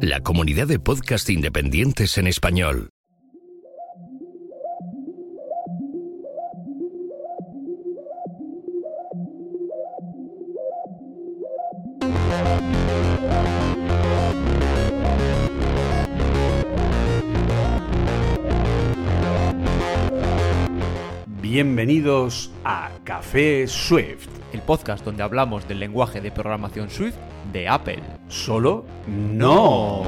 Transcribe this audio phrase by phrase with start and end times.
[0.00, 2.90] La comunidad de podcast independientes en español.
[21.42, 24.43] Bienvenidos a Café Swift.
[24.54, 27.16] El podcast donde hablamos del lenguaje de programación Swift
[27.52, 28.02] de Apple.
[28.28, 30.04] Solo no.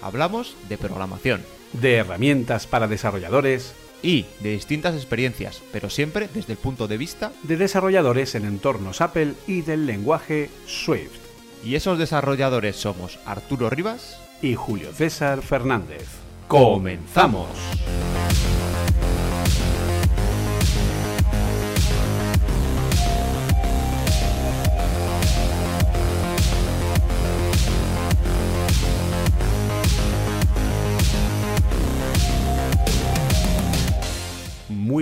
[0.00, 6.58] Hablamos de programación De herramientas para desarrolladores, y de distintas experiencias, pero siempre desde el
[6.58, 11.20] punto de vista de desarrolladores en entornos Apple y del lenguaje Swift.
[11.64, 14.18] y esos desarrolladores somos Arturo Rivas.
[14.42, 16.08] Y Julio César Fernández.
[16.48, 17.46] ¡Comenzamos!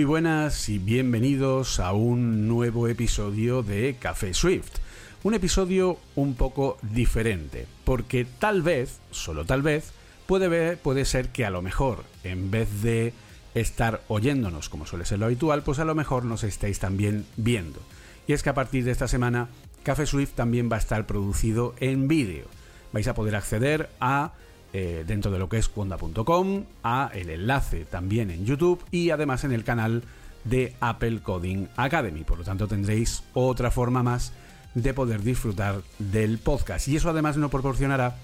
[0.01, 4.79] Muy buenas y bienvenidos a un nuevo episodio de Café Swift.
[5.21, 9.91] Un episodio un poco diferente, porque tal vez, solo tal vez,
[10.25, 13.13] puede, puede ser que a lo mejor, en vez de
[13.53, 17.79] estar oyéndonos como suele ser lo habitual, pues a lo mejor nos estáis también viendo.
[18.25, 19.49] Y es que a partir de esta semana,
[19.83, 22.45] Café Swift también va a estar producido en vídeo.
[22.91, 24.33] Vais a poder acceder a
[24.73, 29.43] eh, dentro de lo que es cuonda.com, a el enlace también en YouTube y además
[29.43, 30.03] en el canal
[30.43, 32.23] de Apple Coding Academy.
[32.23, 34.33] Por lo tanto, tendréis otra forma más
[34.73, 36.87] de poder disfrutar del podcast.
[36.87, 38.15] Y eso además nos proporcionará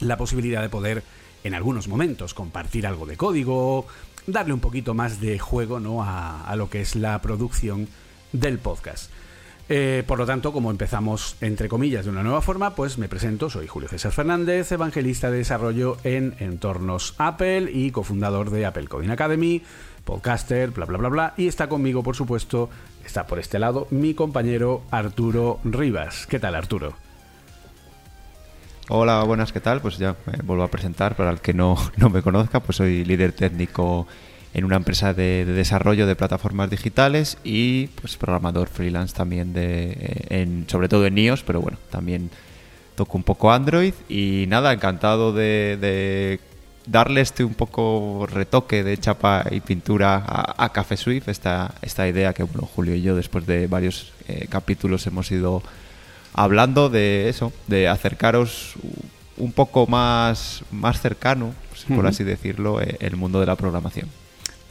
[0.00, 1.02] la posibilidad de poder
[1.44, 3.86] en algunos momentos compartir algo de código,
[4.26, 6.02] darle un poquito más de juego ¿no?
[6.02, 7.88] a, a lo que es la producción
[8.32, 9.10] del podcast.
[9.68, 13.48] Eh, por lo tanto, como empezamos entre comillas de una nueva forma, pues me presento,
[13.48, 19.10] soy Julio César Fernández, evangelista de desarrollo en entornos Apple y cofundador de Apple Coding
[19.10, 19.62] Academy,
[20.04, 22.68] podcaster, bla bla bla bla, y está conmigo, por supuesto,
[23.04, 26.26] está por este lado mi compañero Arturo Rivas.
[26.26, 26.94] ¿Qué tal, Arturo?
[28.88, 29.80] Hola, buenas, ¿qué tal?
[29.80, 33.04] Pues ya me vuelvo a presentar para el que no, no me conozca, pues soy
[33.04, 34.06] líder técnico
[34.54, 40.26] en una empresa de, de desarrollo de plataformas digitales y pues programador freelance también de
[40.28, 42.30] en, sobre todo en iOS, pero bueno, también
[42.94, 46.40] toco un poco Android y nada, encantado de, de
[46.86, 52.06] darle este un poco retoque de chapa y pintura a, a Café Swift, esta, esta
[52.06, 55.62] idea que bueno, Julio y yo después de varios eh, capítulos hemos ido
[56.34, 58.74] hablando de eso, de acercaros
[59.38, 61.54] un poco más, más cercano,
[61.88, 64.08] por así decirlo, eh, el mundo de la programación.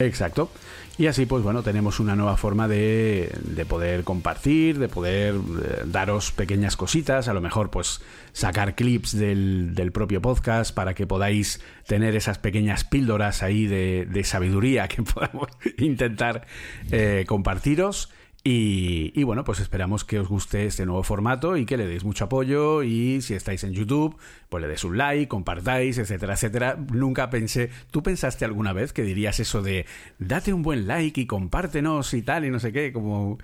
[0.06, 0.50] Exacto.
[0.98, 5.82] Y así, pues bueno, tenemos una nueva forma de, de poder compartir, de poder eh,
[5.86, 8.02] daros pequeñas cositas, a lo mejor pues
[8.32, 14.06] sacar clips del, del propio podcast para que podáis tener esas pequeñas píldoras ahí de,
[14.06, 15.48] de sabiduría que podamos
[15.78, 16.46] intentar
[16.90, 18.10] eh, compartiros.
[18.44, 22.02] Y, y bueno, pues esperamos que os guste este nuevo formato y que le deis
[22.02, 24.16] mucho apoyo y si estáis en YouTube,
[24.48, 26.76] pues le des un like, compartáis, etcétera, etcétera.
[26.92, 29.86] Nunca pensé, ¿tú pensaste alguna vez que dirías eso de
[30.18, 33.38] date un buen like y compártenos y tal y no sé qué, como,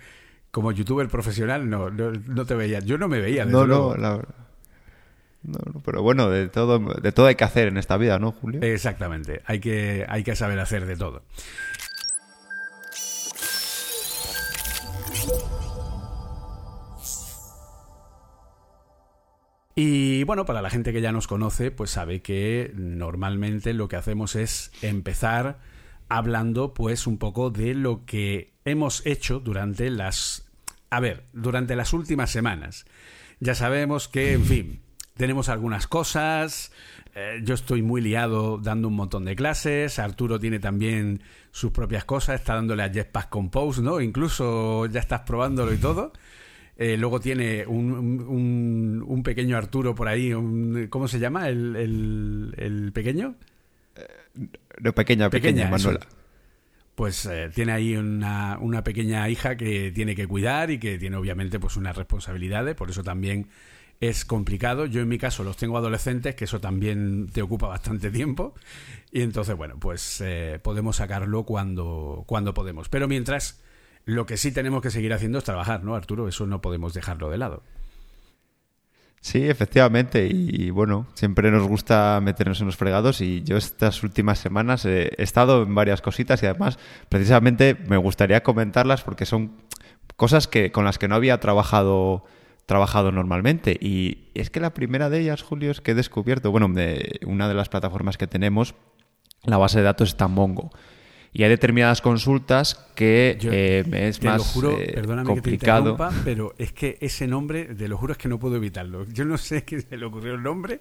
[0.50, 1.70] como youtuber profesional?
[1.70, 3.44] No, no, no te veía, yo no me veía.
[3.44, 3.94] desde No, luego.
[3.94, 4.34] no, la verdad.
[5.44, 8.32] No, no, pero bueno, de todo, de todo hay que hacer en esta vida, ¿no,
[8.32, 8.60] Julio?
[8.62, 11.22] Exactamente, hay que, hay que saber hacer de todo.
[19.80, 23.94] Y bueno, para la gente que ya nos conoce, pues sabe que normalmente lo que
[23.94, 25.60] hacemos es empezar
[26.08, 30.50] hablando pues un poco de lo que hemos hecho durante las...
[30.90, 32.86] A ver, durante las últimas semanas.
[33.38, 34.82] Ya sabemos que, en fin,
[35.16, 36.72] tenemos algunas cosas,
[37.14, 41.22] eh, yo estoy muy liado dando un montón de clases, Arturo tiene también
[41.52, 44.00] sus propias cosas, está dándole a Jetpack Compose, ¿no?
[44.00, 46.12] Incluso ya estás probándolo y todo.
[46.78, 51.48] Eh, luego tiene un, un- un pequeño Arturo por ahí, un- ¿cómo se llama?
[51.48, 53.34] ¿El, el- el pequeño?
[54.80, 55.88] No, pequeña, pequeña, Pequeña, eso.
[55.88, 56.06] Manuela.
[56.94, 61.16] Pues eh, tiene ahí una, una pequeña hija que tiene que cuidar y que tiene
[61.16, 63.46] obviamente pues unas responsabilidades, por eso también
[64.00, 64.86] es complicado.
[64.86, 68.54] Yo en mi caso los tengo adolescentes, que eso también te ocupa bastante tiempo.
[69.12, 72.88] Y entonces, bueno, pues eh, podemos sacarlo cuando, cuando podemos.
[72.88, 73.60] Pero mientras,
[74.08, 76.28] lo que sí tenemos que seguir haciendo es trabajar, ¿no, Arturo?
[76.28, 77.62] Eso no podemos dejarlo de lado.
[79.20, 80.26] Sí, efectivamente.
[80.32, 83.20] Y, bueno, siempre nos gusta meternos en los fregados.
[83.20, 86.78] Y yo estas últimas semanas he, estado en varias cositas y además,
[87.10, 89.52] precisamente, me gustaría comentarlas porque son
[90.16, 92.24] cosas que con las que no había trabajado
[92.64, 93.76] trabajado normalmente.
[93.78, 97.46] Y es que la primera de ellas, Julio, es que he descubierto, bueno, de una
[97.46, 98.74] de las plataformas que tenemos,
[99.44, 100.70] la base de datos está en Mongo.
[101.32, 105.96] Y hay determinadas consultas que eh, es más juro, eh, perdóname complicado.
[105.96, 109.04] Que te pero es que ese nombre, te lo juro, es que no puedo evitarlo.
[109.06, 110.80] Yo no sé qué se le ocurrió el nombre,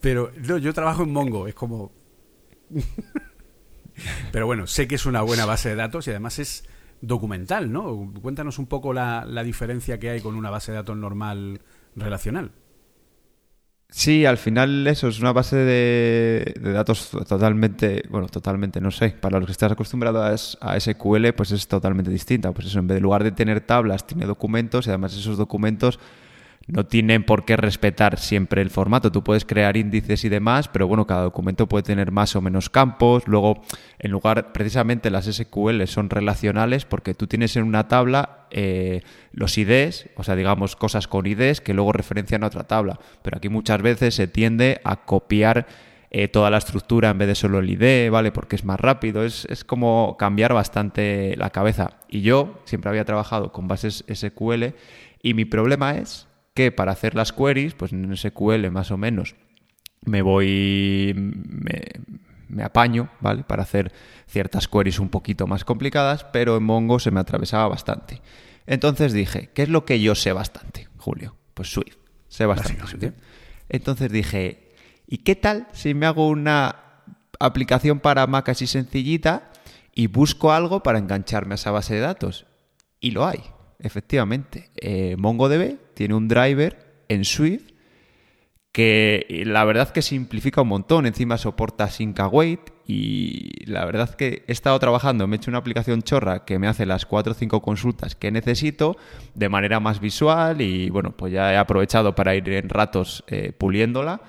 [0.00, 1.92] pero no, yo trabajo en Mongo, es como...
[4.32, 6.64] pero bueno, sé que es una buena base de datos y además es
[7.00, 8.12] documental, ¿no?
[8.20, 11.60] Cuéntanos un poco la, la diferencia que hay con una base de datos normal
[11.94, 12.50] relacional.
[13.96, 19.38] Sí, al final eso es una base de, datos totalmente, bueno, totalmente, no sé, para
[19.38, 22.50] los que estás acostumbrados a, SQL, pues es totalmente distinta.
[22.50, 26.00] Pues eso, en vez de lugar de tener tablas, tiene documentos y además esos documentos
[26.66, 29.12] no tienen por qué respetar siempre el formato.
[29.12, 32.70] Tú puedes crear índices y demás, pero bueno, cada documento puede tener más o menos
[32.70, 33.24] campos.
[33.26, 33.62] Luego,
[33.98, 39.02] en lugar, precisamente las SQL son relacionales porque tú tienes en una tabla eh,
[39.32, 42.98] los IDs, o sea, digamos, cosas con IDs que luego referencian a otra tabla.
[43.22, 45.66] Pero aquí muchas veces se tiende a copiar
[46.10, 48.32] eh, toda la estructura en vez de solo el ID, ¿vale?
[48.32, 49.24] Porque es más rápido.
[49.24, 51.98] Es, es como cambiar bastante la cabeza.
[52.08, 54.74] Y yo siempre había trabajado con bases SQL
[55.20, 59.34] y mi problema es que para hacer las queries, pues en SQL más o menos,
[60.02, 63.42] me voy, me, apaño, ¿vale?
[63.42, 63.92] Para hacer
[64.28, 68.22] ciertas queries un poquito más complicadas, pero en Mongo se me atravesaba bastante.
[68.66, 71.36] Entonces dije, ¿qué es lo que yo sé bastante, Julio?
[71.54, 71.96] Pues Swift,
[72.28, 73.12] sé bastante
[73.68, 74.74] Entonces dije,
[75.06, 76.76] ¿y qué tal si me hago una
[77.40, 79.50] aplicación para Mac así sencillita
[79.92, 82.46] y busco algo para engancharme a esa base de datos?
[83.00, 83.53] Y lo hay
[83.84, 84.70] efectivamente.
[84.76, 87.74] Eh, MongoDB tiene un driver en Swift
[88.74, 91.06] que la verdad que simplifica un montón.
[91.06, 95.58] Encima soporta Sync Await y la verdad que he estado trabajando, me he hecho una
[95.58, 98.96] aplicación chorra que me hace las 4 o 5 consultas que necesito
[99.34, 103.52] de manera más visual y bueno, pues ya he aprovechado para ir en ratos eh,
[103.56, 104.22] puliéndola.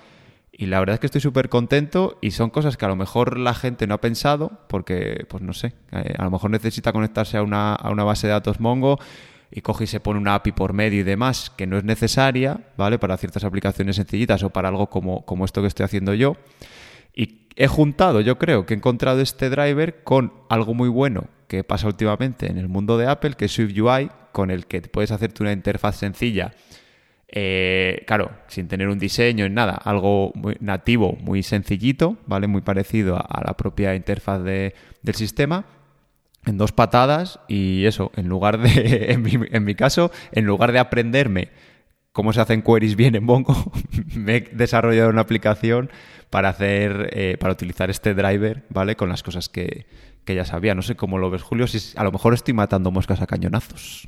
[0.57, 3.39] Y la verdad es que estoy súper contento y son cosas que a lo mejor
[3.39, 7.37] la gente no ha pensado porque, pues no sé, eh, a lo mejor necesita conectarse
[7.37, 8.99] a una, a una base de datos Mongo
[9.51, 12.59] y coge y se pone una API por medio y demás que no es necesaria,
[12.77, 12.99] ¿vale?
[12.99, 16.37] Para ciertas aplicaciones sencillitas o para algo como, como esto que estoy haciendo yo.
[17.13, 21.63] Y he juntado, yo creo que he encontrado este driver con algo muy bueno que
[21.63, 25.43] pasa últimamente en el mundo de Apple, que es SwiftUI, con el que puedes hacerte
[25.43, 26.53] una interfaz sencilla.
[27.27, 32.47] Eh, claro, sin tener un diseño en nada, algo nativo, muy sencillito, ¿vale?
[32.47, 34.73] Muy parecido a, la propia interfaz del
[35.13, 35.65] sistema
[36.45, 39.11] en dos patadas y eso, en lugar de,
[39.51, 41.49] en mi, caso, en lugar de aprenderme
[42.11, 43.71] cómo se hacen queries bien en Mongo,
[44.15, 45.89] me he desarrollado una aplicación
[46.29, 48.95] para hacer, eh, para utilizar este driver, ¿vale?
[48.95, 49.85] Con las cosas que,
[50.23, 50.75] que, ya sabía.
[50.75, 54.07] No sé cómo lo ves, Julio, si a lo mejor estoy matando moscas a cañonazos.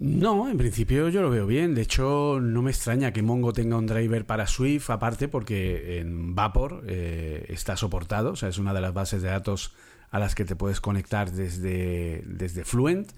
[0.00, 1.74] No, en principio yo lo veo bien.
[1.74, 6.36] De hecho, no me extraña que Mongo tenga un driver para Swift, aparte porque en
[6.36, 9.74] Vapor eh, está soportado, o sea, es una de las bases de datos
[10.10, 13.10] a las que te puedes conectar desde, desde Fluent.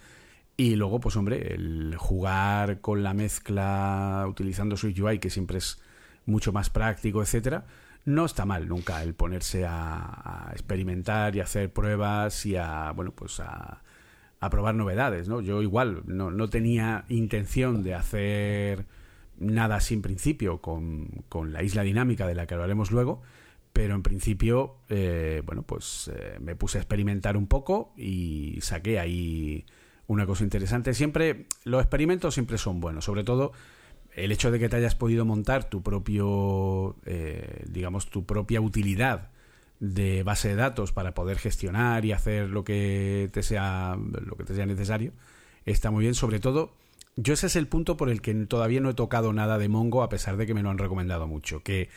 [0.57, 5.81] Y luego, pues hombre, el jugar con la mezcla utilizando SwiftUI, que siempre es
[6.27, 7.65] mucho más práctico, etcétera,
[8.05, 13.41] no está mal nunca el ponerse a, experimentar y hacer pruebas y a, bueno, pues
[13.41, 13.83] a,
[14.41, 15.41] a probar novedades, ¿no?
[15.41, 18.87] Yo igual no, no, tenía intención de hacer
[19.39, 23.23] nada sin principio con, con la isla dinámica de la que hablaremos luego,
[23.72, 28.98] pero en principio, eh, bueno, pues eh, me puse a experimentar un poco y saqué
[28.98, 29.65] ahí
[30.06, 30.93] una cosa interesante.
[30.93, 33.53] Siempre, los experimentos siempre son buenos, sobre todo
[34.15, 39.31] el hecho de que te hayas podido montar tu propio, eh, digamos, tu propia utilidad
[39.79, 44.44] de base de datos para poder gestionar y hacer lo que te sea, lo que
[44.44, 45.12] te sea necesario,
[45.65, 46.15] está muy bien.
[46.15, 46.74] Sobre todo,
[47.17, 50.03] yo ese es el punto por el que todavía no he tocado nada de Mongo,
[50.03, 51.89] a pesar de que me lo han recomendado mucho, que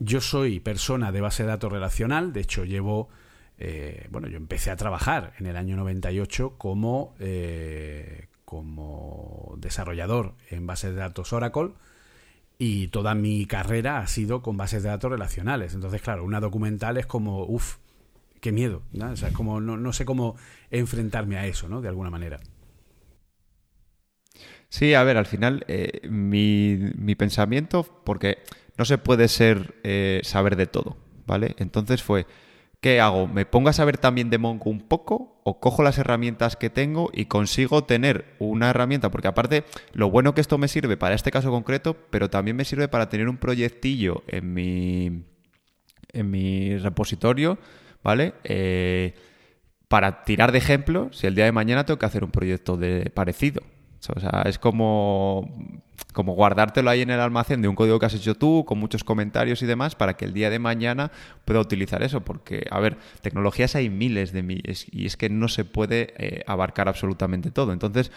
[0.00, 3.10] yo soy persona de base de datos relacional, de hecho llevo,
[3.58, 10.66] eh, bueno, yo empecé a trabajar en el año 98 como, eh, como desarrollador en
[10.66, 11.72] bases de datos Oracle
[12.58, 15.74] y toda mi carrera ha sido con bases de datos relacionales.
[15.74, 17.76] Entonces, claro, una documental es como, uff,
[18.40, 19.10] qué miedo, ¿no?
[19.10, 20.36] O sea, como, no, sé cómo
[20.70, 21.82] enfrentarme a eso, ¿no?
[21.82, 22.40] De alguna manera.
[24.70, 28.38] Sí, a ver, al final eh, mi, mi, pensamiento, porque
[28.80, 30.96] no se puede ser eh, saber de todo,
[31.26, 31.54] ¿vale?
[31.58, 32.24] Entonces fue,
[32.80, 33.28] ¿qué hago?
[33.28, 37.10] ¿Me pongo a saber también de Mongo un poco o cojo las herramientas que tengo
[37.12, 39.10] y consigo tener una herramienta?
[39.10, 42.64] Porque aparte, lo bueno que esto me sirve para este caso concreto, pero también me
[42.64, 45.24] sirve para tener un proyectillo en mi,
[46.14, 47.58] en mi repositorio,
[48.02, 48.32] ¿vale?
[48.44, 49.12] Eh,
[49.88, 53.10] para tirar de ejemplo si el día de mañana tengo que hacer un proyecto de
[53.10, 53.60] parecido,
[54.08, 55.48] O sea, es como,
[56.12, 59.04] como guardártelo ahí en el almacén de un código que has hecho tú, con muchos
[59.04, 61.10] comentarios y demás, para que el día de mañana
[61.44, 62.22] pueda utilizar eso.
[62.22, 66.42] Porque, a ver, tecnologías hay miles de miles y es que no se puede eh,
[66.46, 67.72] abarcar absolutamente todo.
[67.72, 68.10] Entonces,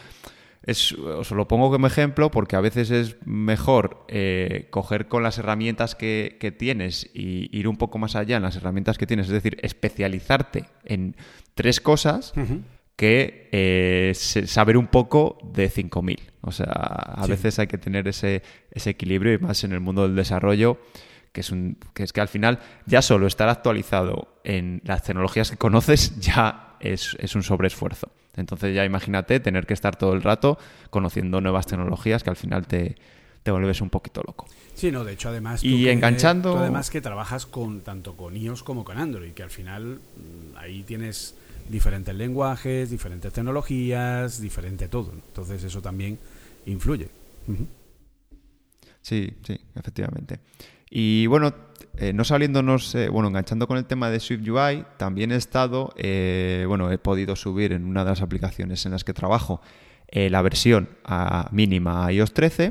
[0.66, 5.38] es, os lo pongo como ejemplo porque a veces es mejor eh, coger con las
[5.38, 9.28] herramientas que, que, tienes y ir un poco más allá en las herramientas que tienes,
[9.28, 11.18] es decir, especializarte en
[11.54, 12.34] tres cosas
[12.96, 16.20] que eh, saber un poco de 5.000.
[16.42, 20.04] O sea, a veces hay que tener ese, ese equilibrio y más en el mundo
[20.04, 20.80] del desarrollo.
[21.32, 25.50] Que es, un, que es que al final ya solo estar actualizado en las tecnologías
[25.50, 28.12] que conoces ya es, es un sobreesfuerzo.
[28.36, 30.60] Entonces ya imagínate tener que estar todo el rato
[30.92, 32.98] conociendo nuevas tecnologías que al final te,
[33.42, 34.48] te vuelves un poquito loco.
[34.74, 35.64] Sí, no, de hecho además...
[35.64, 36.58] Y enganchando...
[36.58, 40.84] además que trabajas con tanto con iOS como con Android, que al final mm, ahí
[40.84, 41.36] tienes
[41.70, 45.12] diferentes lenguajes, diferentes tecnologías, diferente todo.
[45.12, 46.18] Entonces eso también
[46.66, 47.10] influye.
[49.02, 50.40] Sí, sí, efectivamente.
[50.90, 51.54] Y bueno,
[51.98, 55.94] eh, no saliéndonos, eh, bueno, enganchando con el tema de Swift UI, también he estado,
[55.98, 59.62] eh, bueno, he podido subir en una de las aplicaciones en las que trabajo
[60.16, 62.70] la versión a mínima a iOS 13.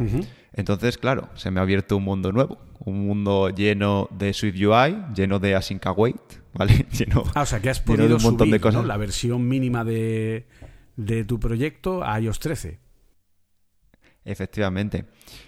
[0.54, 5.04] Entonces, claro, se me ha abierto un mundo nuevo, un mundo lleno de Swift UI,
[5.14, 6.21] lleno de Async Await,
[6.54, 6.87] ¿vale?
[6.92, 8.85] Lleno, ah, o sea, que has podido un montón de cosas.
[8.85, 10.47] la versión mínima de,
[10.97, 12.78] de tu proyecto a iOS 13.
[14.25, 15.06] Efectivamente.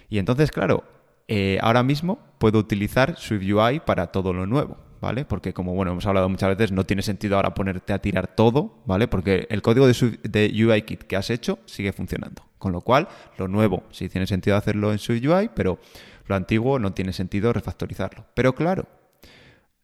[0.09, 0.83] Y entonces, claro,
[1.27, 5.23] eh, ahora mismo puedo utilizar SwiftUI para todo lo nuevo, ¿vale?
[5.23, 8.79] Porque como bueno, hemos hablado muchas veces, no tiene sentido ahora ponerte a tirar todo,
[8.87, 9.07] ¿vale?
[9.07, 12.41] Porque el código de, de UIKit que has hecho sigue funcionando.
[12.57, 13.07] Con lo cual,
[13.37, 15.77] lo nuevo sí tiene sentido hacerlo en SwiftUI, pero
[16.25, 18.25] lo antiguo no tiene sentido refactorizarlo.
[18.33, 18.87] Pero claro,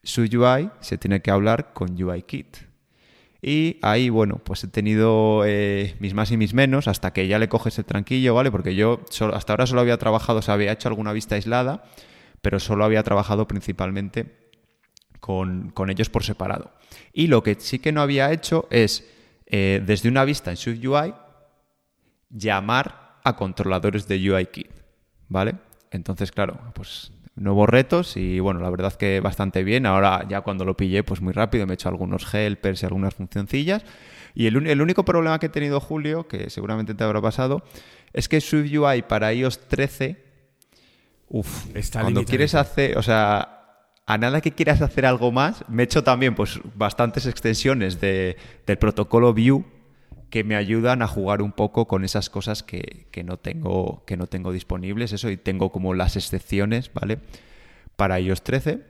[0.04, 2.58] SwiftUI se tiene que hablar con UIKit.
[3.44, 7.38] Y ahí, bueno, pues he tenido eh, mis más y mis menos hasta que ya
[7.38, 8.50] le coges el tranquillo, ¿vale?
[8.50, 9.02] Porque yo
[9.34, 11.84] hasta ahora solo había trabajado, o sea, había hecho alguna vista aislada,
[12.42, 14.42] pero solo había trabajado principalmente
[15.22, 16.72] con, ellos por separado.
[17.14, 19.08] Y lo que sí que no había hecho es,
[19.46, 21.14] eh, desde una vista en SwiftUI,
[22.30, 24.72] llamar a controladores de UIKit,
[25.30, 25.56] ¿vale?
[25.92, 29.86] Entonces, claro, pues nuevos retos y bueno, la verdad que bastante bien.
[29.86, 33.14] Ahora ya cuando lo pillé, pues muy rápido me he hecho algunos helpers y algunas
[33.14, 33.84] funcioncillas.
[34.34, 37.64] Y el, el único problema que he tenido, Julio, que seguramente te habrá pasado,
[38.14, 40.18] es que SwiftUI para iOS 13,
[41.30, 43.61] uff, cuando quieres hacer, o sea,
[44.12, 48.36] a nada que quieras hacer algo más, me he hecho también pues bastantes extensiones de,
[48.68, 49.64] del protocolo View
[50.30, 54.28] que me ayudan a jugar un poco con esas cosas que, no tengo, que no
[54.28, 57.20] tengo disponibles, eso, y tengo como las excepciones, ¿vale?
[57.96, 58.86] Para iOS 13.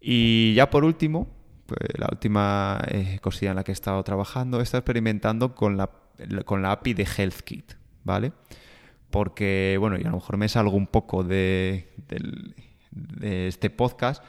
[0.00, 1.26] Y ya por último,
[1.66, 5.76] pues, la última eh, cosilla en la que he estado trabajando, he estado experimentando con
[5.76, 5.90] la,
[6.44, 7.72] con la API de HealthKit,
[8.04, 8.30] ¿vale?
[9.10, 11.92] Porque, bueno, y a lo mejor me salgo un poco de,
[13.22, 14.22] este podcast.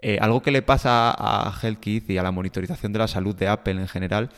[0.00, 3.48] Eh, algo que le pasa a HealthKit y a la monitorización de la salud de
[3.48, 4.30] Apple en general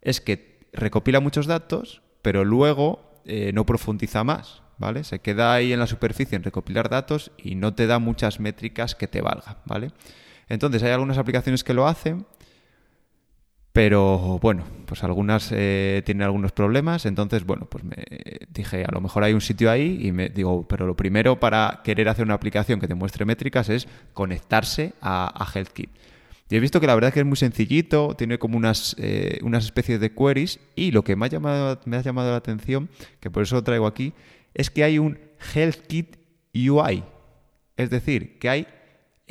[0.00, 5.04] es que recopila muchos datos, pero luego eh, no profundiza más, ¿vale?
[5.04, 8.94] Se queda ahí en la superficie en recopilar datos y no te da muchas métricas
[8.94, 9.90] que te valgan, ¿vale?
[10.48, 12.26] Entonces hay algunas aplicaciones que lo hacen,
[13.72, 17.96] pero bueno, pues algunas eh, tienen algunos problemas, entonces bueno, pues me
[18.50, 21.80] dije, a lo mejor hay un sitio ahí y me digo, pero lo primero para
[21.82, 25.90] querer hacer una aplicación que te muestre métricas es conectarse a, HealthKit.
[26.50, 29.38] Y he visto que la verdad es que es muy sencillito, tiene como unas, eh,
[29.42, 32.90] unas especies de queries y lo que me ha, llamado, me ha llamado la atención,
[33.20, 34.12] que por eso lo traigo aquí,
[34.52, 35.18] es que hay un
[35.54, 36.18] HealthKit
[36.54, 37.04] UI.
[37.78, 38.66] Es decir, que hay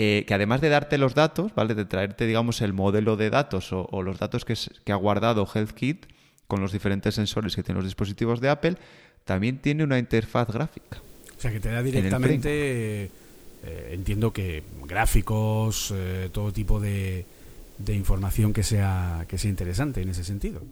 [0.04, 1.76] eh, que además de darte los datos, ¿vale?
[1.76, 6.08] De traerte, digamos, el modelo de datos o, los datos que, que, ha guardado HealthKit
[6.48, 8.78] con los diferentes sensores que tienen los dispositivos de Apple,
[9.26, 10.98] también tiene una interfaz gráfica.
[11.38, 13.12] O sea, que te da directamente
[13.64, 17.28] eh, entiendo que gráficos, eh, todo tipo de,
[17.78, 20.64] de, información que sea, que sea interesante en ese sentido.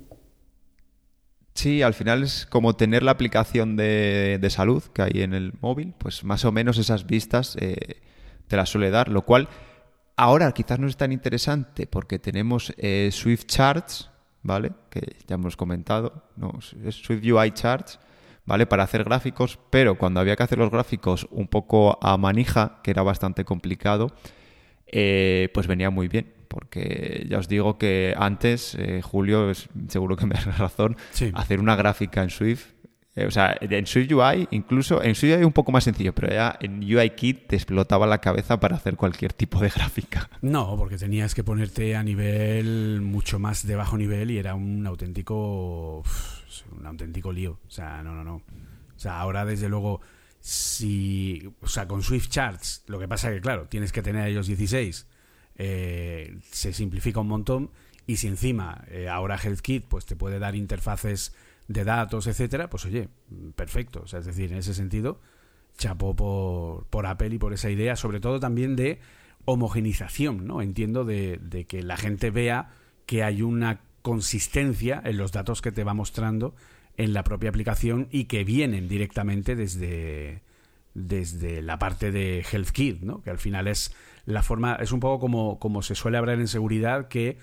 [1.53, 5.53] Sí, al final es como tener la aplicación de, de salud que hay en el
[5.61, 7.97] móvil, pues más o menos esas vistas eh,
[8.49, 9.47] te las suele dar, lo cual
[10.17, 12.73] ahora quizás no es tan interesante porque tenemos
[13.11, 14.09] Swift Charts,
[14.43, 14.71] ¿vale?
[14.89, 16.59] Que ya hemos comentado, ¿no?
[16.59, 17.99] Swift UI Charts,
[18.45, 18.65] ¿vale?
[18.65, 22.91] Para hacer gráficos, pero cuando había que hacer los gráficos un poco a manija, que
[22.91, 24.11] era bastante complicado,
[24.87, 26.33] eh, pues venía muy bien.
[26.47, 29.51] Porque ya os digo que antes, eh, Julio,
[29.87, 30.97] seguro que me das razón,
[31.35, 32.71] hacer una gráfica en Swift
[33.19, 36.29] eh, o sea, en Swift UI, incluso en Swift UI un poco más sencillo, pero
[36.29, 40.29] ya en UIKit te explotaba la cabeza para hacer cualquier tipo de gráfica.
[40.41, 44.85] No, porque tenías que ponerte a nivel mucho más de bajo nivel y era un
[44.87, 46.03] auténtico
[46.83, 47.59] auténtico lío.
[47.67, 48.35] O sea, no, no, no.
[48.35, 50.01] O sea, ahora desde luego,
[50.39, 54.27] si, o sea, con Swift Charts, lo que pasa es que, claro, tienes que tener
[54.27, 55.07] ellos 16,
[55.55, 57.71] eh, se simplifica un montón,
[58.09, 61.35] y si encima eh, ahora HealthKit pues te puede dar interfaces
[61.67, 63.07] de datos, etcétera, pues oye,
[63.55, 64.03] perfecto.
[64.03, 65.21] Es decir, en ese sentido,
[65.77, 68.99] chapó por, por Apple y por esa idea, sobre todo también de
[69.45, 70.63] homogenización, ¿no?
[70.63, 72.71] Entiendo de, de que la gente vea
[73.05, 76.55] que hay una consistencia en los datos que te va mostrando
[76.97, 80.41] en la propia aplicación y que vienen directamente desde,
[80.95, 83.21] desde la parte de HealthKit, ¿no?
[83.21, 86.47] Que al final es la forma, es un poco como, como se suele hablar en
[86.47, 87.37] seguridad, que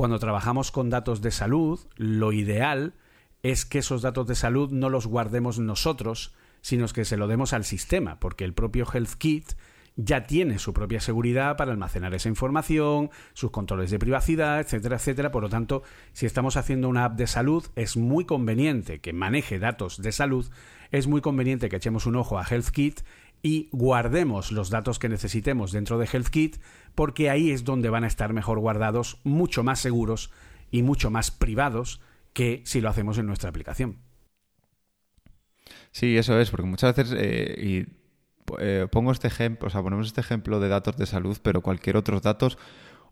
[0.00, 2.94] cuando trabajamos con datos de salud, lo ideal
[3.42, 7.52] es que esos datos de salud no los guardemos nosotros, sino que se lo demos
[7.52, 9.52] al sistema, porque el propio HealthKit
[9.96, 15.30] ya tiene su propia seguridad para almacenar esa información, sus controles de privacidad, etcétera, etcétera.
[15.30, 15.82] Por lo tanto,
[16.14, 20.46] si estamos haciendo una app de salud, es muy conveniente que maneje datos de salud,
[20.92, 23.00] es muy conveniente que echemos un ojo a HealthKit
[23.42, 26.56] y guardemos los datos que necesitemos dentro de HealthKit,
[26.94, 30.30] porque ahí es donde van a estar mejor guardados, mucho más seguros
[30.70, 32.00] y mucho más privados
[32.32, 33.98] que si lo hacemos en nuestra aplicación.
[35.92, 37.86] Sí, eso es, porque muchas veces, eh,
[38.58, 41.96] eh, pongo este ejemplo, o sea, ponemos este ejemplo de datos de salud, pero cualquier
[41.96, 42.58] otros datos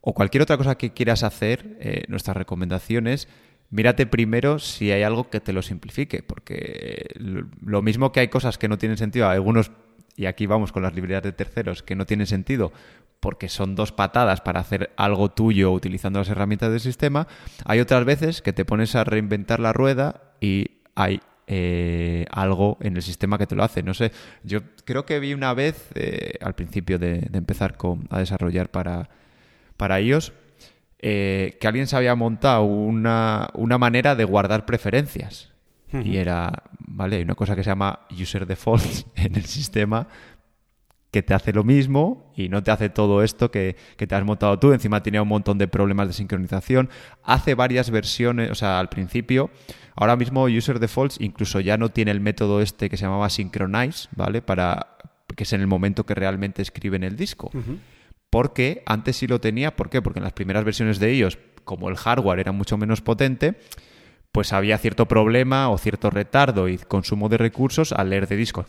[0.01, 3.29] o cualquier otra cosa que quieras hacer, eh, nuestras recomendaciones,
[3.71, 8.59] mírate primero si hay algo que te lo simplifique, porque lo mismo que hay cosas
[8.59, 9.73] que no tienen sentido, algunos,
[10.19, 12.73] y aquí vamos con las librerías de terceros, que no tienen sentido
[13.21, 17.29] porque son dos patadas para hacer algo tuyo utilizando las herramientas del sistema,
[17.65, 22.97] hay otras veces que te pones a reinventar la rueda y hay eh, algo en
[22.97, 23.83] el sistema que te lo hace.
[23.83, 24.11] No sé,
[24.43, 29.09] yo creo que vi una vez, eh, al principio de, empezar con, a desarrollar para,
[29.77, 30.33] para iOS,
[30.99, 35.53] eh, que alguien se había montado una, una manera de guardar preferencias.
[35.91, 37.17] Y era, ¿vale?
[37.17, 40.09] Hay una cosa que se llama user defaults en el sistema
[41.11, 44.59] que te hace lo mismo y no te hace todo esto que, te has montado
[44.59, 44.73] tú.
[44.73, 46.91] Encima tenía un montón de problemas de sincronización.
[47.23, 49.51] Hace varias versiones, o sea, al principio,
[49.95, 54.09] ahora mismo User Defaults incluso ya no tiene el método este que se llamaba Synchronize,
[54.15, 54.43] ¿vale?
[54.43, 54.99] Para
[55.35, 57.51] que es en el momento que realmente escriben el disco.
[58.31, 60.03] Porque antes sí lo tenía, ¿por qué?
[60.03, 63.59] Porque en las primeras versiones de ellos, como el hardware era mucho menos potente,
[64.33, 68.67] pues había cierto problema o cierto retardo y consumo de recursos al leer de discos.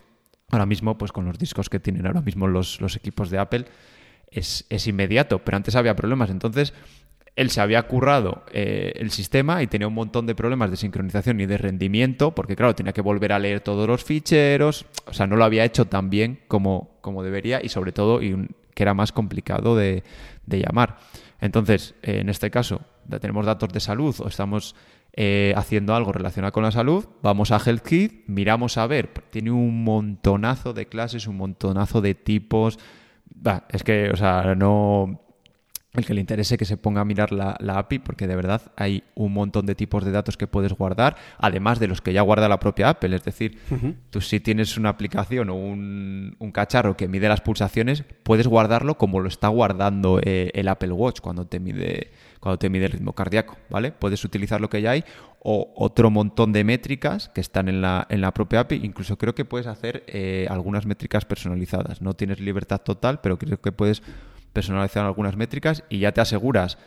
[0.52, 3.66] Ahora mismo, pues con los discos que tienen ahora mismo los, equipos de Apple,
[4.32, 6.30] es, inmediato, pero antes había problemas.
[6.32, 6.74] Entonces,
[7.36, 11.40] él se había currado eh, el sistema y tenía un montón de problemas de sincronización
[11.40, 15.28] y de rendimiento, porque claro, tenía que volver a leer todos los ficheros, o sea,
[15.28, 18.94] no lo había hecho tan bien como, como debería y sobre todo y que era
[18.94, 20.04] más complicado de,
[20.46, 20.98] de llamar.
[21.40, 22.82] Entonces, en este caso,
[23.22, 24.76] tenemos datos de salud o estamos
[25.22, 29.84] eh, haciendo algo relacionado con la salud, vamos a HealthKit, miramos a ver, tiene un
[29.84, 32.80] montonazo de clases, un montonazo de tipos.
[33.68, 35.20] es que, o sea, no.
[35.92, 39.04] El que le interese que se ponga a mirar la, API, porque de verdad hay
[39.14, 42.48] un montón de tipos de datos que puedes guardar, además de los que ya guarda
[42.48, 43.14] la propia Apple.
[43.14, 43.60] Es decir,
[44.12, 49.20] tú si tienes una aplicación o un, cacharro que mide las pulsaciones, puedes guardarlo como
[49.20, 53.14] lo está guardando eh, el Apple Watch cuando te mide cuando te mide el ritmo
[53.14, 53.92] cardíaco, ¿vale?
[53.92, 55.04] Puedes utilizar lo que ya hay
[55.40, 58.82] o otro montón de métricas que están en la, en la propia API.
[58.84, 62.02] Incluso creo que puedes hacer eh, algunas métricas personalizadas.
[62.02, 64.02] No tienes libertad total, pero creo que puedes
[64.54, 66.78] personalizar algunas métricas y ya te aseguras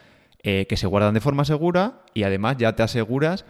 [0.43, 3.45] eh, que se guardan de forma segura y además ya te aseguras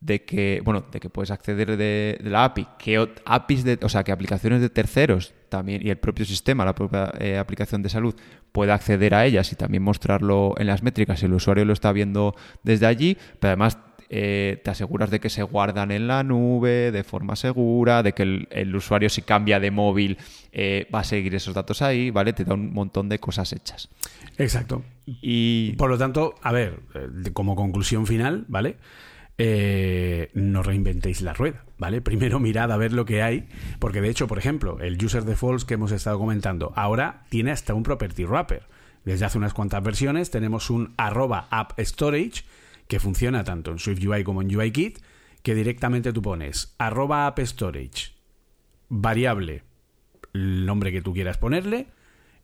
[0.00, 4.04] de que, bueno, de que puedes acceder de, la API, que APIs de, o sea,
[4.04, 8.14] que aplicaciones de terceros también y el propio sistema, la propia eh, aplicación de salud
[8.50, 11.92] pueda acceder a ellas y también mostrarlo en las métricas si el usuario lo está
[11.92, 16.90] viendo desde allí, pero además eh, te aseguras de que se guardan en la nube
[16.90, 20.18] de forma segura, de que el, usuario si cambia de móvil
[20.52, 22.32] eh, va a seguir esos datos ahí, ¿vale?
[22.32, 23.88] Te da un montón de cosas hechas.
[24.36, 24.82] Exacto.
[25.06, 26.80] Y por lo tanto, a ver,
[27.32, 28.76] como conclusión final, ¿vale?
[29.36, 32.00] Eh, no reinventéis la rueda, ¿vale?
[32.00, 33.48] Primero mirad a ver lo que hay,
[33.80, 37.74] porque de hecho, por ejemplo, el user defaults que hemos estado comentando, ahora tiene hasta
[37.74, 38.68] un property wrapper.
[39.04, 42.44] Desde hace unas cuantas versiones tenemos un arroba app storage
[42.86, 44.98] que funciona tanto en SwiftUI como en UIKit,
[45.42, 48.12] que directamente tú pones arroba app storage,
[48.88, 49.64] variable,
[50.32, 51.88] el nombre que tú quieras ponerle,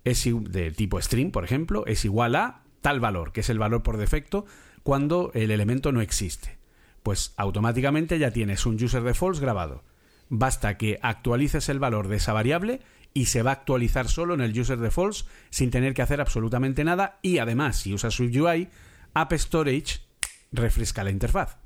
[0.05, 3.83] es de tipo string, por ejemplo, es igual a tal valor, que es el valor
[3.83, 4.45] por defecto
[4.83, 6.60] cuando el elemento no existe
[7.03, 9.85] pues automáticamente ya tienes un user defaults grabado.
[10.29, 12.81] Basta que actualices el valor de esa variable
[13.13, 16.85] y se va a actualizar solo en el user defaults sin tener que hacer absolutamente
[16.85, 18.69] nada y además si usas SwiftUI,
[19.15, 20.01] App Storage
[20.53, 21.59] refresca la interfaz.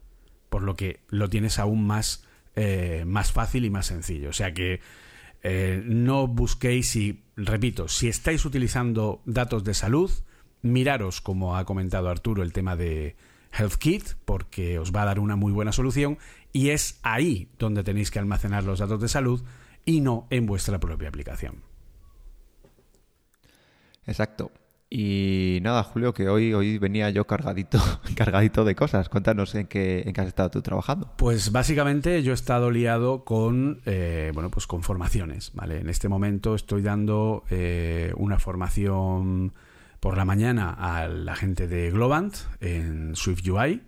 [0.49, 4.31] por lo que lo tienes aún más, eh, más fácil y más sencillo.
[4.31, 4.81] O sea que
[5.43, 10.13] eh, no busquéis si, repito, si estáis utilizando datos de salud,
[10.63, 13.17] miraros, como ha comentado Arturo, el tema de
[13.57, 16.19] HealthKit, porque os va a dar una muy buena solución
[16.53, 19.43] y es ahí donde tenéis que almacenar los datos de salud
[19.85, 21.63] y no en vuestra propia aplicación.
[24.07, 24.51] Exacto.
[24.97, 27.81] Y nada, Julio, que hoy, hoy venía yo cargadito,
[28.17, 29.09] cargadito de cosas.
[29.09, 31.11] Cuéntanos en qué, en qué has estado tú trabajando.
[31.17, 35.81] Pues básicamente yo he estado liado con, eh, bueno, pues con formaciones, ¿vale?
[35.81, 39.55] En este momento estoy dando eh, una formación
[40.05, 43.81] por la mañana a la gente de Globant en Swift UI,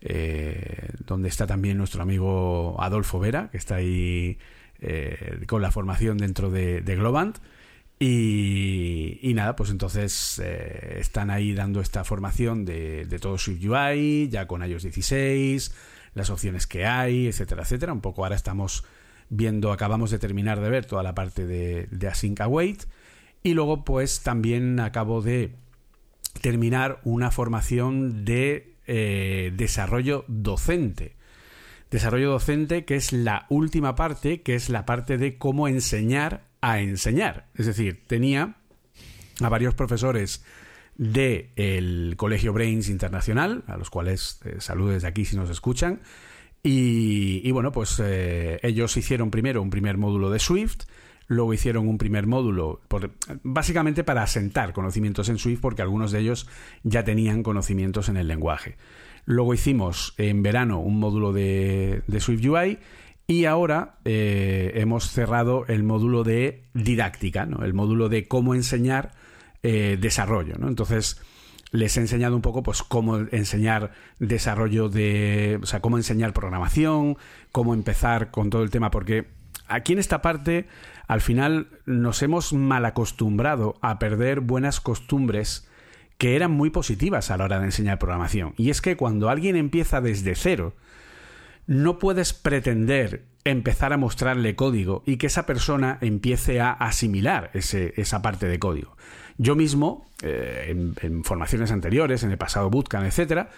[0.00, 4.38] eh, donde está también nuestro amigo Adolfo Vera, que está ahí
[5.46, 7.38] con la formación dentro de, de Globant.
[8.04, 14.48] Y, nada, pues entonces eh, están ahí dando esta formación de, todo Swift UI, ya
[14.48, 15.72] con iOS 16,
[16.14, 17.92] las opciones que hay, etcétera, etcétera.
[17.92, 18.82] Un poco ahora estamos
[19.28, 22.86] viendo, acabamos de terminar de ver toda la parte de, Async Await.
[23.42, 25.54] Y luego, pues también acabo de
[26.40, 31.16] terminar una formación de eh, desarrollo docente.
[31.90, 36.80] Desarrollo docente, que es la última parte, que es la parte de cómo enseñar a
[36.80, 37.48] enseñar.
[37.54, 38.56] Es decir, tenía
[39.40, 40.44] a varios profesores
[40.96, 46.00] del Colegio Brains Internacional, a los cuales eh, saludo desde aquí si nos escuchan.
[46.64, 50.84] Y, bueno, pues eh, ellos hicieron primero un primer módulo de Swift,
[51.26, 52.80] luego hicieron un primer módulo,
[53.42, 56.48] básicamente para asentar conocimientos en Swift, porque algunos de ellos
[56.82, 58.76] ya tenían conocimientos en el lenguaje.
[59.24, 62.78] Luego hicimos en verano un módulo de, de Swift UI
[63.26, 67.64] y ahora eh, hemos cerrado el módulo de didáctica, ¿no?
[67.64, 69.12] el módulo de cómo enseñar
[69.62, 70.56] eh, desarrollo.
[70.58, 70.68] ¿no?
[70.68, 71.20] Entonces,
[71.70, 75.58] les he enseñado un poco pues cómo enseñar desarrollo de.
[75.62, 77.16] O sea, cómo enseñar programación,
[77.50, 79.28] cómo empezar con todo el tema, porque
[79.66, 80.66] aquí en esta parte,
[81.12, 85.68] al final, nos hemos mal acostumbrado a perder buenas costumbres
[86.16, 88.54] que eran muy positivas a la hora de enseñar programación.
[88.56, 90.74] Y es que cuando alguien empieza desde cero,
[91.66, 98.22] no puedes pretender empezar a mostrarle código y que esa persona empiece a asimilar esa
[98.22, 98.96] parte de código.
[99.36, 103.50] Yo mismo, eh, en, formaciones anteriores, en el pasado bootcamp, etcétera,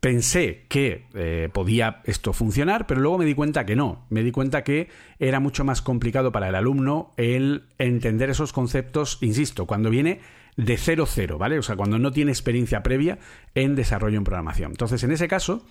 [0.00, 4.06] pensé que eh, podía esto funcionar, pero luego me di cuenta que no.
[4.08, 9.18] Me di cuenta que era mucho más complicado para el alumno el entender esos conceptos,
[9.20, 10.20] insisto, cuando viene
[10.56, 11.58] de cero cero, ¿vale?
[11.58, 13.18] O sea, cuando no tiene experiencia previa
[13.54, 14.72] en desarrollo en programación.
[14.72, 15.64] Entonces, en ese caso,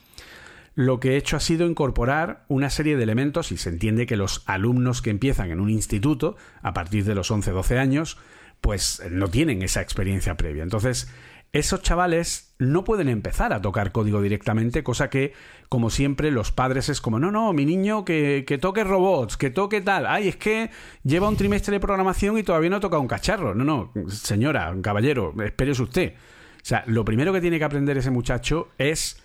[0.75, 4.15] lo que he hecho ha sido incorporar una serie de elementos y se entiende que
[4.15, 8.17] los alumnos que empiezan en un instituto a partir de los 11-12 años
[8.61, 10.63] pues no tienen esa experiencia previa.
[10.63, 11.09] Entonces,
[11.51, 15.33] esos chavales no pueden empezar a tocar código directamente, cosa que,
[15.67, 19.49] como siempre, los padres es como, no, no, mi niño que, que toque robots, que
[19.49, 20.05] toque tal.
[20.05, 20.69] Ay, es que
[21.03, 23.55] lleva un trimestre de programación y todavía no ha tocado un cacharro.
[23.55, 26.13] No, no, señora, caballero, espérese usted.
[26.15, 29.23] O sea, lo primero que tiene que aprender ese muchacho es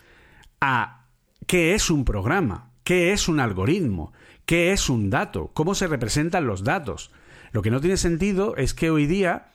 [0.60, 1.06] a
[1.46, 4.12] qué es un programa, qué es un algoritmo,
[4.46, 7.10] qué es un dato, cómo se representan los datos.
[7.52, 9.48] Lo que no tiene sentido es que hoy día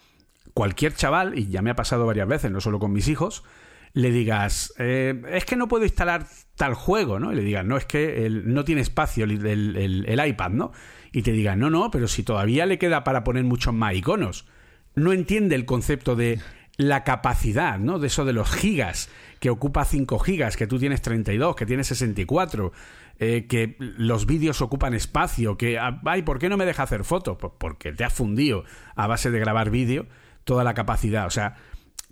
[0.53, 3.43] cualquier chaval, y ya me ha pasado varias veces, no solo con mis hijos,
[3.93, 7.31] le digas, eh, es que no puedo instalar tal juego, ¿no?
[7.31, 10.71] Y le digas, no, es que no tiene espacio el, iPad, ¿no?
[11.11, 14.45] Y te digan, no, no, pero si todavía le queda para poner muchos más iconos.
[14.95, 16.39] No entiende el concepto de
[16.77, 17.99] la capacidad, ¿no?
[17.99, 19.09] De eso de los gigas,
[19.39, 22.71] que ocupa 5 gigas, que tú tienes 32, que tienes 64,
[23.19, 27.03] eh, que los vídeos ocupan espacio, que, ah, ay, ¿por qué no me deja hacer
[27.03, 27.37] fotos?
[27.39, 28.63] Pues porque te has fundido
[28.95, 30.07] a base de grabar vídeo
[30.49, 31.27] toda la capacidad.
[31.27, 31.57] O sea,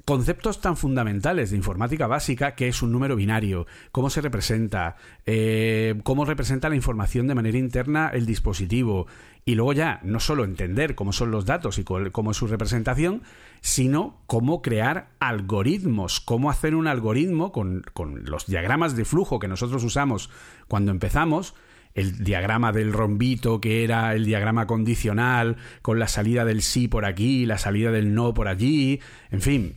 [0.05, 4.95] conceptos tan fundamentales de informática básica que es un número binario, cómo se representa,
[5.25, 9.07] eh, cómo representa la información de manera interna el dispositivo
[9.43, 13.23] y luego ya no solo entender cómo son los datos y cómo es su representación,
[13.61, 19.47] sino cómo crear algoritmos, cómo hacer un algoritmo con, con los diagramas de flujo que
[19.47, 20.29] nosotros usamos
[20.67, 21.55] cuando empezamos,
[21.97, 27.05] el diagrama del rombito que era el diagrama condicional, con la salida del sí por
[27.05, 29.75] aquí, la salida del no por allí, en fin,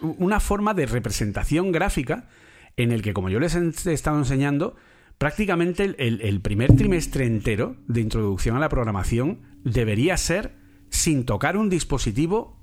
[0.00, 2.28] una forma de representación gráfica
[2.76, 4.76] en el que, como yo les he estado enseñando,
[5.18, 10.54] prácticamente el, primer trimestre entero de introducción a la programación debería ser
[10.90, 12.56] sin tocar un dispositivo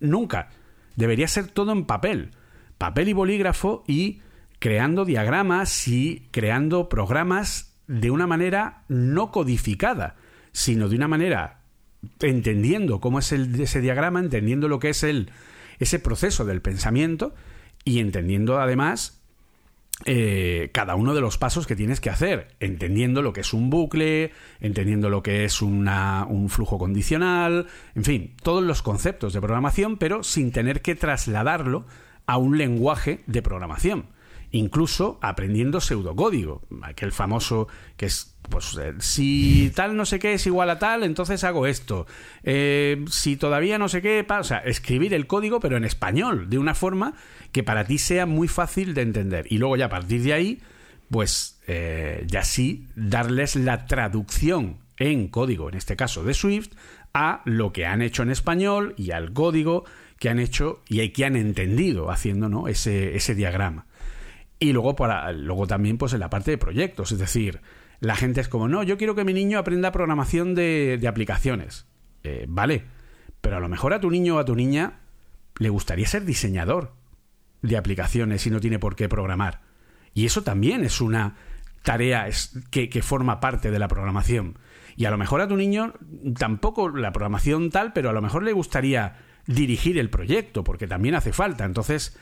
[0.00, 0.50] nunca.
[0.96, 2.32] Debería ser todo en papel.
[2.78, 4.22] Papel y bolígrafo y
[4.58, 10.16] creando diagramas y creando programas de una manera no codificada,
[10.52, 11.62] sino de una manera
[12.20, 15.30] entendiendo cómo es el, ese diagrama, entendiendo lo que es el,
[15.80, 17.34] ese proceso del pensamiento
[17.84, 19.20] y entendiendo además
[20.04, 23.68] eh, cada uno de los pasos que tienes que hacer, entendiendo lo que es un
[23.68, 29.40] bucle, entendiendo lo que es una, un flujo condicional, en fin, todos los conceptos de
[29.40, 31.86] programación, pero sin tener que trasladarlo
[32.26, 34.06] a un lenguaje de programación.
[34.50, 40.46] Incluso aprendiendo pseudocódigo, aquel famoso que es, pues, eh, si tal no sé qué es
[40.46, 42.06] igual a tal, entonces hago esto.
[42.44, 46.74] Eh, si todavía no sé qué, sea, escribir el código, pero en español, de una
[46.74, 47.14] forma
[47.52, 49.46] que para ti sea muy fácil de entender.
[49.50, 50.60] Y luego ya a partir de ahí,
[51.10, 56.70] pues eh, ya sí darles la traducción en código, en este caso de Swift,
[57.12, 59.84] a lo que han hecho en español y al código
[60.18, 62.68] que han hecho y que han entendido haciendo ¿no?
[62.68, 63.86] ese, ese diagrama.
[64.58, 67.60] Y luego, para, luego también pues en la parte de proyectos, es decir,
[68.00, 71.86] la gente es como, no, yo quiero que mi niño aprenda programación de, aplicaciones.
[72.22, 72.84] Eh, vale,
[73.40, 75.00] pero a lo mejor a tu niño o a tu niña
[75.58, 76.94] le gustaría ser diseñador
[77.62, 79.62] de aplicaciones y no tiene por qué programar.
[80.14, 81.36] Y eso también es una
[81.82, 82.28] tarea
[82.70, 84.58] que, que forma parte de la programación.
[84.96, 85.94] Y a lo mejor a tu niño
[86.36, 89.16] tampoco la programación tal, pero a lo mejor le gustaría
[89.46, 91.64] dirigir el proyecto, porque también hace falta.
[91.64, 92.18] Entonces,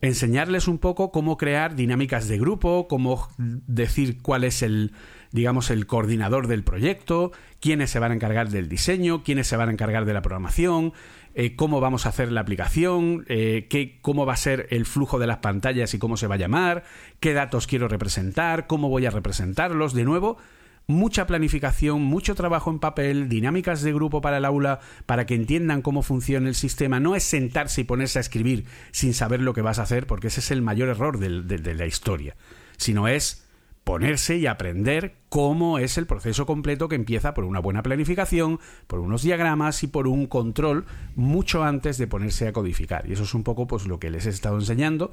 [0.00, 4.92] enseñarles un poco cómo crear dinámicas de grupo, cómo decir cuál es el,
[5.32, 9.68] digamos, el coordinador del proyecto, quiénes se van a encargar del diseño, quiénes se van
[9.68, 10.92] a encargar de la programación,
[11.34, 15.18] eh, cómo vamos a hacer la aplicación, eh, qué, cómo va a ser el flujo
[15.18, 16.84] de las pantallas y cómo se va a llamar,
[17.18, 19.94] qué datos quiero representar, cómo voy a representarlos.
[19.94, 20.38] De nuevo,
[20.86, 25.82] mucha planificación, mucho trabajo en papel, dinámicas de grupo para el aula, para que entiendan
[25.82, 27.00] cómo funciona el sistema.
[27.00, 30.28] No es sentarse y ponerse a escribir sin saber lo que vas a hacer, porque
[30.28, 32.36] ese es el mayor error de, la historia,
[32.76, 33.46] sino es
[33.82, 39.00] ponerse y aprender cómo es el proceso completo que empieza por una buena planificación, por
[39.00, 43.08] unos diagramas y por un control mucho antes de ponerse a codificar.
[43.08, 45.12] Y eso es un poco pues lo que les he estado enseñando.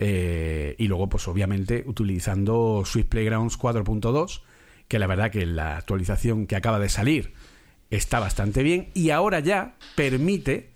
[0.00, 4.42] Eh, y luego, pues obviamente, utilizando Swift Playgrounds 4.2
[4.88, 7.34] que la verdad que la actualización que acaba de salir
[7.90, 10.70] está bastante bien y ahora ya permite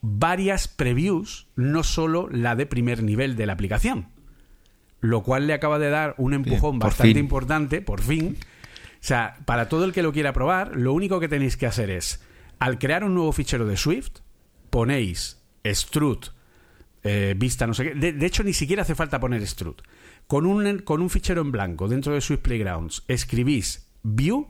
[0.00, 4.08] varias previews, no solo la de primer nivel de la aplicación,
[5.00, 8.36] lo cual le acaba de dar un empujón bastante importante, por fin.
[8.38, 11.90] O sea, para todo el que lo quiera probar, lo único que tenéis que hacer
[11.90, 12.22] es,
[12.58, 14.20] al crear un nuevo fichero de Swift,
[14.70, 16.28] ponéis strut,
[17.02, 18.12] eh, vista, no sé qué.
[18.12, 19.82] De, hecho, ni siquiera hace falta poner strut
[20.26, 24.48] con un, con un fichero en blanco dentro de Swift Playgrounds escribís view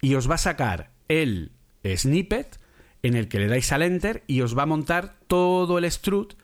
[0.00, 1.52] y os va a sacar el
[1.84, 2.58] snippet
[3.02, 6.34] en el que le dais al enter y os va a montar todo el strut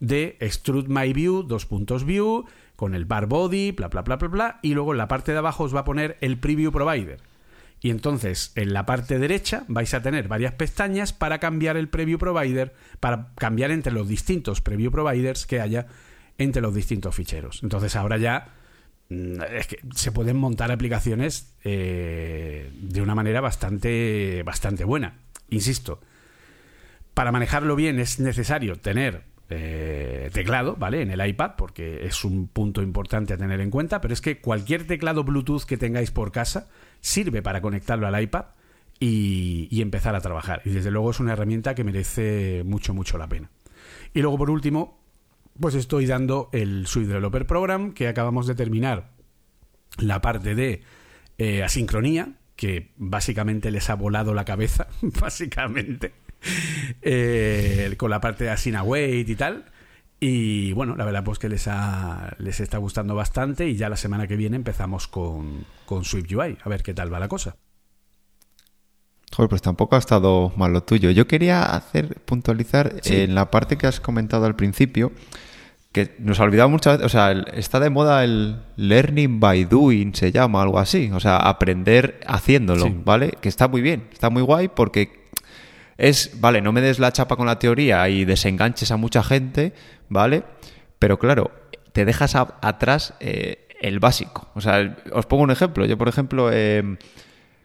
[0.00, 2.44] de strut my view, dos puntos view,
[2.76, 5.38] con el bar body, bla, bla, bla, bla, bla, y luego en la parte de
[5.38, 7.20] abajo os va a poner el preview provider.
[7.80, 12.18] Y entonces en la parte derecha vais a tener varias pestañas para cambiar el preview
[12.18, 15.86] provider, para cambiar entre los distintos preview providers que haya
[16.38, 17.60] entre los distintos ficheros.
[17.62, 18.54] Entonces ahora ya
[19.10, 19.40] mm,
[19.94, 25.18] se pueden montar aplicaciones eh, de una manera bastante, bastante buena.
[25.50, 26.00] Insisto,
[27.14, 31.02] para manejarlo bien es necesario tener eh, teclado, ¿vale?
[31.02, 34.40] En el iPad, porque es un punto importante a tener en cuenta, pero es que
[34.40, 36.68] cualquier teclado Bluetooth que tengáis por casa
[37.00, 38.44] sirve para conectarlo al iPad
[39.00, 40.62] y, y empezar a trabajar.
[40.64, 43.50] Y desde luego es una herramienta que merece mucho, mucho la pena.
[44.12, 44.97] Y luego, por último,
[45.60, 49.10] pues estoy dando el Swift Developer Program, que acabamos de terminar
[49.98, 50.82] la parte de
[51.38, 56.12] eh, asincronía, que básicamente les ha volado la cabeza, básicamente,
[57.02, 59.64] eh, con la parte de Async y tal.
[60.20, 63.96] Y bueno, la verdad pues que les, ha, les está gustando bastante y ya la
[63.96, 67.56] semana que viene empezamos con, con Swift UI, a ver qué tal va la cosa.
[69.36, 71.10] Joder, pues tampoco ha estado mal lo tuyo.
[71.10, 75.12] Yo quería hacer puntualizar en la parte que has comentado al principio,
[75.92, 80.14] que nos ha olvidado muchas veces, o sea, está de moda el learning by doing,
[80.14, 83.32] se llama, algo así, o sea, aprender haciéndolo, ¿vale?
[83.40, 85.28] Que está muy bien, está muy guay porque
[85.96, 89.72] es, vale, no me des la chapa con la teoría y desenganches a mucha gente,
[90.08, 90.44] ¿vale?
[90.98, 91.50] Pero claro,
[91.92, 94.48] te dejas atrás eh, el básico.
[94.54, 95.86] O sea, os pongo un ejemplo.
[95.86, 96.98] Yo, por ejemplo, eh,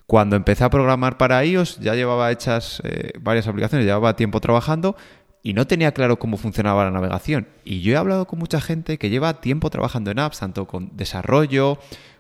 [0.08, 4.96] cuando empecé a programar para iOS, ya llevaba hechas eh, varias aplicaciones, llevaba tiempo trabajando
[5.44, 7.48] y no tenía claro cómo funcionaba la navegación.
[7.66, 10.96] Y yo he hablado con mucha gente que lleva tiempo trabajando en apps, tanto con
[10.96, 11.78] desarrollo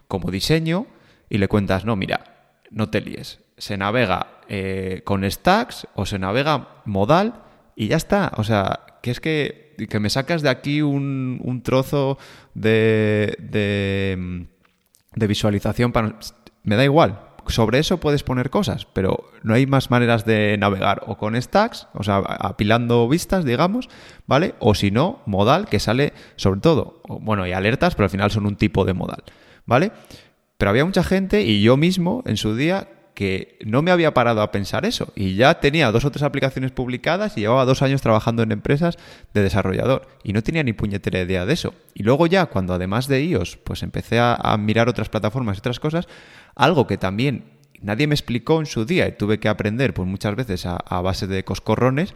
[0.10, 0.86] como diseño,
[1.30, 3.40] y le cuentas, no, mira, no te líes.
[3.58, 7.44] Se navega eh, con stacks o se navega modal
[7.78, 8.34] y ya está.
[8.36, 12.18] O sea, que es que, que me sacas de aquí un, un trozo
[12.54, 14.48] de, de,
[15.16, 16.20] de visualización para...
[16.64, 21.04] Me da igual, sobre eso puedes poner cosas, pero no hay más maneras de navegar
[21.08, 23.90] o con stacks, o sea, apilando vistas, digamos,
[24.28, 24.56] ¿vale?
[24.60, 28.46] O si no, modal, que sale sobre todo, bueno, y alertas, pero al final son
[28.46, 29.24] un tipo de modal,
[29.66, 29.92] ¿vale?
[30.58, 34.42] Pero había mucha gente y yo mismo en su día que no me había parado
[34.42, 38.02] a pensar eso y ya tenía dos o tres aplicaciones publicadas y llevaba dos años
[38.02, 38.98] trabajando en empresas
[39.34, 41.74] de desarrollador y no tenía ni puñetera idea de eso.
[41.94, 45.80] Y luego ya cuando además de iOS pues empecé a, mirar otras plataformas y otras
[45.80, 46.08] cosas,
[46.56, 50.36] algo que también nadie me explicó en su día y tuve que aprender pues muchas
[50.36, 52.14] veces a, base de coscorrones,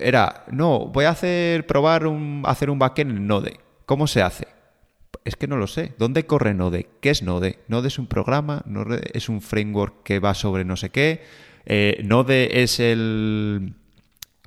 [0.00, 3.60] era, no, voy a hacer, probar un, hacer un backend en Node.
[3.86, 4.46] ¿Cómo se hace?
[5.24, 5.94] Es que no lo sé.
[5.98, 6.88] ¿Dónde corre Node?
[7.00, 7.58] ¿Qué es Node?
[7.68, 11.22] Node es un programa, Node es un framework que va sobre no sé qué.
[11.64, 13.74] Eh, Node es el,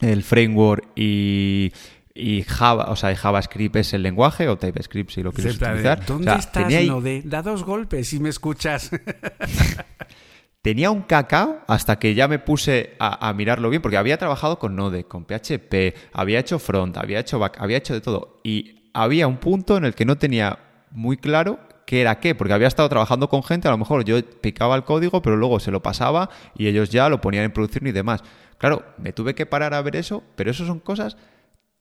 [0.01, 1.71] el framework y,
[2.13, 6.05] y Java, o sea, JavaScript es el lenguaje o TypeScript si lo quieres utilizar.
[6.05, 7.21] ¿Dónde estás, Node?
[7.25, 8.91] Da dos golpes si me escuchas.
[10.61, 14.57] tenía un cacao hasta que ya me puse a, a, mirarlo bien, porque había trabajado
[14.57, 18.41] con Node, con PHP, había hecho front, había hecho back, había hecho de todo.
[18.43, 20.57] Y había un punto en el que no tenía
[20.89, 24.17] muy claro qué era qué, porque había estado trabajando con gente, a lo mejor yo
[24.41, 27.85] picaba el código, pero luego se lo pasaba y ellos ya lo ponían en producción
[27.87, 28.23] y demás.
[28.57, 31.17] Claro, me tuve que parar a ver eso, pero eso son cosas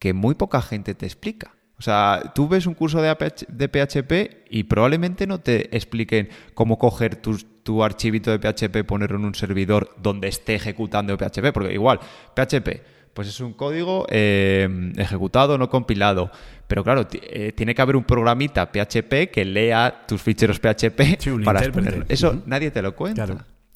[0.00, 1.54] que muy poca gente te explica.
[1.78, 7.16] O sea, tú ves un curso de, PHP y probablemente no te expliquen cómo coger
[7.16, 12.00] tu, tu archivito de PHP, ponerlo en un servidor donde esté ejecutando PHP, porque igual,
[12.34, 12.82] PHP,
[13.14, 16.30] pues es un código eh, ejecutado, no compilado.
[16.66, 21.60] Pero claro, eh, tiene que haber un programita PHP que lea tus ficheros PHP para
[21.60, 22.04] exponerlo.
[22.08, 23.26] Eso nadie te lo cuenta.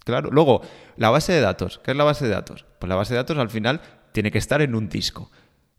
[0.04, 0.30] Claro.
[0.30, 0.62] Luego,
[0.96, 1.80] la base de datos.
[1.84, 2.64] ¿Qué es la base de datos?
[2.78, 3.80] Pues la base de datos al final
[4.12, 5.30] tiene que estar en un disco.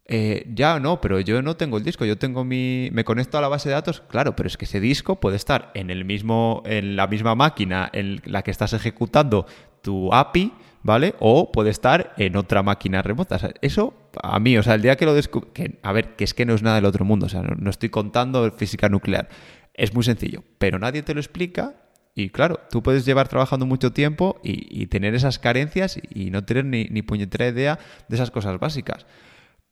[0.05, 2.89] Eh, ya no, pero yo no tengo el disco, yo tengo mi.
[2.91, 5.71] me conecto a la base de datos, claro, pero es que ese disco puede estar
[5.75, 9.45] en el mismo, en la misma máquina en la que estás ejecutando
[9.83, 10.51] tu API
[10.83, 11.15] ¿vale?
[11.19, 13.37] O puede estar en otra máquina remota.
[13.61, 15.49] eso, a mí, o sea, el día que lo descubrí,
[15.81, 17.89] a ver, que es que no es nada del otro mundo, o sea, no, estoy
[17.89, 19.29] contando física nuclear.
[19.73, 21.75] Es muy sencillo, pero nadie te lo explica
[22.15, 26.65] y claro, tú puedes llevar trabajando mucho tiempo y, tener esas carencias y no tener
[26.65, 29.05] ni, ni puñetera idea de esas cosas básicas.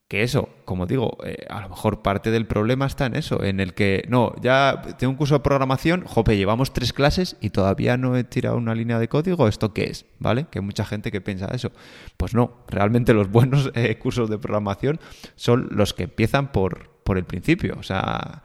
[0.07, 3.59] Que eso, como digo, eh, a lo mejor parte del problema está en eso, en
[3.59, 7.97] el que, no, ya tengo un curso de programación, jope, llevamos tres clases y todavía
[7.97, 10.05] no he tirado una línea de código, ¿esto qué es?
[10.19, 10.45] ¿Vale?
[10.49, 11.73] Que hay mucha gente que piensa eso.
[12.15, 15.01] Pues no, realmente los buenos eh, cursos de programación
[15.35, 18.43] son los que empiezan por, por el principio, o sea...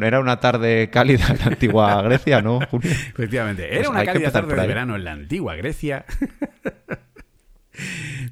[0.00, 4.54] Era una tarde cálida en la antigua Grecia, ¿no, Efectivamente, era pues una cálida tarde
[4.54, 6.06] de verano en la antigua Grecia.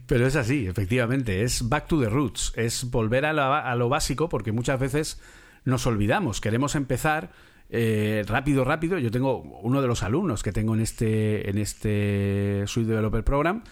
[0.07, 4.53] Pero es así, efectivamente, es back to the roots, es volver a, lo básico porque
[4.53, 5.21] muchas veces
[5.65, 7.31] nos olvidamos, queremos empezar
[7.71, 8.99] eh, rápido, rápido.
[8.99, 13.65] Yo tengo uno de los alumnos que tengo en este, en este Suite Developer Program,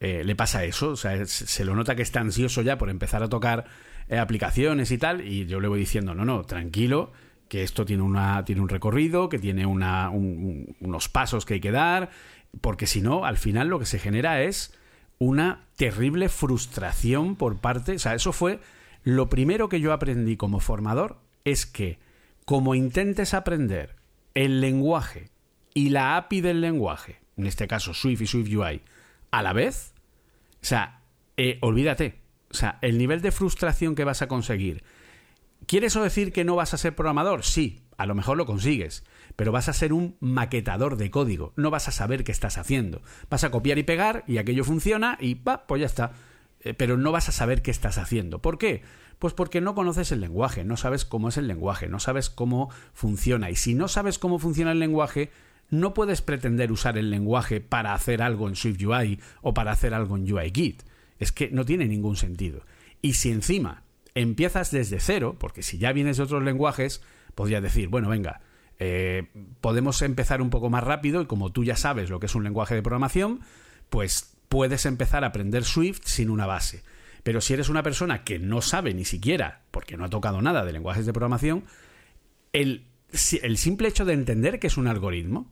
[0.00, 3.22] eh, le pasa eso, o sea, se lo nota que está ansioso ya por empezar
[3.22, 3.64] a tocar
[4.08, 7.12] eh, aplicaciones y tal, y yo le voy diciendo, no, no, tranquilo,
[7.48, 11.72] que esto tiene, una, tiene un recorrido, que tiene una, unos pasos que hay que
[11.72, 12.10] dar,
[12.60, 14.77] porque si no, al final lo que se genera es
[15.18, 18.60] una terrible frustración por parte, o sea, eso fue
[19.02, 21.98] lo primero que yo aprendí como formador, es que
[22.44, 23.96] como intentes aprender
[24.34, 25.30] el lenguaje
[25.74, 28.82] y la API del lenguaje, en este caso Swift y Swift UI,
[29.30, 29.92] a la vez,
[30.62, 31.02] o sea,
[31.36, 32.18] eh, olvídate,
[32.50, 34.82] o sea, el nivel de frustración que vas a conseguir.
[35.66, 37.44] ¿Quiere eso decir que no vas a ser programador?
[37.44, 39.04] Sí, a lo mejor lo consigues,
[39.38, 43.02] pero vas a ser un maquetador de código, no vas a saber qué estás haciendo.
[43.30, 46.10] Vas a copiar y pegar y aquello funciona y pa, pues ya está.
[46.58, 48.42] Eh, pero no vas a saber qué estás haciendo.
[48.42, 48.82] ¿Por qué?
[49.20, 52.70] Pues porque no conoces el lenguaje, no sabes cómo es el lenguaje, no sabes cómo
[52.94, 53.48] funciona.
[53.48, 55.30] Y si no sabes cómo funciona el lenguaje,
[55.70, 60.16] no puedes pretender usar el lenguaje para hacer algo en SwiftUI o para hacer algo
[60.16, 60.82] en UIKit.
[61.20, 62.66] Es que no tiene ningún sentido.
[63.02, 63.84] Y si encima
[64.16, 67.02] empiezas desde cero, porque si ya vienes de otros lenguajes,
[67.36, 68.40] podría decir, bueno, venga,
[68.78, 69.28] eh,
[69.60, 72.44] podemos empezar un poco más rápido y como tú ya sabes lo que es un
[72.44, 73.40] lenguaje de programación,
[73.90, 76.82] pues puedes empezar a aprender Swift sin una base.
[77.22, 80.64] Pero si eres una persona que no sabe ni siquiera, porque no ha tocado nada
[80.64, 81.64] de lenguajes de programación,
[82.52, 82.86] el,
[83.42, 85.50] el simple hecho de entender que es un algoritmo,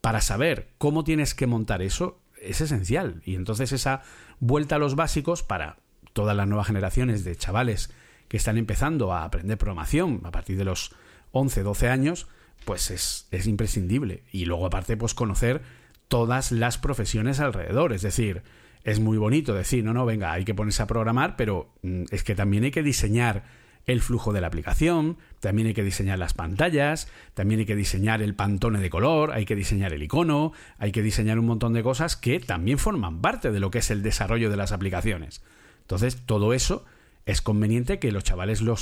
[0.00, 3.20] para saber cómo tienes que montar eso, es esencial.
[3.24, 4.02] Y entonces esa
[4.38, 5.78] vuelta a los básicos para
[6.12, 7.90] todas las nuevas generaciones de chavales
[8.28, 10.92] que están empezando a aprender programación a partir de los
[11.32, 12.28] 11, 12 años,
[12.64, 14.22] pues es, imprescindible.
[14.32, 15.62] Y luego aparte, pues conocer
[16.08, 17.92] todas las profesiones alrededor.
[17.92, 18.42] Es decir,
[18.84, 22.24] es muy bonito decir, no, no, venga, hay que ponerse a programar, pero mm, es
[22.24, 23.44] que también hay que diseñar
[23.86, 28.20] el flujo de la aplicación, también hay que diseñar las pantallas, también hay que diseñar
[28.20, 31.82] el pantone de color, hay que diseñar el icono, hay que diseñar un montón de
[31.82, 35.42] cosas que también forman parte de lo que es el desarrollo de las aplicaciones.
[35.80, 36.84] Entonces, todo eso
[37.28, 38.76] es conveniente que los chavales lo,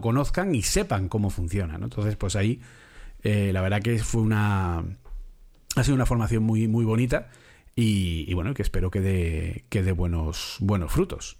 [0.00, 1.76] conozcan y sepan cómo funciona.
[1.76, 2.60] Entonces, pues ahí,
[3.28, 4.78] eh, la verdad que fue una.
[5.76, 7.28] Ha sido una formación muy, muy bonita
[7.76, 11.36] y, bueno, que espero que dé, que buenos, buenos frutos.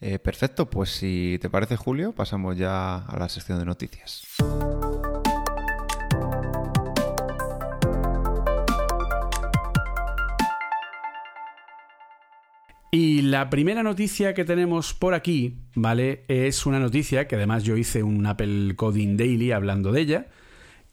[0.00, 4.24] Eh, perfecto, pues si te parece Julio, pasamos ya a la sección de noticias.
[12.90, 16.22] Y la primera noticia que tenemos por aquí, ¿vale?
[16.28, 20.26] Es una noticia que además yo hice un Apple Coding Daily hablando de ella,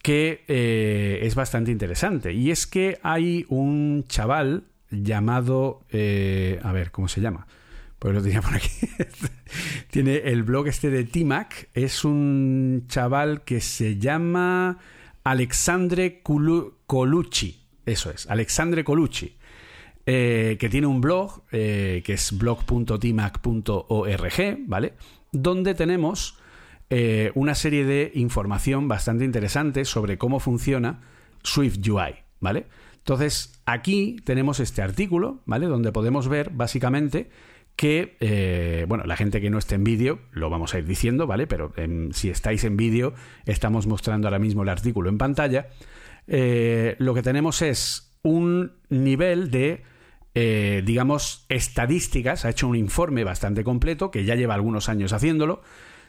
[0.02, 2.34] que eh, es bastante interesante.
[2.34, 5.86] Y es que hay un chaval llamado...
[5.92, 7.48] Eh, a ver, ¿cómo se llama?
[8.04, 8.70] pues lo tenía por aquí.
[9.90, 11.70] Tiene el blog este de Timac.
[11.74, 14.78] Es un chaval que se llama
[15.24, 17.62] Alexandre Colucci.
[17.86, 19.38] Eso es, Alexandre Colucci.
[20.06, 24.94] Eh, que tiene un blog eh, que es blog.timac.org, ¿vale?
[25.32, 26.38] Donde tenemos
[26.90, 31.04] eh, una serie de información bastante interesante sobre cómo funciona
[31.42, 32.66] Swift UI, ¿vale?
[32.98, 35.68] Entonces, aquí tenemos este artículo, ¿vale?
[35.68, 37.30] Donde podemos ver básicamente
[37.78, 41.48] que, bueno, la gente que no esté en vídeo, lo vamos a ir diciendo, ¿vale?
[41.48, 43.14] Pero em, si estáis en vídeo,
[43.46, 45.68] estamos mostrando ahora mismo el artículo en pantalla.
[46.28, 49.84] Lo que tenemos es un nivel de,
[50.36, 55.62] eh, digamos, estadísticas, ha hecho un informe bastante completo, que ya lleva algunos años haciéndolo,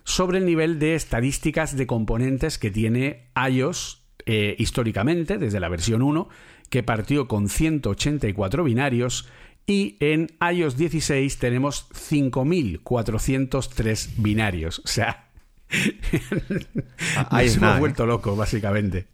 [0.04, 6.30] sobre el nivel de estadísticas de componentes que tiene iOS históricamente, desde la versión 1,
[6.70, 9.28] que partió con 184 binarios
[9.66, 14.80] y en iOS 16 tenemos 5.403 binarios.
[14.80, 15.30] O sea,
[17.30, 19.06] ahí se hemos vuelto loco, básicamente.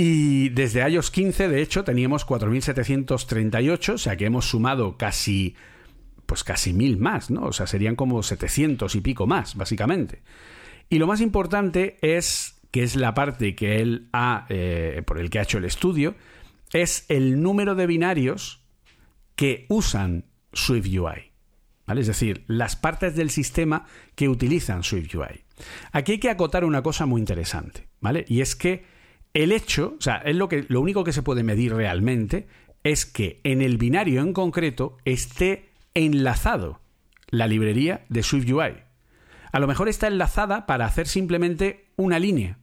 [0.00, 5.56] Y desde iOS 15, de hecho, teníamos 4.738, o sea que hemos sumado casi,
[6.24, 7.46] pues casi mil más, ¿no?
[7.46, 10.22] O sea, serían como 700 y pico más, básicamente.
[10.88, 15.30] Y lo más importante es, que es la parte que él ha, eh, por el
[15.30, 16.14] que ha hecho el estudio,
[16.72, 18.62] es el número de binarios
[19.34, 21.32] que usan SwiftUI.
[21.88, 22.02] ¿Vale?
[22.02, 23.84] Es decir, las partes del sistema
[24.14, 25.42] que utilizan SwiftUI.
[25.90, 28.24] Aquí hay que acotar una cosa muy interesante, ¿vale?
[28.28, 28.96] Y es que
[29.38, 32.48] el hecho, o sea, es lo, que, lo único que se puede medir realmente
[32.82, 36.80] es que en el binario en concreto esté enlazado
[37.30, 38.82] la librería de SwiftUI.
[39.52, 42.58] A lo mejor está enlazada para hacer simplemente una línea.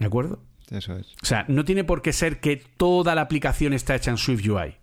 [0.00, 0.42] ¿De acuerdo?
[0.68, 1.14] Eso es.
[1.22, 4.78] O sea, no tiene por qué ser que toda la aplicación está hecha en SwiftUI.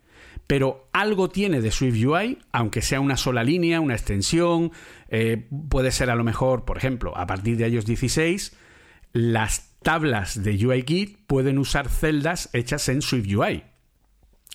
[0.48, 4.72] Pero algo tiene de SwiftUI, aunque sea una sola línea, una extensión.
[5.10, 8.56] Eh, puede ser a lo mejor, por ejemplo, a partir de iOS 16,
[9.12, 13.66] las tablas de UIKit pueden usar celdas hechas en SwiftUI.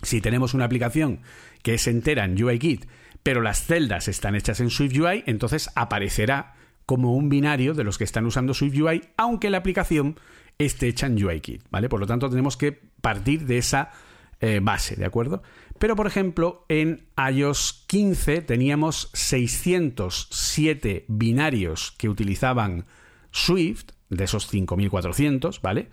[0.03, 1.21] Si tenemos una aplicación
[1.63, 2.89] que es entera en UIKit,
[3.23, 6.55] pero las celdas están hechas en SwiftUI, entonces aparecerá
[6.85, 10.19] como un binario de los que están usando SwiftUI, aunque la aplicación
[10.59, 11.89] esté hecha en UIKit, ¿vale?
[11.89, 13.93] Por lo tanto, tenemos que partir de esa
[14.41, 15.45] eh, base, ¿de acuerdo?
[15.79, 22.87] Pero, por ejemplo, en iOS 15 teníamos 607 binarios que utilizaban
[23.31, 25.89] Swift, de esos 5400, ¿vale?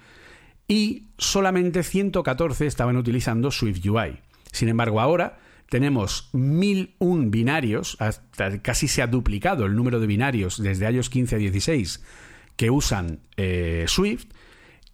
[0.68, 4.20] Y solamente 114 estaban utilizando Swift UI.
[4.52, 5.40] Sin embargo, ahora
[5.70, 11.36] tenemos 1001 binarios, hasta casi se ha duplicado el número de binarios desde iOS 15
[11.36, 12.04] a 16
[12.56, 14.28] que usan eh, Swift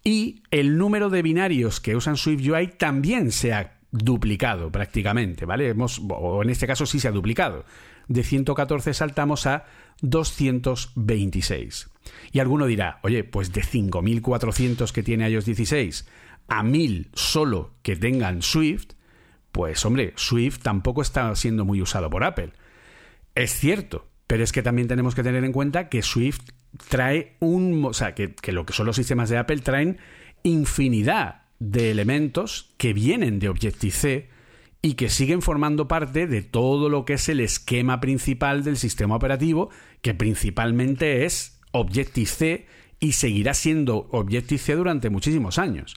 [0.04, 5.68] y el número de binarios que usan SwiftUI también se ha duplicado prácticamente, ¿vale?
[5.68, 7.64] Hemos, o en este caso sí se ha duplicado.
[8.08, 9.64] De 114 saltamos a
[10.02, 11.90] 226.
[12.32, 16.06] Y alguno dirá, oye, pues de 5.400 que tiene iOS 16
[16.48, 18.92] a 1.000 solo que tengan Swift,
[19.52, 22.52] pues hombre, Swift tampoco está siendo muy usado por Apple.
[23.34, 26.40] Es cierto, pero es que también tenemos que tener en cuenta que Swift
[26.88, 27.84] trae un...
[27.84, 29.98] O sea, que, lo que son los sistemas de Apple traen
[30.42, 34.28] infinidad de elementos que vienen de Objective-C
[34.84, 39.16] y que siguen formando parte de todo lo que es el esquema principal del sistema
[39.16, 39.70] operativo,
[40.02, 42.66] que principalmente es Objective-C
[43.00, 45.96] y seguirá siendo Objective-C durante muchísimos años.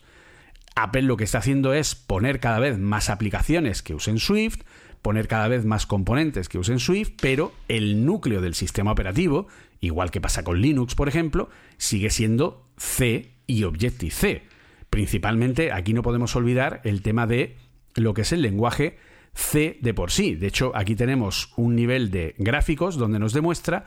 [0.74, 4.62] Apple lo que está haciendo es poner cada vez más aplicaciones que usen Swift,
[5.02, 9.50] poner cada vez más componentes que usen Swift, pero el núcleo del sistema operativo,
[9.82, 14.44] igual que pasa con Linux, por ejemplo, sigue siendo C y Objective-C.
[14.90, 17.58] Principalmente, aquí no podemos olvidar el tema de
[17.98, 18.98] lo que es el lenguaje
[19.34, 20.36] C de por sí.
[20.36, 23.86] De hecho, aquí tenemos un nivel de gráficos donde nos demuestra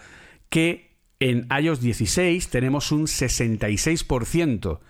[0.49, 4.81] que en iOS 16 tenemos un 66%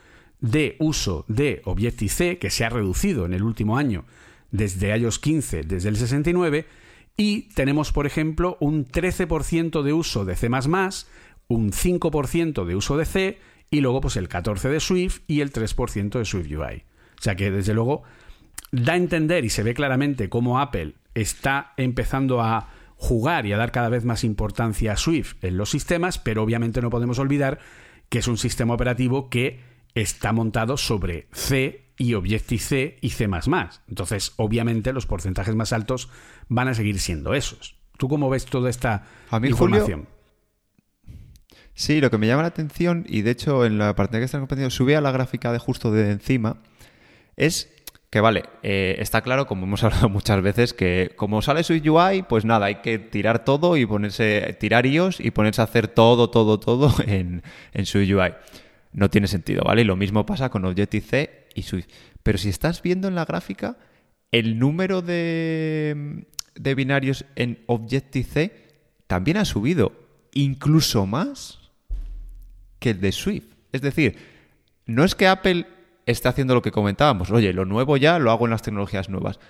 [0.40, 4.04] de uso de Objective-C, que se ha reducido en el último año
[4.50, 6.66] desde iOS 15, desde el 69,
[7.16, 13.04] y tenemos, por ejemplo, un 13% de uso de C++, un 5% de uso de
[13.04, 13.38] C,
[13.70, 16.84] y luego pues el 14% de Swift y el 3% de Swift UI.
[17.18, 18.02] O sea que, desde luego,
[18.72, 23.56] da a entender y se ve claramente cómo Apple está empezando a jugar y a
[23.56, 27.58] dar cada vez más importancia a Swift en los sistemas, pero obviamente no podemos olvidar
[28.08, 29.60] que es un sistema operativo que
[29.94, 33.28] está montado sobre C y Objective-C y C++.
[33.88, 36.08] Entonces, obviamente, los porcentajes más altos
[36.48, 37.76] van a seguir siendo esos.
[37.98, 39.06] ¿Tú cómo ves toda esta
[39.42, 40.08] información?
[41.74, 44.42] sí, lo que me llama la atención, y de hecho en la parte que están
[44.42, 46.58] compartiendo, sube a la gráfica de justo de encima,
[47.36, 47.72] es
[48.10, 52.22] que vale, eh, está claro, como hemos hablado muchas veces, que como sale Switch UI,
[52.22, 56.28] pues nada, hay que tirar todo y ponerse, tirar iOS y ponerse a hacer todo,
[56.28, 57.42] todo, todo en,
[57.72, 58.34] en Switch UI.
[58.92, 59.82] No tiene sentido, ¿vale?
[59.82, 61.86] Y lo mismo pasa con Objective-C y Swift.
[62.24, 63.76] Pero si estás viendo en la gráfica,
[64.32, 68.68] el número de, de binarios en Objective-C
[69.06, 69.92] también ha subido,
[70.34, 71.70] incluso más
[72.80, 73.46] que el de Swift.
[73.70, 74.16] Es decir,
[74.86, 75.66] no es que Apple
[76.10, 77.30] está haciendo lo que comentábamos.
[77.30, 79.40] Oye, lo nuevo ya lo hago en las tecnologías nuevas.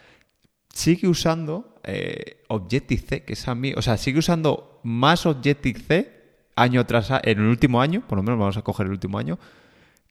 [0.72, 6.20] Sigue usando eh, Objective-C, que es a mí, o sea, sigue usando más Objective-C
[6.56, 9.18] año tras año, en el último año, por lo menos vamos a coger el último
[9.18, 9.38] año,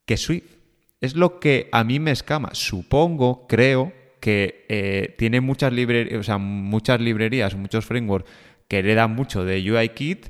[0.06, 0.58] que Swift.
[1.02, 2.50] Es lo que a mí me escama.
[2.54, 8.30] Supongo, creo, que eh, tiene muchas, librerías, o sea, muchas librerías, muchos frameworks
[8.68, 10.28] que heredan mucho de UIKit,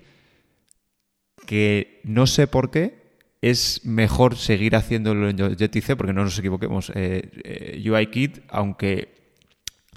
[1.46, 2.99] que no sé por qué,
[3.42, 9.16] es mejor seguir haciéndolo en Objective-C, porque no nos equivoquemos, eh, eh, UIKit, aunque,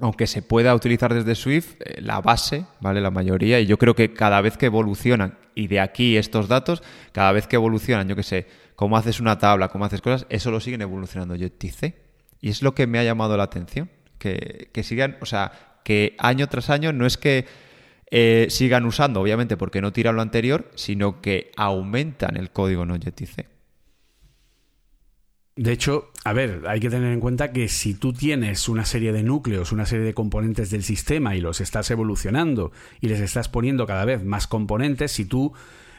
[0.01, 3.01] aunque se pueda utilizar desde Swift, eh, la base, ¿vale?
[3.01, 6.83] La mayoría, y yo creo que cada vez que evolucionan, y de aquí estos datos,
[7.11, 10.51] cada vez que evolucionan, yo qué sé, cómo haces una tabla, cómo haces cosas, eso
[10.51, 12.01] lo siguen evolucionando Objective-C.
[12.41, 15.53] Y es lo que me ha llamado la atención, que, que sigan, o sea,
[15.85, 17.47] que año tras año no es que
[18.15, 22.91] eh, sigan usando, obviamente porque no tiran lo anterior, sino que aumentan el código en
[22.91, 23.47] Objective-C.
[25.57, 29.13] De hecho, a ver, hay que tener en cuenta que si tú tienes una serie
[29.13, 33.49] de núcleos, una serie de componentes del sistema y los estás evolucionando y les estás
[33.49, 35.55] poniendo cada vez más componentes, si tú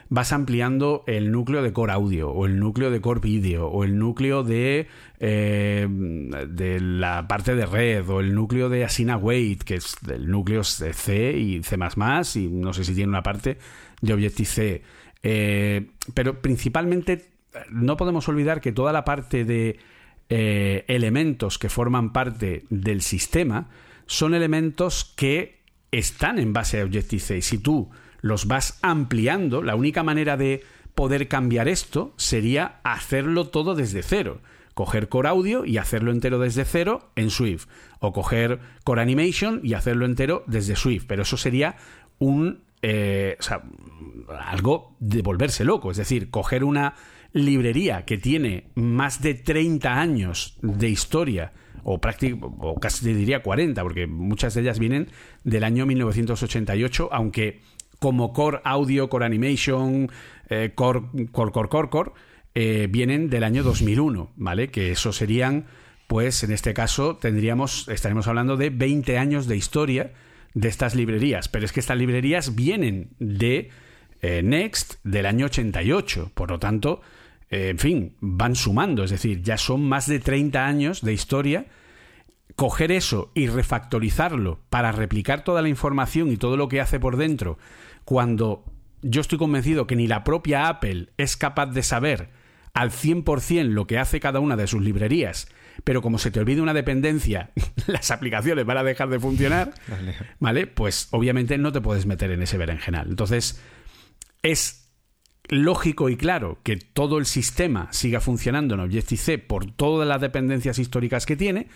[0.08, 3.98] vas ampliando el núcleo de core audio o el núcleo de core video o el
[3.98, 4.88] núcleo de,
[5.20, 10.30] eh, de la parte de red o el núcleo de Asina Wait, que es el
[10.30, 11.76] núcleo C y C++
[12.36, 13.58] y no sé si tiene una parte
[14.00, 14.82] de Objective-C.
[15.22, 17.30] Eh, pero principalmente
[17.70, 19.78] no podemos olvidar que toda la parte de
[20.28, 23.68] eh, elementos que forman parte del sistema
[24.06, 27.40] son elementos que están en base a Objective-C.
[27.42, 27.90] Si tú
[28.24, 30.62] los vas ampliando, la única manera de
[30.94, 34.40] poder cambiar esto sería hacerlo todo desde cero.
[34.72, 37.66] Coger Core Audio y hacerlo entero desde cero en Swift.
[38.00, 41.04] O coger Core Animation y hacerlo entero desde Swift.
[41.06, 41.76] Pero eso sería
[42.18, 42.62] un.
[42.80, 43.36] Eh,
[44.40, 45.90] algo de volverse loco.
[45.90, 46.94] Es decir, coger una
[47.34, 51.52] librería que tiene más de 30 años de historia,
[51.82, 55.08] o, o casi diría 40, porque muchas de ellas vienen
[55.42, 57.60] del año 1988, aunque
[57.98, 60.10] como Core Audio, Core Animation,
[60.48, 62.10] eh, Core, Core, Core, Core, Core,
[62.54, 64.68] eh, vienen del año 2001, ¿vale?
[64.68, 65.66] Que eso serían,
[66.06, 70.12] pues en este caso tendríamos, estaremos hablando de 20 años de historia
[70.54, 73.70] de estas librerías, pero es que estas librerías vienen de
[74.22, 77.00] eh, Next del año 88, por lo tanto,
[77.50, 81.66] en fin, van sumando, es decir, ya son más de 30 años de historia
[82.56, 87.16] coger eso y refactorizarlo para replicar toda la información y todo lo que hace por
[87.16, 87.58] dentro
[88.04, 88.64] cuando
[89.02, 92.30] yo estoy convencido que ni la propia Apple es capaz de saber
[92.72, 95.48] al 100% lo que hace cada una de sus librerías,
[95.84, 97.50] pero como se te olvide una dependencia,
[97.86, 99.74] las aplicaciones van a dejar de funcionar,
[100.40, 100.66] ¿vale?
[100.66, 103.08] Pues obviamente no te puedes meter en ese berenjenal.
[103.08, 103.62] Entonces,
[104.42, 104.90] es
[105.48, 110.78] lógico y claro que todo el sistema siga funcionando en Objective-C por todas las dependencias
[110.78, 111.68] históricas que tiene,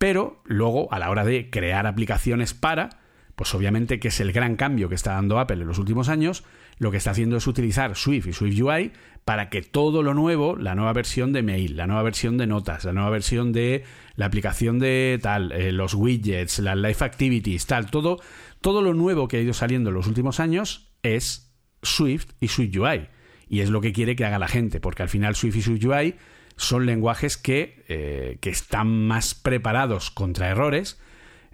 [0.00, 2.88] pero luego a la hora de crear aplicaciones para,
[3.36, 6.42] pues obviamente que es el gran cambio que está dando Apple en los últimos años,
[6.78, 8.92] lo que está haciendo es utilizar Swift y Swift UI
[9.26, 12.86] para que todo lo nuevo, la nueva versión de mail, la nueva versión de notas,
[12.86, 13.84] la nueva versión de
[14.16, 18.22] la aplicación de tal, eh, los widgets, las live activities, tal, todo,
[18.62, 22.74] todo lo nuevo que ha ido saliendo en los últimos años es Swift y Swift
[22.74, 23.08] UI.
[23.50, 25.84] Y es lo que quiere que haga la gente, porque al final Swift y Swift
[25.84, 26.14] UI
[26.60, 31.00] son lenguajes que, eh, que están más preparados contra errores,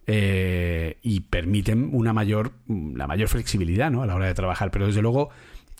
[0.08, 4.02] eh, y permiten una mayor, la mayor flexibilidad ¿no?
[4.02, 4.72] a la hora de trabajar.
[4.72, 5.30] Pero desde luego,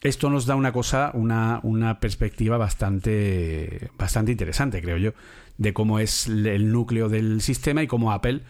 [0.01, 5.12] esto nos da una cosa, una, una perspectiva bastante, bastante interesante, creo yo,
[5.59, 8.43] de cómo es el núcleo del sistema y cómo Apple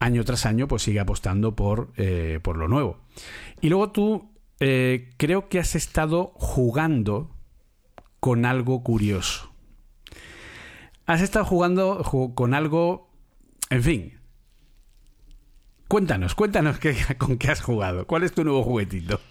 [0.00, 2.98] año tras año pues sigue apostando por, eh, por lo nuevo.
[3.60, 7.30] Y luego tú creo que has estado jugando
[8.18, 9.53] con algo curioso.
[11.06, 12.02] Has estado jugando
[12.34, 13.10] con algo,
[13.70, 14.12] en fin.
[15.88, 18.06] Cuéntanos, cuéntanos qué, con qué has jugado.
[18.06, 19.20] ¿Cuál es tu nuevo juguetito?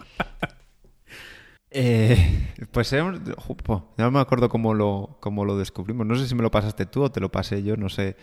[1.75, 6.05] Eh, pues no me acuerdo cómo lo, cómo lo descubrimos.
[6.05, 8.15] No sé si me lo pasaste tú o te lo pasé yo, no sé.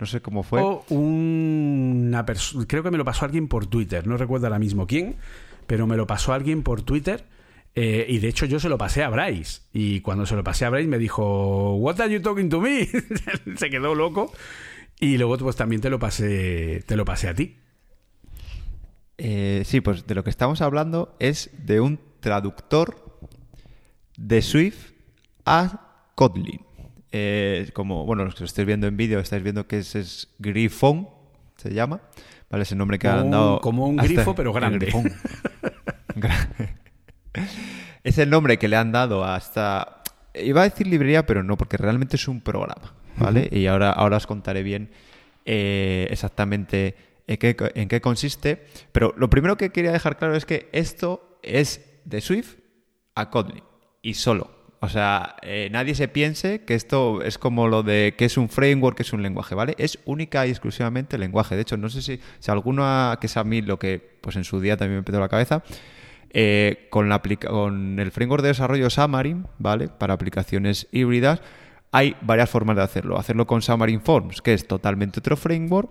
[0.00, 0.60] No sé cómo fue.
[0.60, 2.24] O una
[2.66, 5.14] creo que me lo pasó alguien por Twitter, no recuerdo ahora mismo quién,
[5.68, 7.24] pero me lo pasó alguien por Twitter.
[7.78, 9.60] Eh, y de hecho yo se lo pasé a Bryce.
[9.72, 12.88] Y cuando se lo pasé a Bryce me dijo, What are you talking to me?
[13.56, 14.32] se quedó loco.
[14.98, 17.56] Y luego pues también te lo pasé, te lo pasé a ti.
[19.18, 23.18] Eh, sí, pues de lo que estamos hablando es de un traductor
[24.16, 24.92] de Swift
[25.44, 26.62] a Kotlin.
[27.12, 30.34] Eh, como, bueno, los que lo estáis viendo en vídeo, estáis viendo que ese es
[30.38, 31.08] Grifón,
[31.56, 32.00] se llama.
[32.50, 32.62] ¿Vale?
[32.62, 33.60] Es el nombre que han dado.
[33.60, 34.92] Como un grifo, pero grande.
[38.06, 40.02] es el nombre que le han dado hasta.
[40.34, 42.94] Iba a decir librería, pero no, porque realmente es un programa.
[43.18, 43.48] ¿Vale?
[43.50, 44.90] Y ahora, ahora os contaré bien
[45.44, 46.94] eh, exactamente
[47.26, 48.64] en qué, en qué consiste.
[48.92, 52.56] Pero lo primero que quería dejar claro es que esto es de Swift
[53.14, 53.64] a Kotlin
[54.02, 54.54] y solo.
[54.80, 58.48] O sea, eh, nadie se piense que esto es como lo de que es un
[58.48, 59.74] framework, que es un lenguaje, ¿vale?
[59.78, 61.56] Es única y exclusivamente lenguaje.
[61.56, 64.44] De hecho, no sé si, si alguno, que es a mí lo que pues en
[64.44, 65.64] su día también me petó la cabeza,
[66.38, 67.10] eh, con,
[67.98, 69.88] el framework de desarrollo Xamarin, ¿vale?
[69.88, 71.40] Para aplicaciones híbridas,
[71.92, 73.18] hay varias formas de hacerlo.
[73.18, 75.90] Hacerlo con Xamarin Forms, que es totalmente otro framework,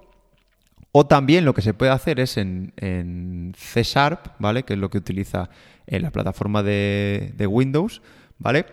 [0.92, 4.62] o también lo que se puede hacer es en, C Sharp, ¿vale?
[4.62, 5.50] Que es lo que utiliza
[5.88, 8.04] en la plataforma de, Windows,
[8.38, 8.68] ¿vale?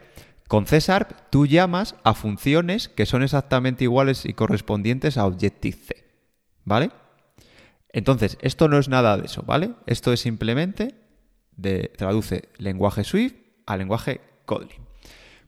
[0.49, 0.79] Con C
[1.31, 6.05] tú llamas a funciones que son exactamente iguales y correspondientes a Objective-C,
[6.67, 6.91] ¿vale?
[7.95, 9.71] Entonces, esto no es nada de eso, ¿vale?
[9.87, 11.02] Esto es simplemente
[11.57, 13.35] de traduce lenguaje Swift
[13.67, 14.83] a lenguaje Kotlin.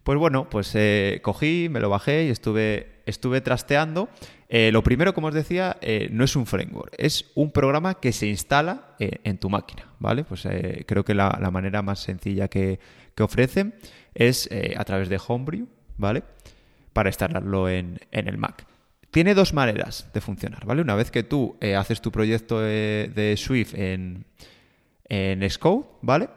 [0.05, 4.11] Pues bueno, pues eh, cogí, me lo bajé y estuve, estuve trasteando.
[4.51, 8.13] Eh, lo primero, como os decía, eh, no es un framework, es un programa que
[8.13, 10.25] se instala en tu máquina, ¿vale?
[10.25, 10.47] Pues
[10.87, 12.79] creo que la, manera más sencilla que,
[13.15, 13.75] que ofrecen
[14.15, 16.23] es a través de Homebrew, ¿vale?
[16.93, 18.67] Para instalarlo en, el Mac.
[19.11, 20.83] Tiene dos maneras de funcionar, ¿vale?
[20.83, 24.27] Una vez que tú haces tu proyecto de, Swift en,
[25.09, 26.29] en Xcode, ¿vale?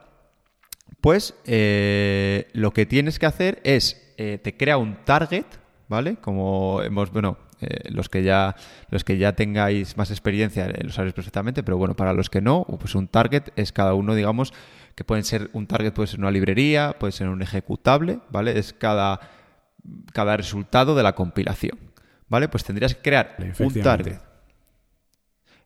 [1.02, 5.46] Pues eh, lo que tienes que hacer es, eh, te crea un target,
[5.88, 6.18] ¿vale?
[6.18, 8.56] Como hemos, bueno, eh, los que ya
[8.90, 12.66] los que ya tengáis más experiencia lo sabéis perfectamente, pero bueno, para los que no,
[12.80, 14.54] pues un target es cada uno, digamos,
[14.96, 18.58] que pueden ser, un target puede ser una librería, puede ser un ejecutable, ¿vale?
[18.58, 19.20] Es cada,
[20.14, 21.78] cada resultado de la compilación,
[22.28, 22.48] ¿vale?
[22.48, 24.27] Pues tendrías que crear un target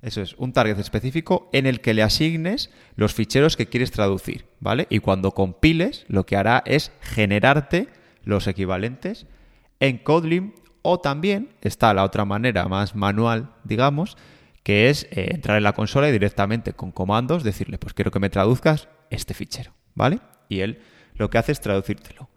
[0.02, 4.46] eso es, un target específico en el que le asignes los ficheros que quieres traducir,
[4.60, 4.88] ¿vale?
[4.90, 7.88] Y cuando compiles, lo que hará es generarte
[8.24, 9.28] los equivalentes
[9.80, 14.18] en Kotlin o también está la otra manera más manual, digamos,
[14.64, 18.20] que es eh, entrar en la consola y directamente con comandos decirle, pues quiero que
[18.20, 20.20] me traduzcas este fichero, ¿vale?
[20.50, 20.82] Y él
[21.16, 22.30] lo que hace es traducírtelo.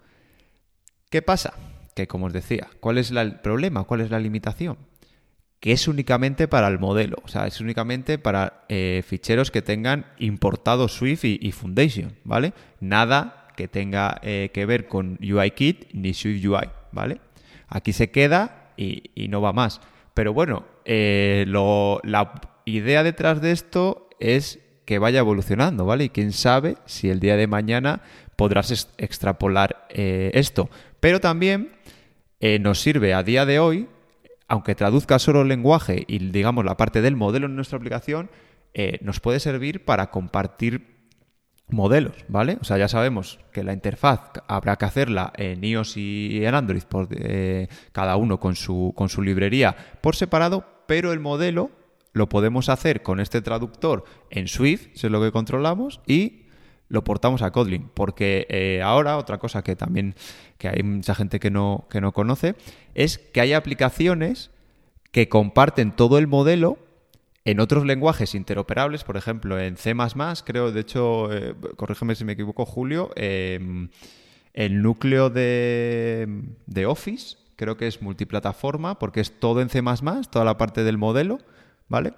[1.10, 1.54] ¿Qué pasa?
[1.94, 3.84] Que como os decía, ¿cuál es el problema?
[3.84, 4.78] ¿Cuál es la limitación?
[5.64, 10.04] Que es únicamente para el modelo, o sea, es únicamente para eh, ficheros que tengan
[10.18, 12.52] importado Swift y, Foundation, ¿vale?
[12.80, 17.22] Nada que tenga eh, que ver con UIKit ni Swift UI, ¿vale?
[17.66, 19.80] Aquí se queda y, no va más.
[20.12, 26.04] Pero bueno, eh, la idea detrás de esto es que vaya evolucionando, ¿vale?
[26.04, 28.02] Y quién sabe si el día de mañana
[28.36, 30.68] podrás extrapolar esto.
[31.00, 31.70] Pero también
[32.60, 33.88] nos sirve a día de hoy
[34.48, 38.30] aunque traduzca solo el lenguaje y digamos la parte del modelo en nuestra aplicación,
[38.74, 40.94] eh, nos puede servir para compartir
[41.68, 42.58] modelos, ¿vale?
[42.60, 46.82] O sea, ya sabemos que la interfaz habrá que hacerla en iOS y en Android,
[46.82, 51.70] por, eh, cada uno con su, con su librería por separado, pero el modelo
[52.12, 56.43] lo podemos hacer con este traductor en Swift, si es lo que controlamos, y
[56.88, 57.90] lo portamos a Kotlin.
[57.94, 60.14] Porque eh, ahora, otra cosa que también
[60.58, 62.54] que hay mucha gente que no, que no conoce,
[62.94, 64.50] es que hay aplicaciones
[65.10, 66.78] que comparten todo el modelo
[67.44, 69.94] en otros lenguajes interoperables, por ejemplo, en C++,
[70.44, 73.90] creo, de hecho, eh, corrígeme si me equivoco, Julio, em,
[74.54, 76.26] el núcleo de,
[76.66, 79.82] de, Office, creo que es multiplataforma, porque es todo en C++,
[80.30, 81.38] toda la parte del modelo,
[81.88, 82.14] ¿vale?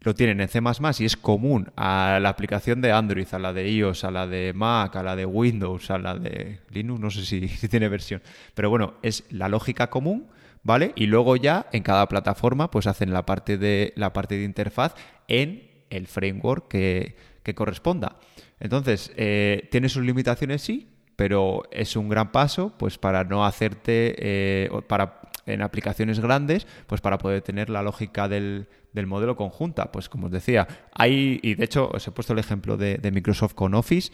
[0.00, 0.60] Lo tienen en C++
[0.98, 4.52] y es común a la aplicación de Android, a la de iOS, a la de
[4.54, 8.22] Mac, a la de Windows, a la de Linux, no sé si, si tiene versión.
[8.54, 10.28] Pero bueno, es la lógica común,
[10.62, 10.92] ¿vale?
[10.96, 14.94] Y luego ya en cada plataforma pues hacen la parte de, la parte de interfaz
[15.28, 18.16] en el framework que, que corresponda.
[18.58, 20.62] Entonces, eh, ¿tiene sus limitaciones?
[20.62, 26.66] Sí, pero es un gran paso pues para no hacerte, eh, para en aplicaciones grandes,
[26.86, 29.92] pues para poder tener la lógica del, del, modelo conjunta.
[29.92, 33.54] Pues como os decía, hay, y de hecho os he puesto el ejemplo de, Microsoft
[33.54, 34.12] con Office,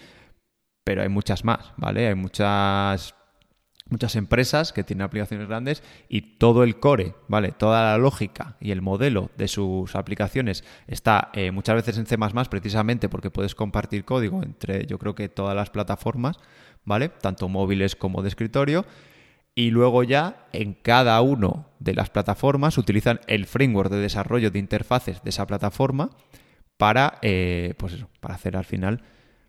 [0.84, 2.08] pero hay muchas más, ¿vale?
[2.08, 3.14] Hay muchas
[3.88, 7.52] muchas empresas que tienen aplicaciones grandes y todo el core, ¿vale?
[7.52, 12.16] Toda la lógica y el modelo de sus aplicaciones está eh, muchas veces en C++
[12.50, 16.38] precisamente porque puedes compartir código entre yo creo que todas las plataformas,
[16.84, 17.10] ¿vale?
[17.10, 18.84] Tanto móviles como de escritorio.
[19.59, 24.59] Y luego ya en cada uno de las plataformas utilizan el framework de desarrollo de
[24.59, 26.11] interfaces de esa plataforma
[26.76, 29.00] para, eh, pues eso, para hacer al final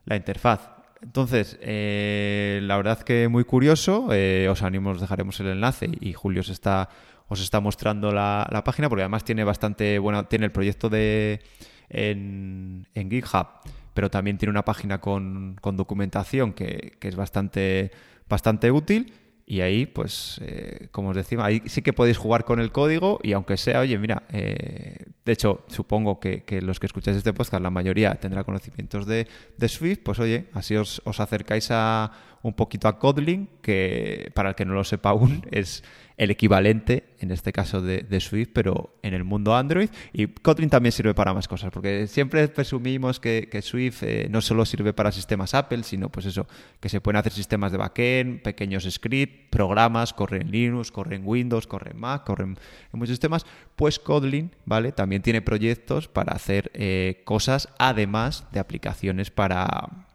[0.06, 0.72] la interfaz.
[1.02, 4.08] Entonces, eh, la verdad que muy curioso.
[4.14, 6.88] Eh, os animo, os dejaremos el enlace y Julio os está,
[7.28, 11.42] os está mostrando la, página porque además tiene bastante bueno, tiene el proyecto de
[11.90, 13.48] en, en GitHub,
[13.94, 17.92] pero también tiene una página con, con documentación que, que, es bastante,
[18.30, 19.14] bastante útil.
[19.50, 23.18] Y ahí, pues, eh, como os decía, ahí sí que podéis jugar con el código
[23.24, 27.64] y aunque sea, oye, mira, eh, de hecho, supongo que, los que escucháis este podcast,
[27.64, 29.26] la mayoría tendrá conocimientos de,
[29.70, 32.12] Swift, pues oye, así os, os acercáis a
[32.44, 35.82] un poquito a Kotlin, que para el que no lo sepa aún, es
[36.18, 39.90] el equivalente, en este caso de, Swift, pero en el mundo Android.
[40.12, 44.66] Y Kotlin también sirve para más cosas, porque siempre presumimos que, Swift eh, no solo
[44.66, 46.48] sirve para sistemas Apple, sino pues eso,
[46.80, 51.28] que se pueden hacer sistemas de backend, pequeños scripts, programas, corren en Linux, corren en
[51.28, 52.58] Windows, corren en Mac, corren
[52.92, 53.46] en muchos sistemas.
[53.76, 54.92] Pues Kotlin, ¿vale?
[54.94, 60.08] También tiene proyectos para hacer eh, cosas además de aplicaciones para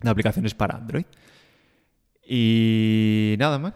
[0.00, 1.06] de aplicaciones para Android.
[2.26, 3.74] Y nada más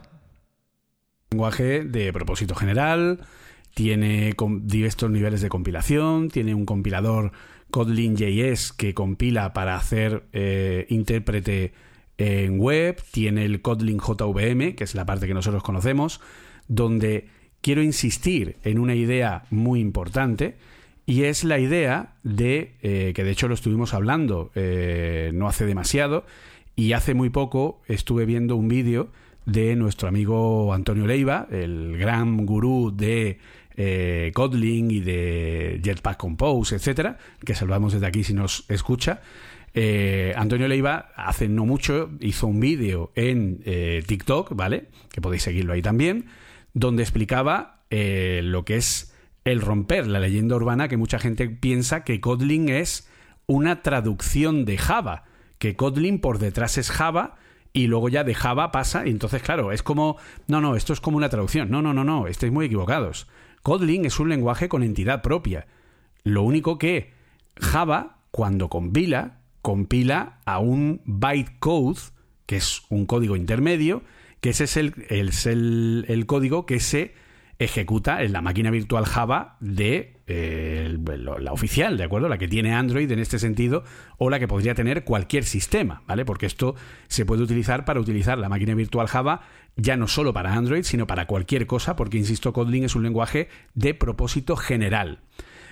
[1.31, 3.20] lenguaje de propósito general,
[3.74, 7.33] tiene diversos niveles de compilación, tiene un compilador
[7.70, 11.72] Kotlin.js que compila para hacer eh, intérprete
[12.16, 16.20] en web, tiene el Kotlin JVM, que es la parte que nosotros conocemos,
[16.66, 17.29] donde
[17.61, 20.57] quiero insistir en una idea muy importante,
[21.07, 25.66] y es la idea de, eh, que de hecho lo estuvimos hablando eh, no hace
[25.66, 26.24] demasiado,
[26.74, 29.11] y hace muy poco estuve viendo un vídeo
[29.49, 33.38] de nuestro amigo Antonio Leiva, el gran gurú de
[33.76, 39.22] eh, Kotlin y de Jetpack Compose, etcétera, que saludamos desde aquí si nos escucha.
[39.72, 44.88] Eh, Antonio Leiva hace no mucho hizo un vídeo en eh, TikTok, ¿vale?
[45.11, 46.26] Que podéis seguirlo ahí también,
[46.74, 52.20] donde explicaba lo que es el romper la leyenda urbana que mucha gente piensa que
[52.20, 53.09] Kotlin es
[53.46, 55.24] una traducción de Java,
[55.59, 57.38] que Kotlin por detrás es Java
[57.72, 60.16] y luego ya de Java pasa, y entonces, claro, es como,
[60.46, 61.70] no, no, esto es como una traducción.
[61.70, 63.26] No, no, no, no, estáis muy equivocados.
[63.62, 65.66] Kotlin es un lenguaje con entidad propia.
[66.24, 67.12] Lo único que
[67.56, 72.00] Java, cuando compila, compila a un bytecode,
[72.46, 74.02] que es un código intermedio,
[74.40, 77.14] que ese es el, el, el código que se
[77.59, 80.96] ejecuta en la máquina virtual Java de eh,
[81.40, 82.28] la oficial, ¿de acuerdo?
[82.28, 83.82] La que tiene Android en este sentido
[84.16, 86.24] o la que podría tener cualquier sistema, ¿vale?
[86.24, 86.76] Porque esto
[87.09, 89.40] se puede utilizar para utilizar la máquina virtual Java
[89.76, 93.48] ya no solo para Android, sino para cualquier cosa, porque, insisto, Kotlin es un lenguaje
[93.74, 95.20] de propósito general.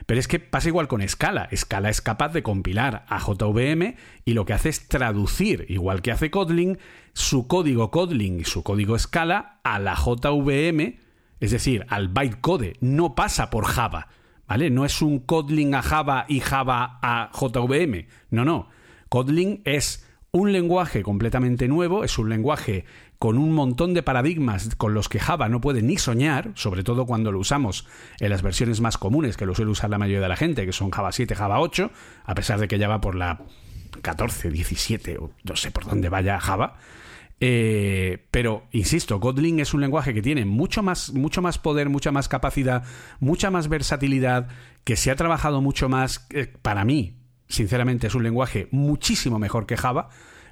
[0.07, 1.49] Pero es que pasa igual con Scala.
[1.55, 6.13] Scala es capaz de compilar a JVM y lo que hace es traducir, igual que
[6.13, 6.79] hace Kotlin,
[7.13, 11.06] su código Kotlin y su código Scala a la JVM
[11.41, 14.09] es decir, al bytecode, no pasa por Java,
[14.47, 14.71] ¿vale?
[14.71, 18.69] No es un Kotlin a Java y Java a JVM, no, no.
[19.09, 22.85] Kotlin es un lenguaje completamente nuevo, es un lenguaje
[23.19, 27.07] con un montón de paradigmas con los que Java no puede ni soñar, sobre todo
[27.07, 27.87] cuando lo usamos
[28.21, 30.73] en las versiones más comunes que lo suele usar la mayoría de la gente, que
[30.73, 31.91] son Java 7, Java 8,
[32.25, 33.41] a pesar de que ya va por la
[34.03, 36.77] 14, 17 o no sé por dónde vaya Java.
[37.39, 42.13] Eh, pero, insisto, Kotlin es un lenguaje que tiene mucho más, mucho más poder, mucha
[42.13, 42.85] más capacidad,
[43.21, 44.49] mucha más versatilidad,
[44.85, 46.27] que se ha trabajado mucho más.
[46.31, 47.17] Eh, para mí,
[47.49, 50.09] sinceramente, es un lenguaje muchísimo mejor que Java,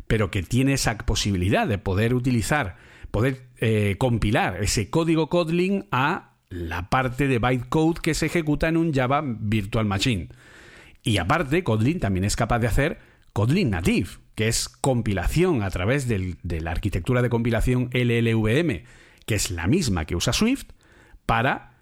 [0.07, 2.77] pero que tiene esa posibilidad de poder utilizar,
[3.11, 8.77] poder eh, compilar ese código Kotlin a la parte de bytecode que se ejecuta en
[8.77, 10.29] un Java Virtual Machine.
[11.03, 16.09] Y aparte, Kotlin también es capaz de hacer Kotlin Native que es compilación a través
[16.09, 18.83] de la arquitectura de compilación LLVM,
[19.27, 20.67] que es la misma que usa Swift,
[21.27, 21.75] para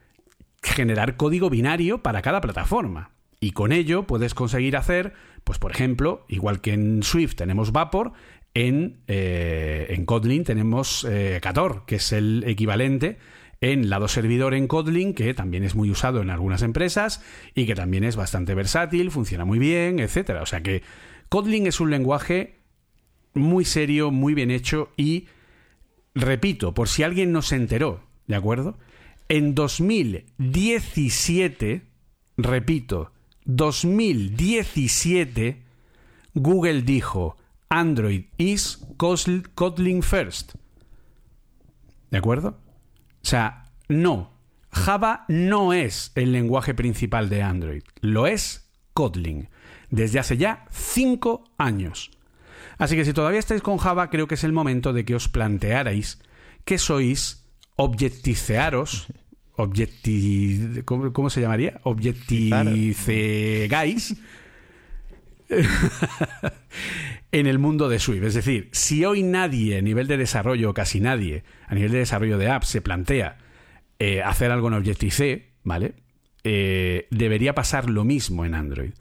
[0.63, 3.11] generar código binario para cada plataforma.
[3.41, 8.13] Y con ello puedes conseguir hacer, pues por ejemplo, igual que en Swift tenemos Vapor,
[8.55, 13.19] en, eh, en Kotlin tenemos eh, Cator, que es el equivalente
[13.63, 17.23] en lado servidor en Kotlin, que también es muy usado en algunas empresas
[17.55, 20.43] y que también es bastante versátil, funciona muy bien, etcétera.
[20.43, 20.83] O sea que
[21.33, 22.61] Kotlin es un lenguaje
[23.33, 25.29] muy serio, muy bien hecho y,
[26.15, 28.77] repito, por si alguien no se enteró, ¿de acuerdo?
[29.31, 31.87] En 2017,
[32.37, 33.13] repito,
[33.47, 35.63] 2017,
[36.35, 37.39] Google dijo,
[37.71, 40.53] Android is Kotlin first.
[42.11, 42.59] ¿De acuerdo?
[43.23, 44.35] O sea, no.
[44.71, 47.85] Java no es el lenguaje principal de Android.
[48.03, 49.49] Lo es Kotlin.
[49.93, 52.11] Desde hace ya cinco años.
[52.79, 55.29] Así que si todavía estáis con Java, creo que es el momento de que os
[55.29, 56.19] plantearais
[56.65, 57.45] que sois
[57.77, 59.07] objeticearos.
[59.55, 60.81] Objeti...
[60.87, 61.79] ¿Cómo, se llamaría?
[61.85, 64.17] Objeticegáis
[67.33, 68.25] en el mundo de Swift.
[68.25, 72.39] Es decir, si hoy nadie a nivel de desarrollo, casi nadie, a nivel de desarrollo
[72.39, 73.37] de apps, se plantea
[73.99, 75.97] eh, hacer algo en Objective-C, ¿vale?
[76.45, 78.93] Eh, debería pasar lo mismo en Android.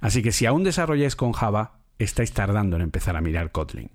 [0.00, 3.90] Así que si aún desarrolláis con Java, estáis tardando en empezar a mirar Kotlin.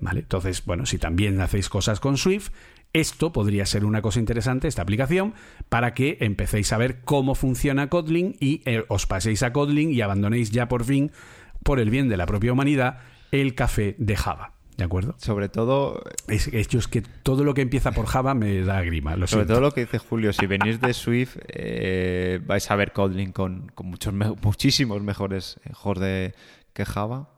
[0.00, 0.20] ¿Vale?
[0.20, 2.50] Entonces, bueno, si también hacéis cosas con Swift,
[2.92, 5.34] esto podría ser una cosa interesante, esta aplicación,
[5.68, 10.00] para que empecéis a ver cómo funciona Kotlin y eh, os paséis a Kotlin y
[10.00, 11.10] abandonéis ya por fin,
[11.62, 13.00] por el bien de la propia humanidad,
[13.32, 14.53] el café de Java.
[14.76, 15.14] ¿De acuerdo?
[15.18, 16.02] Sobre todo.
[16.26, 19.14] Es, es, que todo lo que empieza por Java me da grima.
[19.26, 23.30] sobre todo lo que dice Julio, si venís de Swift, eh, vais a ver Kotlin
[23.32, 24.12] con, muchos,
[24.42, 25.60] muchísimos mejores
[26.00, 26.34] de,
[26.72, 27.30] que Java.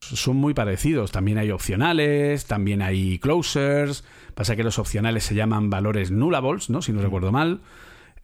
[0.00, 1.12] Son muy parecidos.
[1.12, 4.02] También hay opcionales, también hay closers.
[4.34, 6.82] Pasa que los opcionales se llaman valores nullables, ¿no?
[6.82, 7.60] Si no recuerdo mal.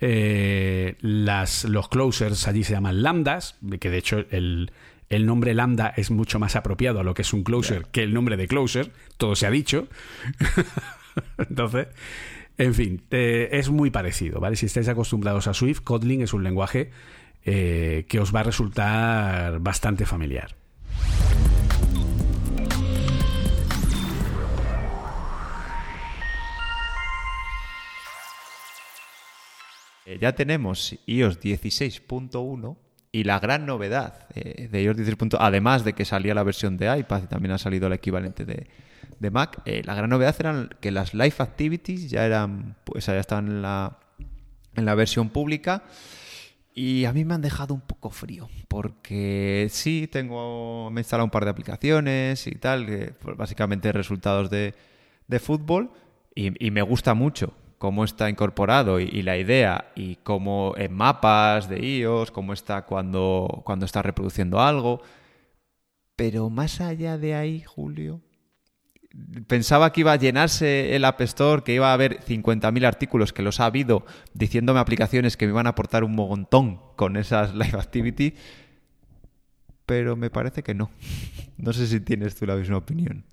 [0.00, 4.70] Eh, las, los closers allí se llaman lambdas, que de hecho el,
[5.10, 8.12] el nombre lambda es mucho más apropiado a lo que es un closer que el
[8.12, 9.88] nombre de closer, todo se ha dicho.
[11.38, 11.88] Entonces,
[12.58, 14.56] en fin, eh, es muy parecido, ¿vale?
[14.56, 16.90] Si estáis acostumbrados a Swift, Kotlin es un lenguaje
[17.44, 20.54] eh, que os va a resultar bastante familiar.
[30.04, 35.34] Eh, ya tenemos iOS 16.1 y la gran novedad eh, de iOS 16.
[35.38, 38.66] además de que salía la versión de iPad y también ha salido el equivalente de,
[39.30, 43.48] Mac, eh, la gran novedad era que las Live Activities ya eran, pues ya estaban
[43.48, 43.98] en la,
[44.76, 45.82] en la versión pública.
[46.72, 51.24] Y a mí me han dejado un poco frío, porque sí, tengo, me he instalado
[51.24, 54.76] un par de aplicaciones y tal, pues, básicamente resultados de,
[55.26, 55.90] de fútbol,
[56.36, 61.68] y, y me gusta mucho cómo está incorporado y, la idea y cómo en mapas
[61.68, 65.00] de iOS, cómo está cuando, cuando está reproduciendo algo.
[66.16, 68.20] Pero más allá de ahí, Julio,
[69.46, 73.42] pensaba que iba a llenarse el App Store, que iba a haber 50.000 artículos, que
[73.42, 74.04] los ha habido,
[74.34, 78.34] diciéndome aplicaciones que me iban a aportar un mogontón con esas Live Activity,
[79.86, 80.90] pero me parece que no.
[81.56, 83.24] No sé si tienes tú la misma opinión.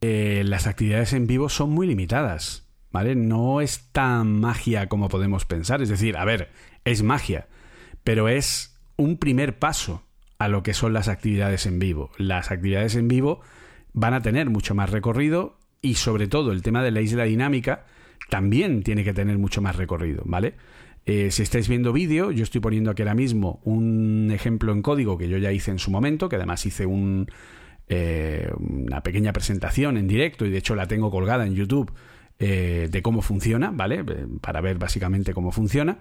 [0.00, 2.67] Eh, las actividades en vivo son muy limitadas.
[2.98, 3.14] ¿Vale?
[3.14, 5.80] No es tan magia como podemos pensar.
[5.82, 6.50] Es decir, a ver,
[6.84, 7.46] es magia,
[8.02, 10.02] pero es un primer paso
[10.40, 12.10] a lo que son las actividades en vivo.
[12.18, 13.40] Las actividades en vivo
[13.92, 17.86] van a tener mucho más recorrido y sobre todo el tema de la isla dinámica
[18.30, 20.54] también tiene que tener mucho más recorrido, ¿vale?
[21.06, 25.16] Eh, si estáis viendo vídeo, yo estoy poniendo aquí ahora mismo un ejemplo en código
[25.16, 27.30] que yo ya hice en su momento, que además hice un,
[27.88, 31.92] eh, una pequeña presentación en directo y de hecho la tengo colgada en YouTube
[32.40, 34.04] eh, de cómo funciona, ¿vale?
[34.06, 35.98] Eh, para ver básicamente cómo funciona.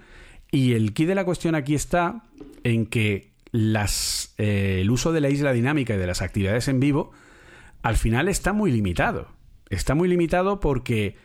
[0.52, 2.24] Y el key de la cuestión aquí está
[2.64, 6.80] en que las, eh, el uso de la isla dinámica y de las actividades en
[6.80, 7.12] vivo
[7.82, 9.30] al final está muy limitado.
[9.70, 11.16] Está muy limitado porque,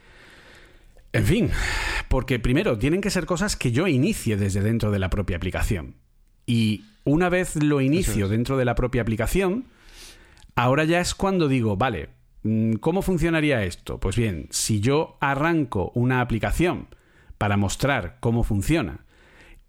[1.12, 1.50] en fin,
[2.08, 5.96] porque primero tienen que ser cosas que yo inicie desde dentro de la propia aplicación.
[6.46, 9.66] Y una vez lo inicio dentro de la propia aplicación,
[10.54, 12.08] ahora ya es cuando digo, vale,
[12.80, 14.01] ¿Cómo funcionaría esto?
[14.01, 16.88] Pues bien, si yo arranco una aplicación
[17.38, 19.05] para mostrar cómo funciona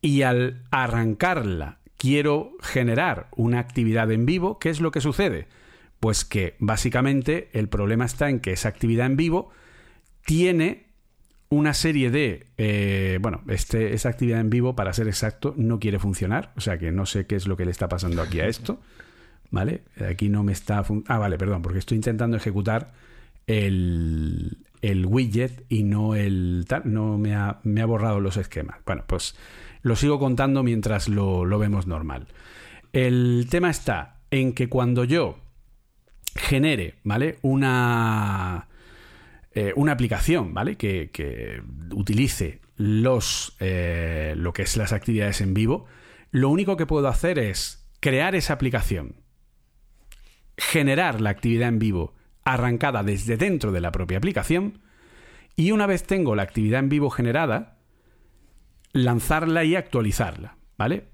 [0.01, 5.47] y al arrancarla quiero generar una actividad en vivo, ¿qué es lo que sucede?
[5.99, 9.51] Pues que básicamente el problema está en que esa actividad en vivo
[10.25, 10.87] tiene
[11.49, 12.47] una serie de...
[12.57, 16.51] Eh, bueno, este, esa actividad en vivo, para ser exacto, no quiere funcionar.
[16.57, 18.81] O sea que no sé qué es lo que le está pasando aquí a esto.
[19.53, 19.83] ¿Vale?
[20.09, 20.83] Aquí no me está...
[21.07, 22.91] Ah, vale, perdón, porque estoy intentando ejecutar
[23.45, 26.65] el, el widget y no el...
[26.85, 28.79] No me ha, me ha borrado los esquemas.
[28.83, 29.35] Bueno, pues
[29.83, 32.27] lo sigo contando mientras lo, lo vemos normal.
[32.93, 35.37] El tema está en que cuando yo
[36.35, 37.37] genere, ¿vale?
[37.43, 38.69] Una,
[39.51, 40.77] eh, una aplicación, ¿vale?
[40.77, 41.61] Que, que
[41.93, 45.85] utilice los, eh, lo que es las actividades en vivo,
[46.31, 49.22] lo único que puedo hacer es crear esa aplicación,
[50.57, 52.13] generar la actividad en vivo
[52.45, 54.79] arrancada desde dentro de la propia aplicación
[55.55, 57.77] y una vez tengo la actividad en vivo generada,
[58.91, 61.09] lanzarla y actualizarla, ¿vale?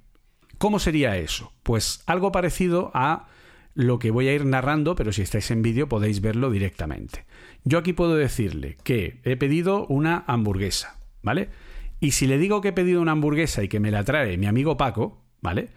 [0.57, 1.53] ¿Cómo sería eso?
[1.63, 3.27] Pues algo parecido a
[3.73, 7.25] lo que voy a ir narrando, pero si estáis en vídeo podéis verlo directamente.
[7.63, 11.49] Yo aquí puedo decirle que he pedido una hamburguesa, ¿vale?
[11.99, 14.47] Y si le digo que he pedido una hamburguesa y que me la trae mi
[14.47, 15.69] amigo Paco, ¿vale?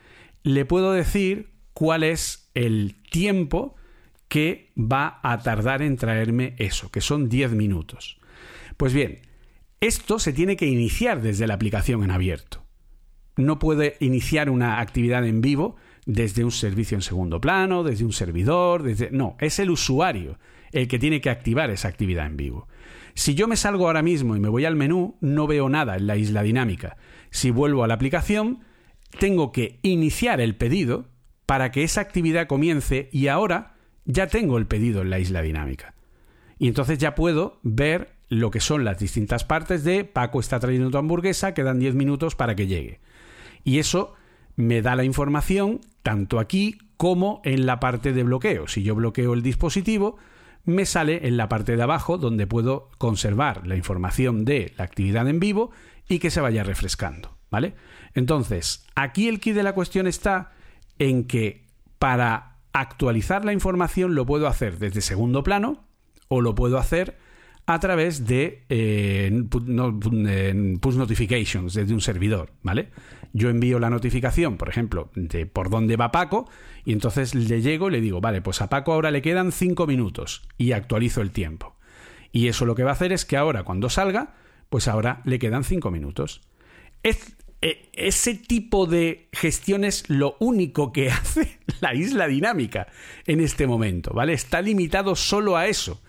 [0.42, 3.76] Le puedo decir cuál es el tiempo
[4.28, 8.18] que va a tardar en traerme eso, que son 10 minutos.
[8.76, 9.20] Pues bien,
[9.80, 12.64] esto se tiene que iniciar desde la aplicación en abierto.
[13.36, 18.12] No puede iniciar una actividad en vivo desde un servicio en segundo plano, desde un
[18.12, 19.10] servidor, desde...
[19.10, 20.38] No, es el usuario
[20.72, 22.68] el que tiene que activar esa actividad en vivo.
[23.14, 26.06] Si yo me salgo ahora mismo y me voy al menú, no veo nada en
[26.06, 26.96] la isla dinámica.
[27.30, 28.64] Si vuelvo a la aplicación,
[29.18, 31.11] tengo que iniciar el pedido
[31.52, 33.74] para que esa actividad comience y ahora
[34.06, 35.92] ya tengo el pedido en la isla dinámica.
[36.58, 40.90] Y entonces ya puedo ver lo que son las distintas partes de Paco está trayendo
[40.90, 43.00] tu hamburguesa, quedan 10 minutos para que llegue.
[43.64, 44.14] Y eso
[44.56, 48.66] me da la información tanto aquí como en la parte de bloqueo.
[48.66, 50.16] Si yo bloqueo el dispositivo,
[50.64, 55.28] me sale en la parte de abajo donde puedo conservar la información de la actividad
[55.28, 55.70] en vivo
[56.08, 57.74] y que se vaya refrescando, ¿vale?
[58.14, 60.52] Entonces, aquí el key de la cuestión está
[60.98, 61.66] en que
[61.98, 65.84] para actualizar la información lo puedo hacer desde segundo plano
[66.28, 67.18] o lo puedo hacer
[67.66, 72.90] a través de eh, push notifications desde un servidor, ¿vale?
[73.32, 76.48] Yo envío la notificación, por ejemplo, de por dónde va Paco,
[76.84, 79.86] y entonces le llego y le digo, vale, pues a Paco ahora le quedan 5
[79.86, 81.76] minutos y actualizo el tiempo.
[82.32, 84.34] Y eso lo que va a hacer es que ahora, cuando salga,
[84.68, 86.40] pues ahora le quedan 5 minutos.
[87.02, 87.36] Es,
[87.92, 92.88] ese tipo de gestión es lo único que hace la isla dinámica
[93.26, 94.32] en este momento, ¿vale?
[94.32, 96.00] Está limitado solo a eso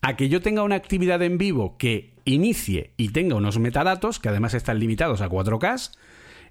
[0.00, 4.28] a que yo tenga una actividad en vivo que inicie y tenga unos metadatos, que
[4.28, 5.90] además están limitados a 4K,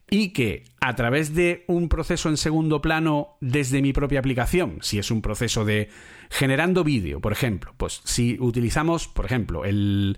[0.10, 5.00] y que a través de un proceso en segundo plano desde mi propia aplicación, si
[5.00, 5.90] es un proceso de
[6.30, 10.18] generando vídeo, por ejemplo, pues si utilizamos, por ejemplo, el,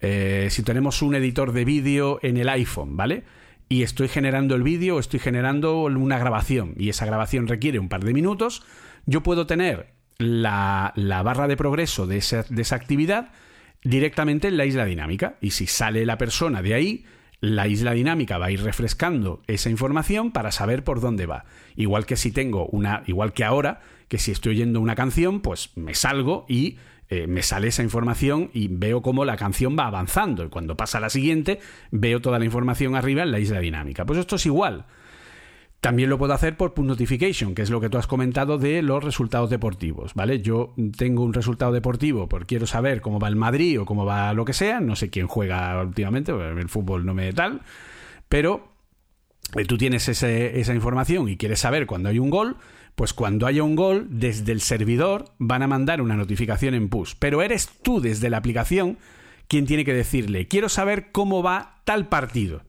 [0.00, 3.24] eh, si tenemos un editor de vídeo en el iPhone, ¿vale?
[3.68, 8.04] Y estoy generando el vídeo, estoy generando una grabación y esa grabación requiere un par
[8.04, 8.62] de minutos,
[9.06, 10.92] yo puedo tener la,
[11.24, 13.30] barra de progreso de esa, de esa actividad
[13.82, 15.36] directamente en la isla dinámica.
[15.40, 17.04] Y si sale la persona de ahí,
[17.40, 21.44] la isla dinámica va a ir refrescando esa información para saber por dónde va.
[21.76, 25.70] Igual que si tengo una, igual que ahora, que si estoy oyendo una canción, pues
[25.76, 26.78] me salgo y
[27.10, 30.44] eh, me sale esa información y veo cómo la canción va avanzando.
[30.44, 34.04] Y cuando pasa la siguiente, veo toda la información arriba en la isla dinámica.
[34.04, 34.84] Pues esto es igual.
[35.80, 38.82] También lo puedo hacer por push notification, que es lo que tú has comentado de
[38.82, 40.42] los resultados deportivos, ¿vale?
[40.42, 44.32] Yo tengo un resultado deportivo, porque quiero saber cómo va el Madrid o cómo va
[44.32, 47.60] lo que sea, no sé quién juega últimamente, el fútbol no me tal,
[48.28, 48.72] pero
[49.56, 52.56] eh, tú tienes esa información y quieres saber cuándo hay un gol,
[52.98, 57.14] pues cuando haya un gol, desde el servidor van a mandar una notificación en push,
[57.20, 58.98] pero eres tú desde la aplicación
[59.46, 62.62] quien tiene que decirle, quiero saber cómo va tal partido.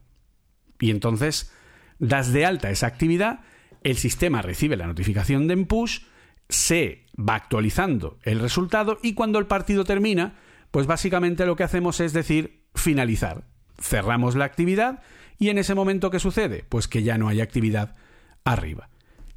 [0.78, 1.52] Y entonces
[1.98, 3.40] das de alta esa actividad,
[3.82, 6.02] el sistema recibe la notificación de push,
[6.48, 10.34] se va actualizando el resultado y cuando el partido termina,
[10.70, 13.48] pues básicamente lo que hacemos es decir finalizar.
[13.80, 15.02] Cerramos la actividad
[15.40, 16.64] y en ese momento ¿qué sucede?
[16.68, 17.96] Pues que ya no hay actividad
[18.44, 18.90] arriba.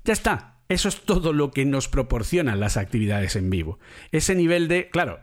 [0.04, 0.53] Ya está.
[0.74, 3.78] Eso es todo lo que nos proporcionan las actividades en vivo.
[4.12, 5.20] Ese nivel de, claro,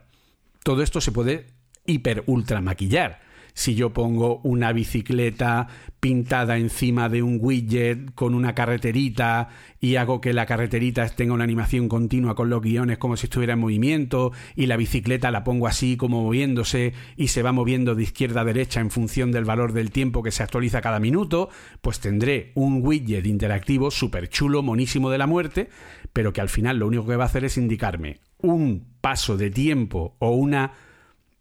[0.63, 1.47] todo esto se puede
[1.87, 3.21] hiper ultra maquillar
[3.61, 5.69] si yo pongo una bicicleta
[6.01, 11.45] pintada encima de un widget con una carreterita y hago que la carreterita tenga una
[11.45, 15.67] animación continua con los guiones como si estuviera en movimiento y la bicicleta la pongo
[15.67, 19.75] así como moviéndose y se va moviendo de izquierda a derecha en función del valor
[19.75, 21.51] del tiempo que se actualiza cada minuto,
[21.83, 25.69] pues tendré un widget interactivo súper chulo, monísimo de la muerte,
[26.15, 29.51] pero que al final lo único que va a hacer es indicarme un paso de
[29.51, 30.73] tiempo o una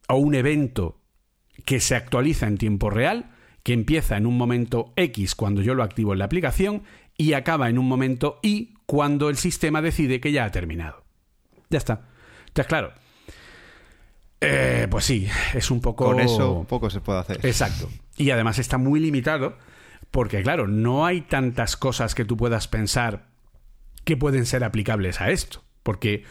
[0.09, 0.99] o un evento
[1.66, 3.32] que se actualiza en tiempo real,
[3.64, 6.84] que empieza en un momento X cuando yo lo activo en la aplicación
[7.18, 11.03] y acaba en un momento Y cuando el sistema decide que ya ha terminado.
[11.70, 12.07] Ya está.
[12.47, 12.93] Entonces, claro.
[14.41, 16.05] Eh, pues sí, es un poco.
[16.05, 17.45] Con eso poco se puede hacer.
[17.45, 17.89] Exacto.
[18.18, 19.57] Y además está muy limitado
[20.12, 23.28] Porque claro, no hay tantas cosas que tú puedas pensar
[24.05, 25.64] que pueden ser aplicables a esto.
[25.84, 26.24] Porque,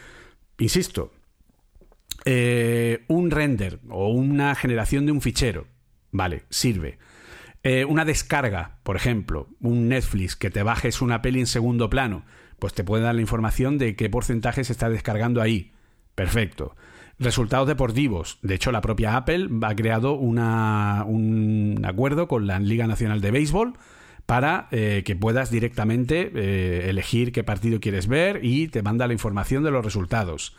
[0.58, 1.12] insisto,
[2.30, 5.66] eh, un render o una generación de un fichero,
[6.12, 6.98] vale, sirve.
[7.62, 12.26] Eh, una descarga, por ejemplo, un Netflix, que te bajes una peli en segundo plano,
[12.58, 15.72] pues te puede dar la información de qué porcentaje se está descargando ahí.
[16.14, 16.76] Perfecto.
[17.18, 18.38] Resultados deportivos.
[18.42, 23.72] De hecho, la propia Apple ha creado un acuerdo con la Liga Nacional de Béisbol
[24.26, 29.64] para eh, que puedas directamente elegir qué partido quieres ver y te manda la información
[29.64, 30.54] de los resultados.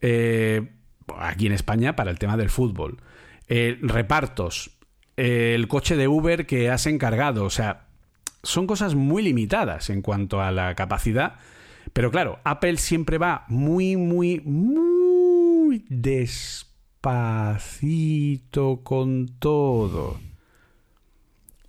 [0.00, 0.72] Eh,
[1.18, 2.98] aquí en España para el tema del fútbol.
[3.48, 4.70] repartos.
[5.16, 7.44] el coche de Uber que has encargado.
[7.44, 7.86] O sea,
[8.42, 11.36] son cosas muy limitadas en cuanto a la capacidad.
[11.92, 20.18] Pero claro, Apple siempre va muy, muy, muy despacito con todo.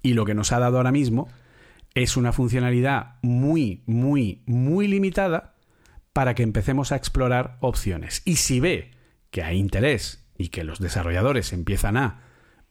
[0.02, 1.28] Y lo que nos ha dado ahora mismo
[1.94, 5.56] es una funcionalidad muy, muy, muy limitada
[6.14, 8.22] para que empecemos a explorar opciones.
[8.26, 8.92] Y si ve
[9.32, 12.22] que hay interés y que los desarrolladores empiezan a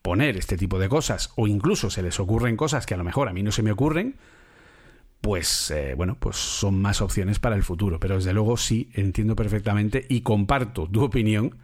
[0.02, 3.28] poner este tipo de cosas o incluso se les ocurren cosas que a lo mejor
[3.28, 4.16] a mí no se me ocurren,
[5.20, 7.98] pues eh, bueno, pues son más opciones para el futuro.
[7.98, 11.56] Pero desde luego sí entiendo perfectamente y comparto tu opinión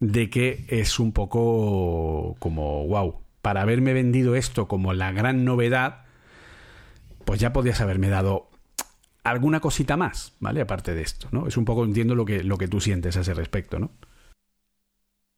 [0.00, 3.20] de que es un poco como wow.
[3.42, 6.06] Para haberme vendido esto como la gran novedad,
[7.24, 8.50] pues ya podías haberme dado
[9.22, 10.60] alguna cosita más, ¿vale?
[10.60, 11.46] Aparte de esto, ¿no?
[11.46, 13.92] Es un poco entiendo lo que, lo que tú sientes a ese respecto, ¿no?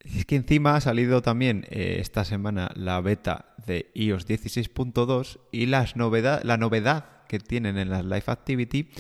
[0.01, 5.67] Es que encima ha salido también eh, esta semana la beta de iOS 16.2 y
[5.67, 8.91] las novedad, la novedad que tienen en las Live Activity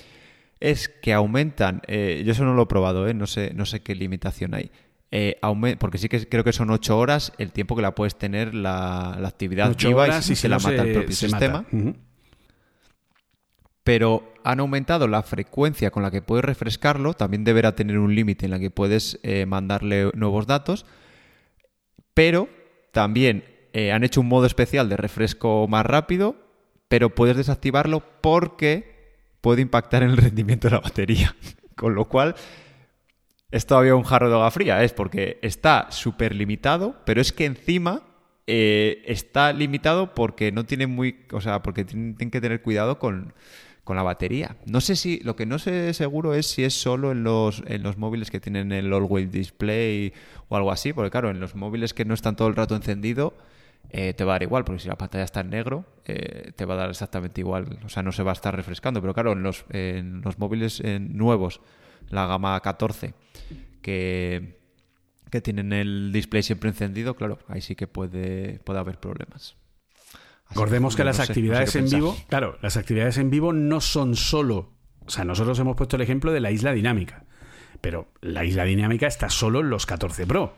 [0.59, 3.81] es que aumentan, eh, yo eso no lo he probado, eh, no, sé, no sé
[3.81, 4.71] qué limitación hay,
[5.79, 9.13] porque sí que creo que son 8 horas el tiempo que la puedes tener la,
[9.13, 11.65] actividad activa y si, se, la mata el propio sistema.
[13.85, 18.47] Pero han aumentado la frecuencia con la que puedes refrescarlo, también deberá tener un límite
[18.47, 20.87] en la que puedes mandarle nuevos datos
[22.17, 22.49] pero
[22.93, 23.45] también
[23.75, 26.35] eh, han hecho un modo especial de refresco más rápido,
[26.89, 31.37] pero puedes desactivarlo porque puede impactar en el rendimiento de la batería.
[31.77, 32.37] Con lo cual,
[33.51, 37.45] es todavía un jarro de agua fría, es porque está súper limitado, pero es que
[37.45, 38.03] encima
[38.47, 41.27] eh, está limitado porque no tiene muy.
[41.33, 43.35] O sea, porque tienen que tener cuidado con,
[43.87, 44.57] con la batería.
[44.67, 47.85] No sé si, lo que no sé seguro es si es solo en los, en
[47.85, 50.13] los móviles que tienen el All-Wheel Display
[50.49, 53.35] o algo así, porque claro, en los móviles que no están todo el rato encendido,
[53.91, 56.65] eh, te va a dar igual, porque si la pantalla está en negro, eh, te
[56.65, 59.33] va a dar exactamente igual, o sea, no se va a estar refrescando, pero claro,
[59.33, 61.61] en los, en los móviles nuevos,
[62.11, 63.15] la gama 14,
[63.83, 64.59] que,
[65.31, 69.55] que tienen el display siempre encendido, claro, ahí sí que puede, puede haber problemas.
[70.51, 74.73] Recordemos que las actividades en vivo, claro, las actividades en vivo no son solo,
[75.05, 77.25] o sea, nosotros hemos puesto el ejemplo de la isla dinámica,
[77.81, 80.55] pero la isla dinámica está solo en los 14 Pro,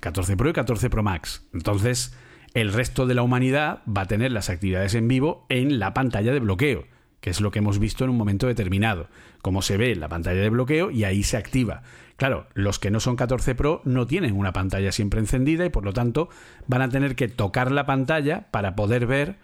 [0.00, 1.48] 14 Pro y 14 Pro Max.
[1.54, 2.14] Entonces,
[2.54, 6.32] el resto de la humanidad va a tener las actividades en vivo en la pantalla
[6.32, 6.86] de bloqueo,
[7.28, 9.08] es lo que hemos visto en un momento determinado,
[9.42, 11.82] como se ve en la pantalla de bloqueo y ahí se activa.
[12.16, 15.84] Claro, los que no son 14 Pro no tienen una pantalla siempre encendida y por
[15.84, 16.28] lo tanto
[16.66, 19.36] van a tener que tocar la pantalla para poder ver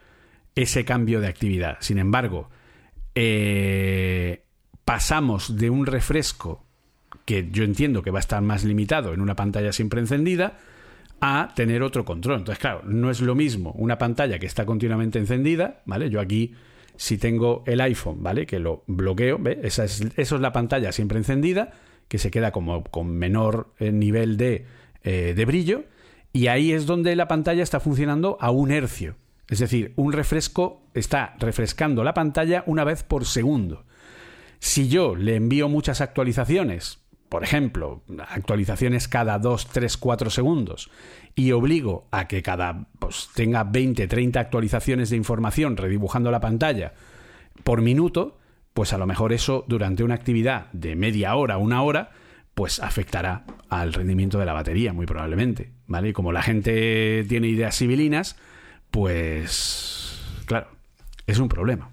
[0.54, 1.76] ese cambio de actividad.
[1.80, 2.50] Sin embargo,
[3.14, 4.44] eh,
[4.84, 6.64] pasamos de un refresco
[7.24, 10.58] que yo entiendo que va a estar más limitado en una pantalla siempre encendida
[11.20, 12.40] a tener otro control.
[12.40, 16.10] Entonces, claro, no es lo mismo una pantalla que está continuamente encendida, ¿vale?
[16.10, 16.54] Yo aquí,
[16.96, 18.46] si tengo el iPhone, ¿vale?
[18.46, 19.40] Que lo bloqueo.
[19.62, 21.72] Esa es, eso es la pantalla siempre encendida
[22.08, 24.66] que se queda como con menor eh, nivel de,
[25.02, 25.84] eh, de brillo,
[26.32, 29.16] y ahí es donde la pantalla está funcionando a un hercio.
[29.48, 33.84] Es decir, un refresco está refrescando la pantalla una vez por segundo.
[34.58, 37.00] Si yo le envío muchas actualizaciones,
[37.34, 40.88] por ejemplo, actualizaciones cada 2, 3, 4 segundos,
[41.34, 46.94] y obligo a que cada pues, tenga 20, 30 actualizaciones de información redibujando la pantalla
[47.64, 48.38] por minuto,
[48.72, 52.12] pues a lo mejor eso durante una actividad de media hora, una hora,
[52.54, 56.10] pues afectará al rendimiento de la batería, muy probablemente, ¿vale?
[56.10, 58.36] Y como la gente tiene ideas civilinas,
[58.92, 60.68] pues claro,
[61.26, 61.90] es un problema.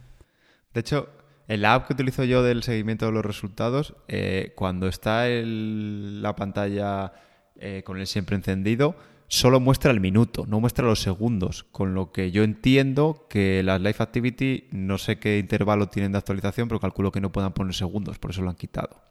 [0.75, 1.09] De hecho,
[1.47, 6.35] en la app que utilizo yo del seguimiento de los resultados, eh, cuando está la
[6.35, 7.13] pantalla
[7.55, 8.95] eh, con el siempre encendido,
[9.27, 13.79] solo muestra el minuto, no muestra los segundos, con lo que yo entiendo que las
[13.79, 17.73] Live Activity no sé qué intervalo tienen de actualización, pero calculo que no puedan poner
[17.73, 19.01] segundos, por eso lo han quitado.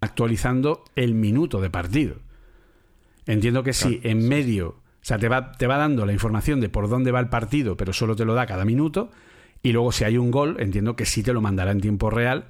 [0.00, 2.16] Actualizando el minuto de partido.
[3.26, 4.76] Entiendo que si en medio
[5.08, 7.92] sea, te va, te va dando la información de por dónde va el partido, pero
[7.92, 9.10] solo te lo da cada minuto.
[9.62, 12.46] Y luego si hay un gol, entiendo que sí te lo mandará en tiempo real.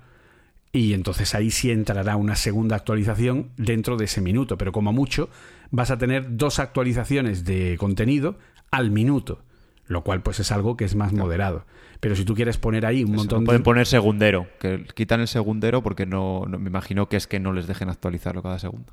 [0.73, 4.59] Y entonces ahí sí entrará una segunda actualización dentro de ese minuto.
[4.59, 5.31] Pero como mucho,
[5.71, 8.39] vas a tener dos actualizaciones de contenido
[8.71, 9.43] al minuto.
[9.87, 11.65] Lo cual pues es algo que es más moderado.
[12.01, 13.65] Pero si tú quieres poner ahí un Eso, montón no pueden de...
[13.65, 17.55] poner segundero, que quitan el segundero porque no, no- me imagino que es que no
[17.55, 18.93] les dejen actualizarlo cada segundo.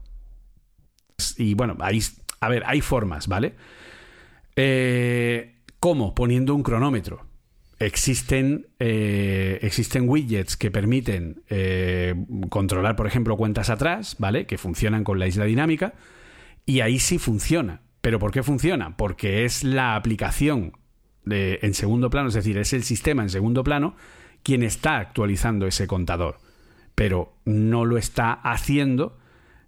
[1.38, 2.00] Y bueno, ahí,
[2.40, 3.56] a ver, hay formas, ¿vale?
[4.56, 6.16] Eh, ¿Cómo?
[6.16, 7.26] Poniendo un cronómetro.
[7.80, 12.16] Existen, eh, existen widgets que permiten eh,
[12.50, 14.46] controlar, por ejemplo, cuentas atrás, ¿vale?
[14.46, 15.94] Que funcionan con la isla dinámica.
[16.66, 17.82] Y ahí sí funciona.
[18.02, 18.96] ¿Pero por qué funciona?
[18.98, 20.74] Porque es la aplicación
[21.26, 23.96] de- en segundo plano, es decir, es el sistema en segundo plano
[24.44, 26.38] quien está actualizando ese contador.
[26.94, 29.18] Pero no lo está haciendo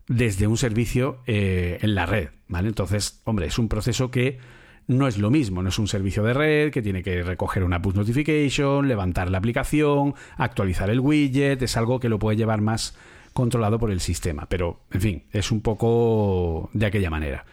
[0.08, 2.70] desde un servicio eh, en la red, ¿vale?
[2.70, 4.38] Entonces, hombre, es un proceso que
[4.88, 7.82] no es lo mismo, no es un servicio de red que tiene que recoger una
[7.82, 12.98] push notification, levantar la aplicación, actualizar el widget, es algo que lo puede llevar más
[13.34, 17.46] controlado por el sistema, pero en fin, es un poco de aquella manera.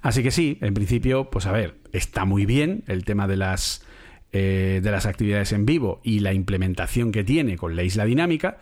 [0.00, 3.84] Así que sí, en principio, pues a ver, está muy bien el tema de las
[4.32, 8.58] eh, de las actividades en vivo y la implementación que tiene con la isla dinámica,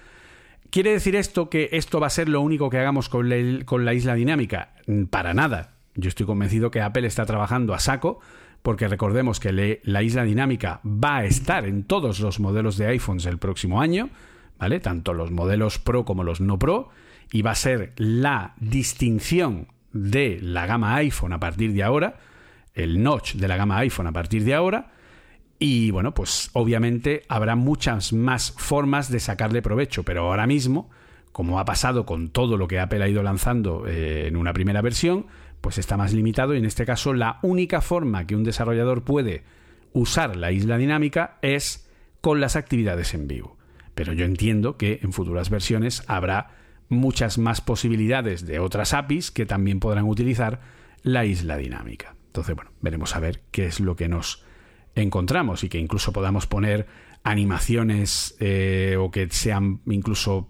[0.71, 3.85] ¿Quiere decir esto que esto va a ser lo único que hagamos con la, con
[3.85, 4.73] la isla dinámica?
[4.87, 5.76] Mm, Para nada.
[5.97, 8.21] Yo estoy convencido que Apple está trabajando a saco
[8.63, 13.27] porque recordemos que la isla dinámica va a estar en todos los modelos de iPhones
[13.27, 14.11] el próximo año,
[14.59, 14.81] ¿vale?
[14.81, 16.89] Tanto los modelos Pro como los no Pro,
[17.31, 22.17] y va a ser la distinción de la gama iPhone a partir de ahora,
[22.75, 24.91] el notch de la gama iPhone a partir de ahora,
[25.59, 30.91] y bueno, pues obviamente habrá muchas más formas de sacarle provecho, pero ahora mismo,
[31.33, 34.83] como ha pasado con todo lo que Apple ha ido lanzando eh, en una primera
[34.83, 35.27] versión,
[35.67, 39.43] pues está más limitado y en este caso la única forma que un desarrollador puede
[39.93, 41.91] usar la isla dinámica es
[42.21, 43.57] con las actividades en vivo.
[43.97, 46.53] Pero yo entiendo que en futuras versiones habrá
[46.89, 50.61] muchas más posibilidades de otras APIs que también podrán utilizar
[51.03, 52.15] la isla dinámica.
[52.27, 54.45] Entonces, bueno, veremos a ver qué es lo que nos
[54.95, 56.87] encontramos y que incluso podamos poner
[57.25, 60.49] animaciones eh, o que sean incluso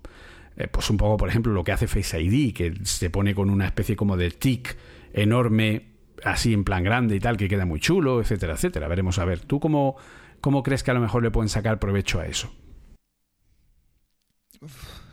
[0.59, 3.49] eh, pues un poco por ejemplo lo que hace Face ID que se pone con
[3.49, 4.77] una especie como de tic
[5.13, 9.25] enorme así en plan grande y tal que queda muy chulo etcétera etcétera veremos a
[9.25, 9.97] ver tú cómo
[10.41, 12.53] cómo crees que a lo mejor le pueden sacar provecho a eso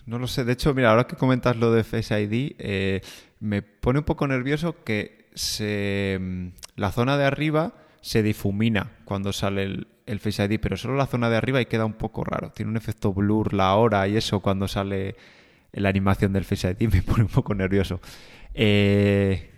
[0.06, 0.44] No lo sé.
[0.44, 3.02] De hecho, mira, ahora que comentas lo de Face ID, eh,
[3.40, 9.32] me pone un poco nervioso que se, mm, la zona de arriba se difumina cuando
[9.32, 12.24] sale el, el Face ID, pero solo la zona de arriba y queda un poco
[12.24, 12.52] raro.
[12.52, 15.15] Tiene un efecto blur la hora y eso cuando sale
[15.72, 18.02] la animación del Face ID me pone un poco nervioso.
[18.53, 19.53] Eh,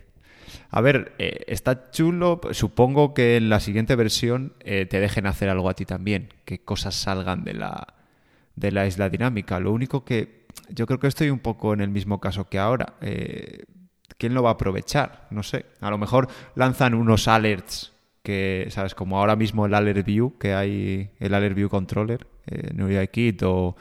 [0.76, 2.38] a ver, eh, está chulo.
[2.50, 6.58] Supongo que en la siguiente versión eh, te dejen hacer algo a ti también, que
[6.58, 7.94] cosas salgan de la,
[8.56, 9.58] de la isla dinámica.
[9.58, 12.92] Lo único que yo creo que estoy un poco en el mismo caso que ahora.
[13.00, 13.64] Eh,
[14.18, 15.28] ¿Quién lo va a aprovechar?
[15.30, 15.64] No sé.
[15.80, 18.94] A lo mejor lanzan unos alerts que, ¿sabes?
[18.94, 23.76] Como ahora mismo el Alert View, que hay el Alert View Controller en UIKit o,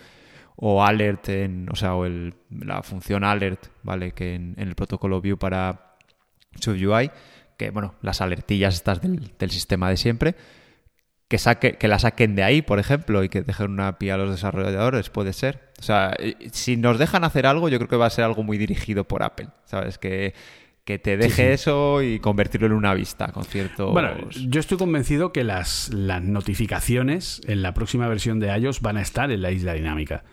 [0.55, 4.13] o Alert en, o sea, o la función Alert, ¿vale?
[4.13, 5.84] Que en el protocolo View para
[6.59, 7.11] SwiftUI,
[7.57, 10.35] que, bueno, las alertillas estas del, del sistema de siempre,
[11.27, 14.17] que, saque, que la saquen de ahí, por ejemplo, y que dejen una API a
[14.17, 15.71] los desarrolladores, puede ser.
[15.79, 16.15] O sea,
[16.51, 19.23] si nos dejan hacer algo, yo creo que va a ser algo muy dirigido por
[19.23, 19.97] Apple, ¿sabes?
[19.97, 20.33] Que,
[20.85, 23.91] que te deje eso y convertirlo en una vista con ciertos...
[23.91, 28.97] Bueno, yo estoy convencido que las, las notificaciones en la próxima versión de iOS van
[28.97, 30.23] a estar en la isla dinámica.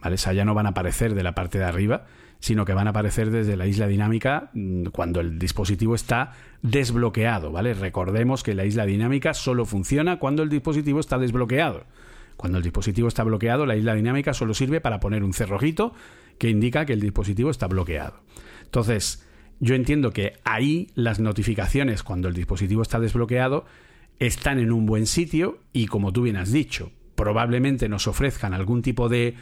[0.00, 0.14] ¿Vale?
[0.14, 2.06] O sea, ya no van a aparecer de la parte de arriba,
[2.40, 6.32] sino que van a aparecer desde la isla dinámica mm, cuando el dispositivo está
[6.62, 7.74] desbloqueado, ¿vale?
[7.74, 11.84] Recordemos que la isla dinámica solo funciona cuando el dispositivo está desbloqueado.
[12.36, 15.94] Cuando el dispositivo está bloqueado, la isla dinámica solo sirve para poner un cerrojito
[16.38, 18.20] que indica que el dispositivo está bloqueado.
[18.64, 19.26] Entonces,
[19.58, 23.64] yo entiendo que ahí las notificaciones cuando el dispositivo está desbloqueado
[24.18, 28.82] están en un buen sitio y como tú bien has dicho, probablemente nos ofrezcan algún
[28.82, 29.34] tipo de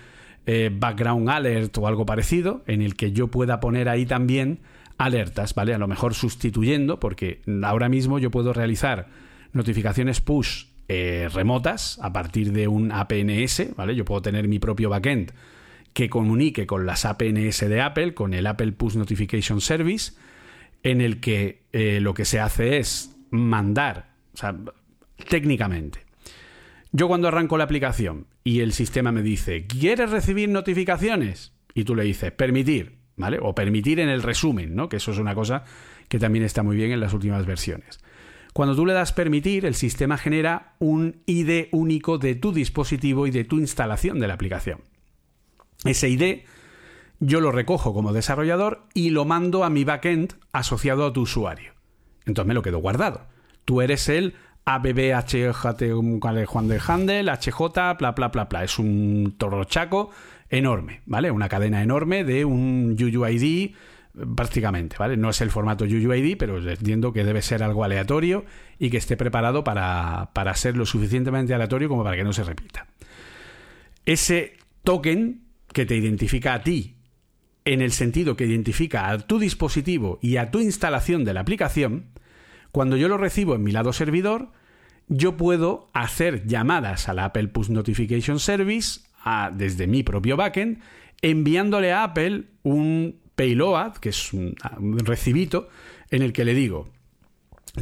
[0.47, 4.61] eh, background alert o algo parecido en el que yo pueda poner ahí también
[4.99, 5.75] alertas, ¿vale?
[5.75, 9.09] A lo mejor sustituyendo, porque ahora mismo yo puedo realizar
[9.53, 13.95] notificaciones push eh, remotas a partir de un APNS, ¿vale?
[13.95, 15.33] Yo puedo tener mi propio backend
[15.95, 20.12] que comunique con las APNS de Apple, con el Apple Push Notification Service,
[20.83, 24.11] en el que eh, lo que se hace es mandar,
[25.29, 26.01] técnicamente.
[26.93, 31.55] Yo cuando arranco la aplicación y el sistema me dice, ¿quieres recibir notificaciones?
[31.75, 33.39] Y tú le dices, permitir, ¿vale?
[33.41, 34.91] O permitir en el resumen, ¿no?
[34.91, 35.65] Que eso es una cosa
[36.09, 38.01] que también está muy bien en las últimas versiones.
[38.53, 43.31] Cuando tú le das permitir, el sistema genera un ID único de tu dispositivo y
[43.31, 44.81] de tu instalación de la aplicación.
[45.85, 46.43] Ese ID
[47.21, 51.73] yo lo recojo como desarrollador y lo mando a mi backend asociado a tu usuario.
[52.27, 53.27] Entonces me lo quedo guardado.
[53.65, 54.35] Tú eres el
[54.65, 55.82] ABBHJT
[56.47, 58.65] Juan de Handel, HJ, bla, bla, bla, bla.
[58.65, 60.11] Es un torrochaco
[60.49, 61.31] enorme, ¿vale?
[61.31, 63.74] Una cadena enorme de un UUID
[64.36, 65.16] prácticamente, ¿vale?
[65.16, 68.45] No es el formato UUID, pero entiendo que debe ser algo aleatorio
[68.78, 72.45] y que esté preparado para, para ser lo suficientemente aleatorio como para que no se
[72.45, 72.86] repita.
[74.07, 75.43] Ese token
[75.73, 76.95] que te identifica a ti
[77.65, 82.07] en el sentido que identifica a tu dispositivo y a tu instalación de la aplicación,
[82.75, 84.49] cuando yo lo recibo en mi lado servidor,
[85.07, 89.03] yo puedo hacer llamadas a la Apple Push Notification Service
[89.53, 90.81] desde mi propio backend,
[91.23, 94.57] enviándole a Apple un payload, que es un,
[95.05, 95.69] recibito,
[96.11, 96.89] en el que le digo,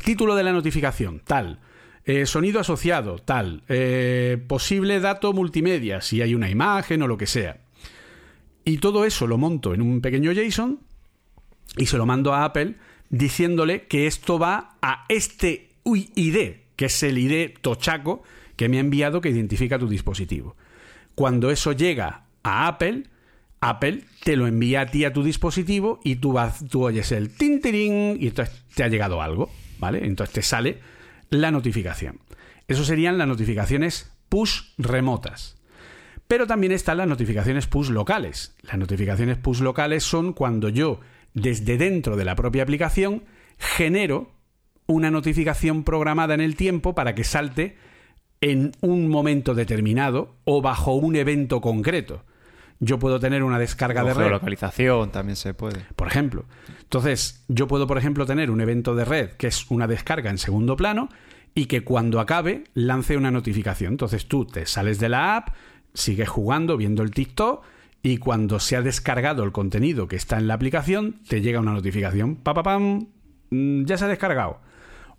[0.05, 1.61] título de la notificación, tal,
[2.05, 7.27] eh, sonido asociado, tal, eh, posible dato multimedia, si hay una imagen o lo que
[7.27, 7.63] sea.
[8.63, 10.81] Y todo eso lo monto en un pequeño JSON
[11.79, 12.75] y se lo mando a Apple
[13.13, 18.25] diciéndole que esto va a este ID, que es el ID tochaco
[18.57, 20.57] que me ha enviado que identifica tu dispositivo.
[21.15, 23.05] Cuando eso llega a Apple,
[23.61, 27.37] Apple te lo envía a ti a tu dispositivo y tú, vas, tú oyes el
[27.37, 30.05] tintiring y entonces te ha llegado algo, ¿vale?
[30.05, 30.81] Entonces te sale
[31.29, 32.19] la notificación.
[32.67, 35.59] Eso serían las notificaciones push remotas.
[36.29, 38.55] Pero también están las notificaciones push locales.
[38.63, 41.01] Las notificaciones push locales son cuando yo,
[41.35, 43.25] desde dentro de la propia aplicación,
[43.59, 44.31] genero
[44.87, 47.77] una notificación programada en el tiempo para que salte
[48.41, 52.25] en un momento determinado o bajo un evento concreto
[52.83, 54.29] yo puedo tener una descarga de red.
[54.29, 55.87] localización también se puede.
[55.95, 56.47] Por ejemplo.
[56.81, 60.39] Entonces, yo puedo, por ejemplo, tener un evento de red que es una descarga en
[60.39, 61.09] segundo plano
[61.55, 63.93] y que cuando acabe lance una notificación.
[63.93, 65.51] Entonces tú te sales de la app,
[65.95, 67.65] sigues jugando, viendo el TikTok
[68.03, 71.73] y cuando se ha descargado el contenido que está en la aplicación, te llega una
[71.73, 72.37] notificación.
[72.37, 73.07] Pa, pa, pam,
[73.51, 74.61] mm, ya se ha descargado.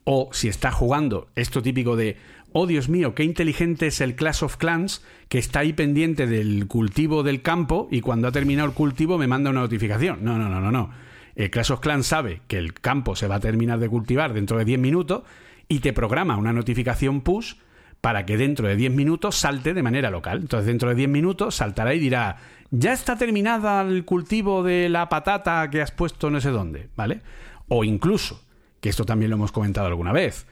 [0.03, 2.17] O si estás jugando, esto típico de,
[2.51, 6.67] oh Dios mío, qué inteligente es el Clash of Clans que está ahí pendiente del
[6.67, 10.23] cultivo del campo y cuando ha terminado el cultivo me manda una notificación.
[10.23, 10.91] No, no, no, no, no.
[11.35, 14.57] El Clash of Clans sabe que el campo se va a terminar de cultivar dentro
[14.57, 15.23] de 10 minutos
[15.69, 17.55] y te programa una notificación push
[18.03, 20.39] para que dentro de 10 minutos salte de manera local.
[20.41, 22.35] Entonces dentro de 10 minutos saltará y dirá,
[22.69, 27.21] ya está terminada el cultivo de la patata que has puesto no sé dónde, ¿vale?
[27.69, 28.43] O incluso,
[28.81, 30.47] que esto también lo hemos comentado alguna vez,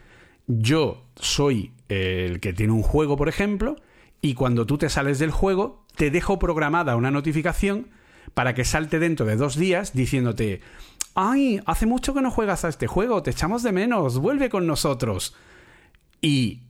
[0.46, 3.76] yo soy el que tiene un juego, por ejemplo,
[4.22, 7.88] y cuando tú te sales del juego, te dejo programada una notificación
[8.32, 10.62] para que salte dentro de dos días diciéndote,
[11.14, 14.66] ay, hace mucho que no juegas a este juego, te echamos de menos, vuelve con
[14.66, 15.36] nosotros.
[16.22, 16.62] Y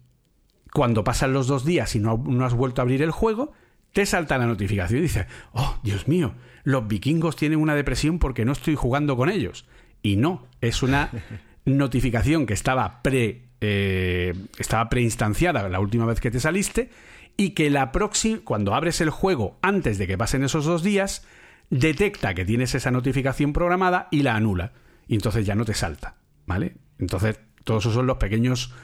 [0.73, 3.53] cuando pasan los dos días y no, no has vuelto a abrir el juego,
[3.93, 6.35] te salta la notificación y dices, oh, Dios mío,
[6.65, 9.66] los vikingos tienen una depresión porque no estoy jugando con ellos.
[10.03, 11.11] Y no, es una
[11.65, 16.90] notificación que estaba pre eh, estaba preinstanciada la última vez que te saliste
[17.36, 21.24] y que la próxima, cuando abres el juego antes de que pasen esos dos días,
[21.70, 24.73] detecta que tienes esa notificación programada y la anula.
[25.07, 26.74] Y entonces ya no te salta, ¿vale?
[26.99, 28.74] Entonces, todos esos son los pequeños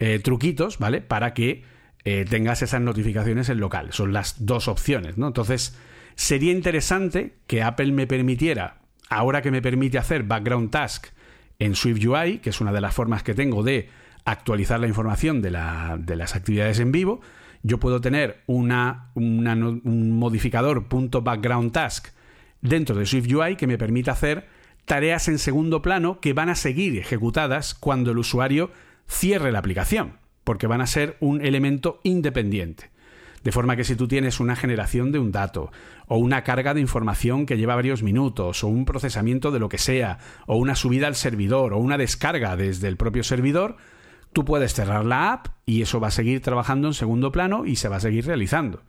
[0.00, 1.02] eh, truquitos, ¿vale?
[1.02, 1.62] Para que
[2.04, 3.92] eh, tengas esas notificaciones en local.
[3.92, 5.26] Son las dos opciones, ¿no?
[5.26, 5.76] Entonces,
[6.14, 8.78] sería interesante que Apple me permitiera,
[9.10, 11.08] ahora que me permite hacer background task
[11.58, 13.90] en SwiftUI, que es una de las formas que tengo de
[14.24, 17.20] actualizar la información de, las actividades en vivo,
[17.62, 18.70] yo puedo tener un
[20.18, 22.08] modificador .background task
[22.62, 24.48] dentro de SwiftUI que me permita hacer
[24.86, 28.70] tareas en segundo plano que van a seguir ejecutadas cuando el usuario
[29.10, 32.90] cierre la aplicación, porque van a ser un elemento independiente.
[33.42, 35.72] De forma que si tú tienes una generación de un dato,
[36.06, 39.78] o una carga de información que lleva varios minutos, o un procesamiento de lo que
[39.78, 43.76] sea, o una subida al servidor, o una descarga desde el propio servidor,
[44.32, 47.76] Tú puedes cerrar la app y eso va a seguir trabajando en segundo plano y
[47.76, 48.82] se va a seguir realizando.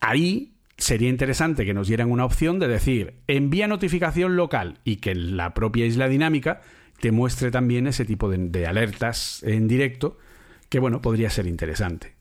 [0.00, 5.14] Ahí sería interesante que nos dieran una opción de decir envía notificación local y que
[5.14, 6.60] la propia isla dinámica
[7.02, 10.18] te muestre también ese tipo de, alertas en directo
[10.68, 12.14] que bueno, podría ser interesante.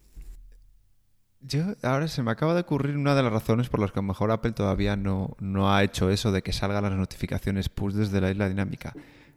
[1.40, 4.02] Yo ahora se me acaba de ocurrir una de las razones por las que a
[4.02, 7.94] lo mejor Apple todavía no, no ha hecho eso de que salgan las notificaciones push
[7.94, 8.94] desde la isla dinámica.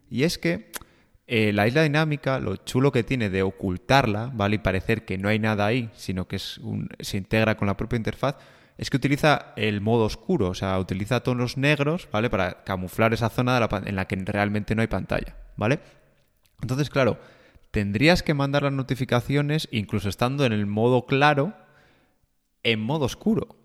[0.09, 0.73] Y es que
[1.27, 4.57] eh, la isla dinámica, lo chulo que tiene de ocultarla, ¿vale?
[4.57, 7.77] Y parecer que no hay nada ahí, sino que es un, se integra con la
[7.77, 8.37] propia interfaz,
[8.77, 12.29] es que utiliza el modo oscuro, o sea, utiliza tonos negros, ¿vale?
[12.29, 15.79] Para camuflar esa zona en la que realmente no hay pantalla, ¿vale?
[16.61, 17.19] Entonces, claro,
[17.71, 21.55] tendrías que mandar las notificaciones, incluso estando en el modo claro,
[22.63, 23.57] en modo oscuro.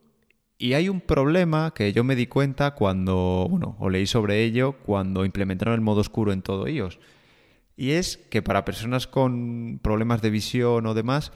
[0.60, 4.74] Y hay un problema que yo me di cuenta cuando, bueno, o leí sobre ello,
[4.74, 7.00] cuando implementaron el modo oscuro en todo iOS.
[7.78, 11.32] Y es que para personas con problemas de visión o demás,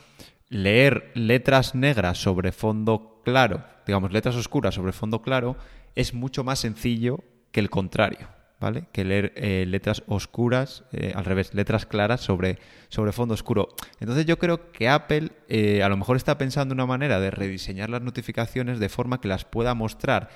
[0.50, 5.56] leer letras negras sobre fondo claro, digamos letras oscuras sobre fondo claro,
[5.96, 7.20] es mucho más sencillo
[7.52, 8.28] que el contrario.
[8.64, 8.86] ¿vale?
[8.94, 13.68] Que leer eh, letras oscuras, eh, al revés, letras claras sobre, sobre fondo oscuro.
[14.00, 17.90] Entonces yo creo que Apple eh, a lo mejor está pensando una manera de rediseñar
[17.90, 20.30] las notificaciones de forma que las pueda mostrar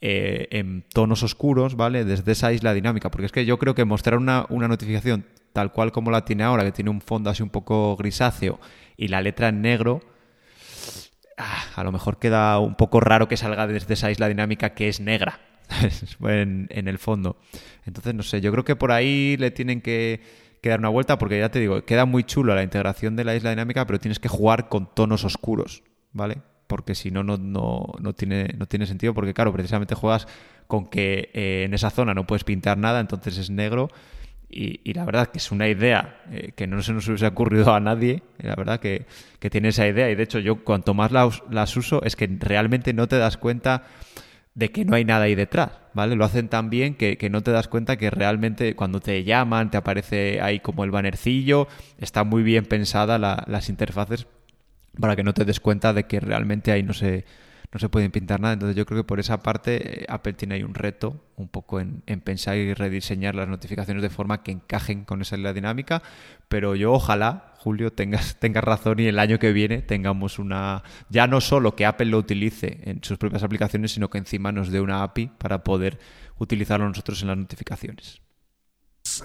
[0.00, 2.04] en tonos oscuros, ¿vale?
[2.04, 3.10] Desde esa isla dinámica.
[3.10, 6.44] Porque es que yo creo que mostrar una, una notificación tal cual como la tiene
[6.44, 8.60] ahora, que tiene un fondo así un poco grisáceo
[8.96, 10.00] y la letra en negro,
[11.36, 14.88] ah, a lo mejor queda un poco raro que salga desde esa isla dinámica que
[14.88, 15.40] es negra,
[16.22, 17.36] en, el fondo.
[17.84, 20.20] Entonces, no sé, yo creo que por ahí le tienen que,
[20.62, 23.50] dar una vuelta porque ya te digo, queda muy chulo la integración de la isla
[23.50, 26.38] dinámica, pero tienes que jugar con tonos oscuros, ¿vale?
[26.66, 30.26] Porque si no, no, no, tiene, no tiene sentido porque, claro, precisamente juegas
[30.66, 33.90] con que eh, en esa zona no puedes pintar nada, entonces es negro.
[34.48, 37.80] Y, la verdad que es una idea eh, que no se nos hubiese ocurrido a
[37.80, 39.06] nadie, la verdad que,
[39.40, 42.92] que tiene esa idea y de hecho yo cuanto más las, uso es que realmente
[42.92, 43.82] no te das cuenta
[44.54, 46.14] de que no hay nada ahí detrás, ¿vale?
[46.14, 49.76] Lo hacen tan bien que, no te das cuenta que realmente cuando te llaman te
[49.78, 51.66] aparece ahí como el bannercillo,
[51.98, 54.26] está muy bien pensada las interfaces
[54.98, 57.24] para que no te des cuenta de que realmente ahí no se,
[57.76, 58.54] no se pueden pintar nada.
[58.54, 61.78] Entonces yo creo que por esa parte eh, Apple tiene ahí un reto un poco
[61.78, 66.02] en, pensar y rediseñar las notificaciones de forma que encajen con esa dinámica.
[66.48, 70.84] Pero yo ojalá, Julio, tengas, tengas razón y el año que viene tengamos una...
[71.10, 74.70] Ya no solo que Apple lo utilice en sus propias aplicaciones, sino que encima nos
[74.70, 75.98] dé una API para poder
[76.38, 78.22] utilizarlo nosotros en las notificaciones.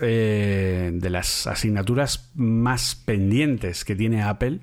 [0.02, 4.60] Eh, de las asignaturas más pendientes que tiene Apple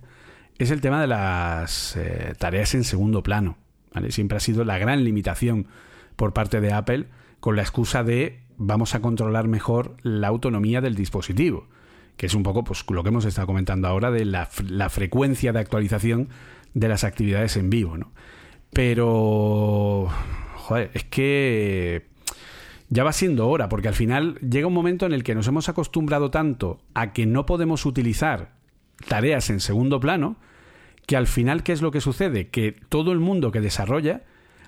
[0.58, 3.56] es el tema de las eh, tareas en segundo plano.
[4.10, 5.66] Siempre ha sido la gran limitación
[6.16, 7.06] por parte de Apple
[7.40, 11.68] con la excusa de vamos a controlar mejor la autonomía del dispositivo,
[12.16, 14.46] que es un poco pues, lo que hemos estado comentando ahora de la,
[14.90, 16.28] frecuencia de actualización
[16.74, 17.96] de las actividades en vivo.
[18.72, 20.08] Pero,
[20.56, 22.08] joder, es que
[22.90, 25.68] ya va siendo hora, porque al final llega un momento en el que nos hemos
[25.68, 28.52] acostumbrado tanto a que no podemos utilizar
[29.06, 30.36] tareas en segundo plano,
[31.08, 32.50] que al final, ¿qué es lo que sucede?
[32.50, 34.24] Que todo el mundo que desarrolla,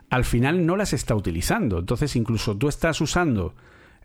[0.08, 1.80] al final no las está utilizando.
[1.80, 3.54] Entonces, incluso tú estás usando,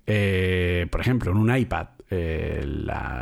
[0.05, 2.59] eh, por ejemplo, en un iPad, eh,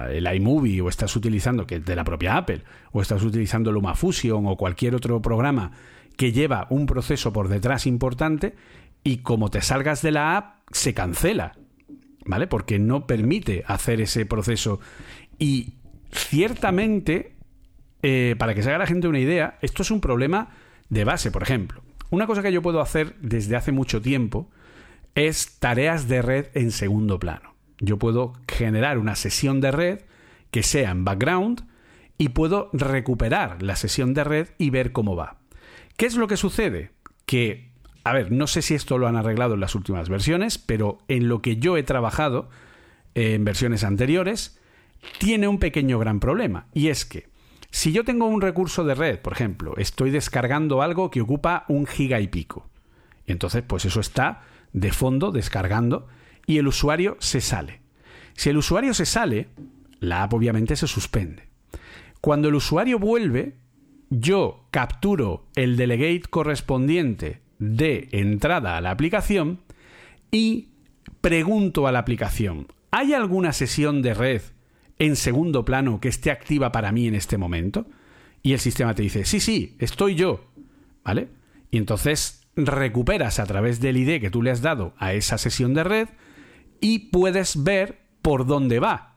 [0.10, 4.48] el iMovie, o estás utilizando, que es de la propia Apple, o estás utilizando LumaFusion
[4.48, 5.74] o cualquier otro programa
[6.18, 8.56] que lleva un proceso por detrás importante,
[9.04, 11.52] y como te salgas de la app, se cancela.
[12.26, 12.48] ¿Vale?
[12.48, 14.80] Porque no permite hacer ese proceso.
[15.38, 15.76] Y
[16.12, 17.34] ciertamente
[18.04, 20.50] eh, para que se haga la gente una idea, esto es un problema
[20.90, 21.82] de base, por ejemplo.
[22.10, 24.52] Una cosa que yo puedo hacer desde hace mucho tiempo
[25.16, 27.56] es tareas de red en segundo plano.
[27.80, 30.00] Yo puedo generar una sesión de red
[30.52, 31.66] que sea en background
[32.18, 35.38] y puedo recuperar la sesión de red y ver cómo va.
[35.96, 36.92] ¿Qué es lo que sucede?
[37.26, 37.72] Que,
[38.04, 41.30] a ver, no sé si esto lo han arreglado en las últimas versiones, pero en
[41.30, 42.50] lo que yo he trabajado
[43.16, 44.60] en versiones anteriores,
[45.20, 46.68] tiene un pequeño gran problema.
[46.74, 47.33] Y es que
[47.74, 51.88] si yo tengo un recurso de red, por ejemplo, estoy descargando algo que ocupa un
[51.88, 52.70] giga y pico.
[53.26, 54.44] Y entonces, pues eso está
[54.74, 56.08] de fondo descargando
[56.46, 57.82] y el usuario se sale.
[58.36, 59.50] Si el usuario se sale,
[60.00, 61.50] la app obviamente se suspende.
[62.22, 63.58] Cuando el usuario vuelve,
[64.12, 69.62] yo capturo el delegate correspondiente de entrada a la aplicación
[70.30, 70.70] y
[71.22, 74.42] pregunto a la aplicación, ¿hay alguna sesión de red
[75.00, 77.86] en segundo plano que esté activa para mí en este momento?
[78.42, 80.46] Y el sistema te dice, sí, sí, estoy yo.
[81.04, 81.30] ¿Vale?
[81.72, 85.74] Y entonces recuperas a través del ID que tú le has dado a esa sesión
[85.74, 86.10] de red
[86.80, 89.16] y puedes ver por dónde va.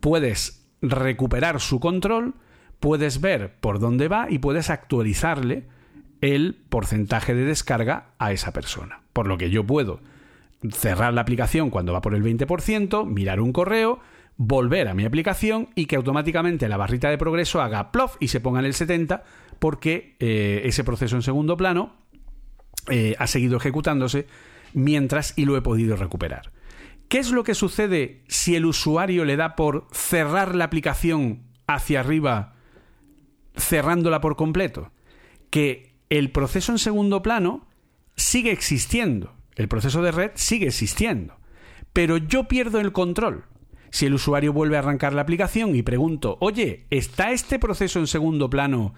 [0.00, 2.34] Puedes recuperar su control,
[2.78, 5.66] puedes ver por dónde va y puedes actualizarle
[6.20, 9.00] el porcentaje de descarga a esa persona.
[9.12, 10.00] Por lo que yo puedo
[10.72, 14.00] cerrar la aplicación cuando va por el 20%, mirar un correo,
[14.42, 18.40] volver a mi aplicación y que automáticamente la barrita de progreso haga plof y se
[18.40, 19.22] ponga en el 70
[19.58, 21.94] porque eh, ese proceso en segundo plano
[22.88, 24.26] eh, ha seguido ejecutándose
[24.72, 26.52] mientras y lo he podido recuperar.
[27.08, 32.00] ¿Qué es lo que sucede si el usuario le da por cerrar la aplicación hacia
[32.00, 32.54] arriba
[33.58, 34.90] cerrándola por completo?
[35.50, 37.68] Que el proceso en segundo plano
[38.16, 39.34] sigue existiendo.
[39.54, 41.36] El proceso de red sigue existiendo.
[41.92, 43.49] Pero yo pierdo el control.
[43.90, 48.06] Si el usuario vuelve a arrancar la aplicación y pregunto, oye, ¿está este proceso en
[48.06, 48.94] segundo plano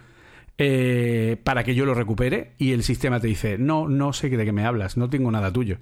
[0.59, 2.52] eh, para que yo lo recupere?
[2.59, 5.52] Y el sistema te dice, no, no sé de qué me hablas, no tengo nada
[5.52, 5.78] tuyo.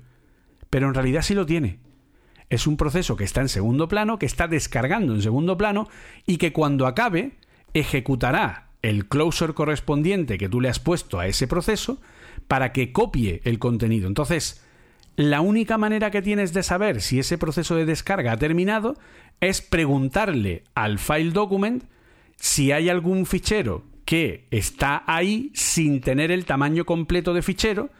[0.70, 1.80] Pero en realidad sí lo tiene.
[2.48, 5.88] Es un proceso que está en segundo plano, que está descargando en segundo plano
[6.26, 7.32] y que cuando acabe
[7.74, 12.00] ejecutará el closer correspondiente que tú le has puesto a ese proceso
[12.48, 14.08] para que copie el contenido.
[14.08, 14.64] Entonces,
[15.16, 18.96] la única manera que tienes de saber si ese proceso de descarga ha terminado
[19.40, 21.84] es preguntarle al file document
[22.36, 27.90] si hay algún fichero que está ahí sin tener el tamaño completo de fichero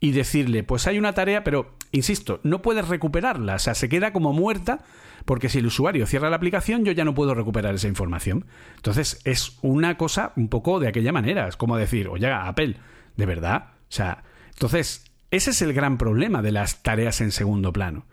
[0.00, 4.12] y decirle, pues hay una tarea, pero, insisto, no puedes recuperarla, o sea, se queda
[4.12, 4.84] como muerta
[5.24, 8.46] porque si el usuario cierra la aplicación yo ya no puedo recuperar esa información.
[8.76, 12.76] Entonces es una cosa un poco de aquella manera, es como decir, oye, Apple,
[13.16, 17.72] de verdad, o sea, entonces ese es el gran problema de las tareas en segundo
[17.72, 18.06] plano.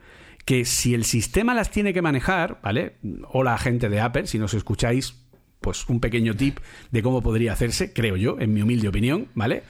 [0.43, 2.97] Que si el sistema las tiene que manejar, ¿vale?
[3.31, 5.15] Hola gente de Apple, si nos escucháis,
[5.61, 6.59] pues un pequeño tip
[6.91, 9.63] de cómo podría hacerse, creo yo, en mi humilde opinión, ¿vale?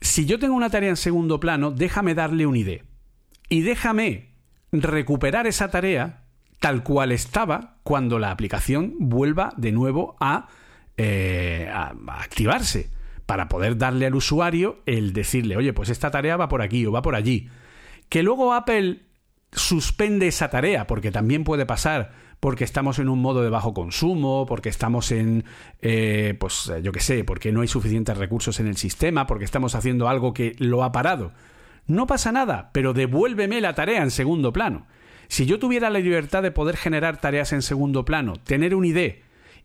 [0.00, 2.82] Si yo tengo una tarea en segundo plano, déjame darle un ID.
[3.48, 4.28] Y déjame
[4.70, 6.24] recuperar esa tarea
[6.60, 10.48] tal cual estaba cuando la aplicación vuelva de nuevo a,
[10.96, 12.90] eh, a activarse
[13.28, 16.92] para poder darle al usuario el decirle, oye, pues esta tarea va por aquí o
[16.92, 17.50] va por allí.
[18.08, 19.02] Que luego Apple
[19.52, 22.10] suspende esa tarea, porque también puede pasar
[22.40, 25.44] porque estamos en un modo de bajo consumo, porque estamos en,
[25.82, 29.74] eh, pues yo qué sé, porque no hay suficientes recursos en el sistema, porque estamos
[29.74, 31.32] haciendo algo que lo ha parado.
[31.86, 34.86] No pasa nada, pero devuélveme la tarea en segundo plano.
[35.26, 39.16] Si yo tuviera la libertad de poder generar tareas en segundo plano, tener un ID,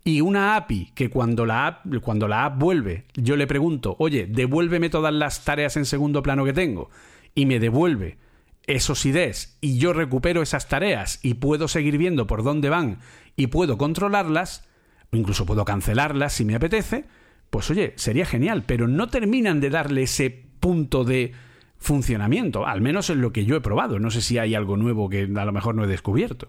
[0.04, 4.26] y una API que cuando la app, cuando la app vuelve, yo le pregunto, oye,
[4.28, 6.90] devuélveme todas las tareas en segundo plano que tengo,
[7.36, 8.18] y me devuelve
[8.66, 13.00] esos IDs y yo recupero esas tareas y puedo seguir viendo por dónde van
[13.36, 14.68] y puedo controlarlas,
[15.12, 17.06] o incluso puedo cancelarlas si me apetece,
[17.50, 21.34] pues oye, sería genial, pero no terminan de darle ese punto de
[21.78, 24.00] funcionamiento, al menos en lo que yo he probado.
[24.00, 26.48] No sé si hay algo nuevo que a lo mejor no he descubierto.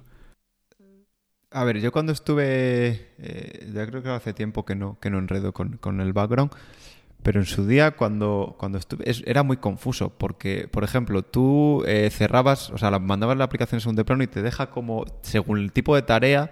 [1.54, 5.18] A ver, yo cuando estuve, eh, ya creo que hace tiempo que no, que no
[5.18, 6.50] enredo con, el background,
[7.22, 12.10] pero en su día cuando, cuando estuve, era muy confuso, porque, por ejemplo, tú eh,
[12.10, 15.70] cerrabas, o sea, mandabas la aplicación en segundo plano y te deja como, según el
[15.70, 16.50] tipo de tarea,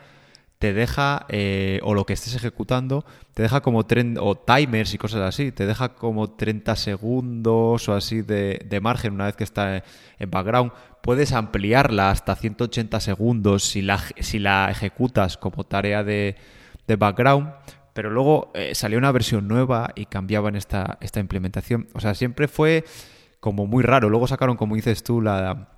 [0.60, 3.04] te deja, eh, o lo que estés ejecutando,
[3.34, 8.22] te deja como, o timers y cosas así, te deja como 30 segundos o así
[8.22, 9.82] de, de margen una vez que está
[10.20, 10.70] en background
[11.02, 16.36] puedes ampliarla hasta 180 segundos si la, si la ejecutas como tarea de,
[16.98, 17.50] background,
[17.94, 21.88] pero luego eh, salió una versión nueva y cambiaban esta, esta implementación.
[21.94, 22.84] O sea, siempre fue
[23.40, 24.10] como muy raro.
[24.10, 25.68] Luego sacaron, como dices tú, la,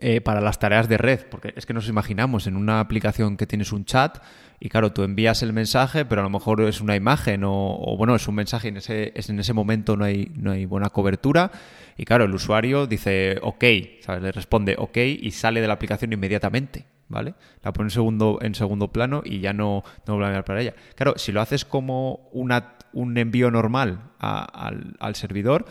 [0.00, 3.46] eh, para las tareas de red, porque es que nos imaginamos en una aplicación que
[3.46, 4.18] tienes un chat
[4.58, 8.16] y claro, tú envías el mensaje, pero a lo mejor es una imagen o, bueno,
[8.16, 11.52] es un mensaje y en ese, en ese momento no hay, no hay buena cobertura
[11.96, 13.64] y claro, el usuario dice ok,
[14.00, 14.22] ¿sabes?
[14.22, 16.86] le responde ok y sale de la aplicación inmediatamente.
[17.06, 17.34] ¿Vale?
[17.62, 20.62] La pone en segundo, en segundo plano y ya no, no vuelve a mirar para
[20.62, 20.74] ella.
[20.96, 25.66] Claro, si lo haces como una, un envío normal al, al servidor,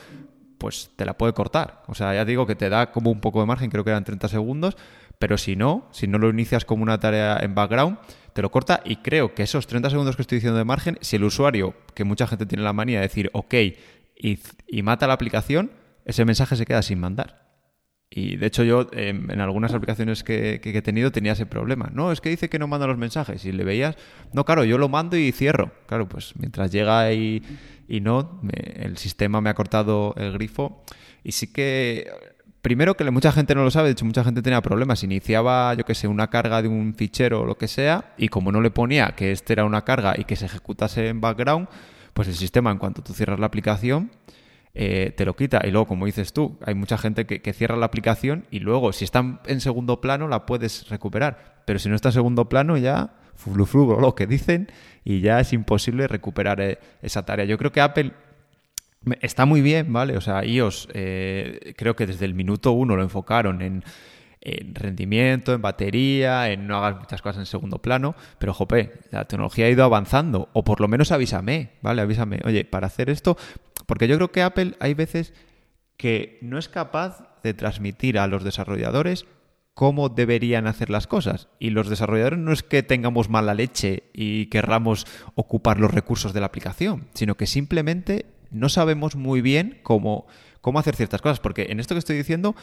[0.63, 1.83] pues te la puede cortar.
[1.87, 4.05] O sea, ya digo que te da como un poco de margen, creo que eran
[4.05, 4.77] 30 segundos,
[5.19, 7.97] pero si no, si no lo inicias como una tarea en background,
[8.31, 11.17] te lo corta y creo que esos 30 segundos que estoy diciendo de margen, si
[11.17, 13.53] el usuario, que mucha gente tiene la manía de decir ok
[14.15, 14.39] y,
[14.83, 15.69] mata la aplicación,
[16.05, 17.42] ese mensaje se queda sin mandar.
[18.15, 21.89] Y de hecho yo em, en algunas aplicaciones que, he tenido tenía ese problema.
[21.91, 23.43] No, es que dice que no manda los mensajes.
[23.45, 23.95] Y le veías,
[24.33, 25.71] no, claro, yo lo mando y cierro.
[25.87, 27.41] Claro, pues mientras llega y,
[27.87, 30.83] y no, el sistema me ha cortado el grifo.
[31.23, 32.07] Y sí que,
[32.61, 35.03] primero que mucha gente no lo sabe, de hecho mucha gente tenía problemas.
[35.03, 38.51] Iniciaba, yo que sé, una carga de un fichero o lo que sea, y como
[38.51, 41.67] no le ponía que este era una carga y que se ejecutase en background,
[42.13, 44.11] pues el sistema, en cuanto tú cierras la aplicación,
[44.73, 45.61] eh, te lo quita.
[45.63, 48.91] Y luego, como dices tú, hay mucha gente que, que, cierra la aplicación y luego,
[48.93, 51.61] si está en segundo plano, la puedes recuperar.
[51.65, 54.71] Pero si no está en segundo plano, ya fluflu, lo que dicen,
[55.03, 57.45] y ya es imposible recuperar eh, esa tarea.
[57.45, 58.13] Yo creo que Apple
[59.21, 60.17] está muy bien, ¿vale?
[60.17, 63.83] O sea, iOS eh, creo que desde el minuto uno lo enfocaron
[64.43, 69.25] en, rendimiento, en batería, en no hagas muchas cosas en segundo plano, pero jope, la
[69.25, 72.01] tecnología ha ido avanzando, o por lo menos avísame, ¿vale?
[72.01, 73.37] Avísame, oye, para hacer esto,
[73.85, 75.33] porque yo creo que Apple hay veces
[75.97, 79.25] que no es capaz de transmitir a los desarrolladores
[79.73, 81.47] cómo deberían hacer las cosas.
[81.59, 86.41] Y los desarrolladores no es que tengamos mala leche y querramos ocupar los recursos de
[86.41, 90.27] la aplicación, sino que simplemente no sabemos muy bien cómo,
[90.61, 92.55] cómo hacer ciertas cosas, porque en esto que estoy diciendo,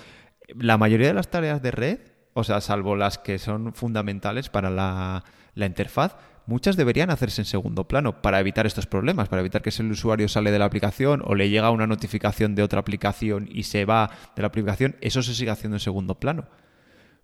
[0.49, 1.99] la mayoría de las tareas de red,
[2.33, 7.47] o sea, salvo las que son fundamentales para la, la interfaz, muchas deberían hacerse en
[7.47, 11.23] segundo plano para evitar estos problemas, para evitar que el usuario sale de la aplicación
[11.25, 15.23] o le llega una notificación de otra aplicación y se va de la aplicación, eso
[15.23, 16.47] se sigue haciendo en segundo plano.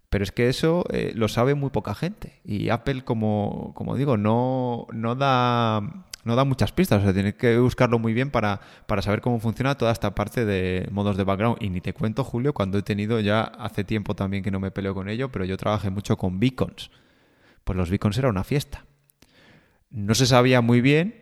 [0.09, 2.41] Pero es que eso eh, lo sabe muy poca gente.
[2.45, 7.01] Y Apple, como, como digo, no, no, da, no da muchas pistas.
[7.01, 10.44] O sea, tienes que buscarlo muy bien para, para saber cómo funciona toda esta parte
[10.44, 11.59] de modos de background.
[11.61, 14.70] Y ni te cuento, Julio, cuando he tenido ya hace tiempo también que no me
[14.70, 16.90] peleo con ello, pero yo trabajé mucho con beacons.
[17.65, 18.85] Pues los beacons era una fiesta.
[19.90, 21.15] No se sabía muy bien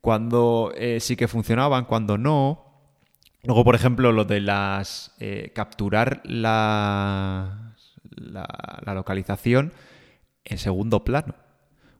[0.00, 2.66] cuándo eh, sí que funcionaban, cuándo no.
[3.42, 5.14] Luego, por ejemplo, lo de las.
[5.18, 7.70] Eh, capturar la
[8.20, 9.72] la, localización
[10.44, 11.34] en segundo plano.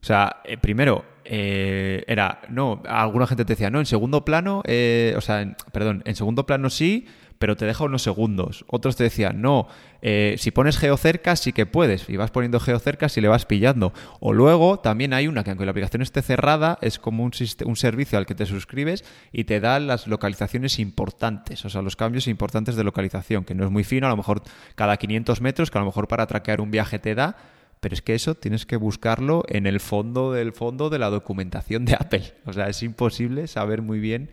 [0.01, 4.63] O sea, eh, primero, eh, era, no, alguna gente te decía, no, en segundo plano,
[4.65, 7.05] eh, o sea, perdón, en segundo plano sí,
[7.37, 8.65] pero te deja unos segundos.
[8.67, 9.67] Otros te decían, no,
[10.01, 13.93] si pones geocerca sí que puedes, y vas poniendo geocerca y le vas pillando.
[14.19, 17.31] O luego también hay una que aunque la aplicación esté cerrada, es como un,
[17.65, 21.95] un servicio al que te suscribes y te da las localizaciones importantes, o sea, los
[21.95, 24.43] cambios importantes de localización, que no es muy fino, a lo mejor
[24.75, 27.37] cada 500 metros, que a lo mejor para traquear un viaje te da,
[27.81, 31.83] pero es que eso tienes que buscarlo en el fondo del fondo de la documentación
[31.83, 32.23] de Apple.
[32.45, 34.29] O sea, es imposible saber muy bien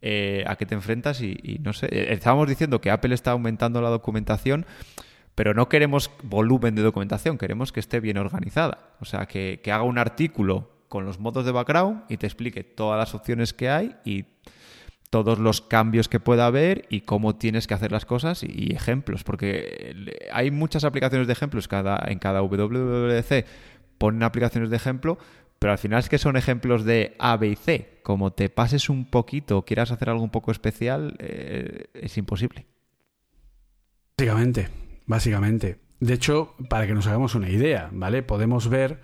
[0.00, 1.86] eh, a qué te enfrentas y, no sé.
[1.86, 4.66] Eh, estábamos diciendo que Apple está aumentando la documentación,
[5.34, 8.92] pero no queremos volumen de documentación, queremos que esté bien organizada.
[9.00, 12.62] O sea, que, que haga un artículo con los modos de background y te explique
[12.62, 14.26] todas las opciones que hay y
[15.12, 19.24] todos los cambios que pueda haber y cómo tienes que hacer las cosas y, ejemplos,
[19.24, 19.94] porque
[20.32, 23.44] hay muchas aplicaciones de ejemplos cada, en cada WWDC
[23.98, 25.18] ponen aplicaciones de ejemplo,
[25.58, 28.00] pero al final es que son ejemplos de A, B y C.
[28.02, 32.64] Como te pases un poquito o quieras hacer algo un poco especial, eh, es imposible.
[34.16, 34.70] Básicamente,
[35.04, 35.78] básicamente.
[36.00, 38.22] De hecho, para que nos hagamos una idea, ¿vale?
[38.22, 38.98] Podemos ver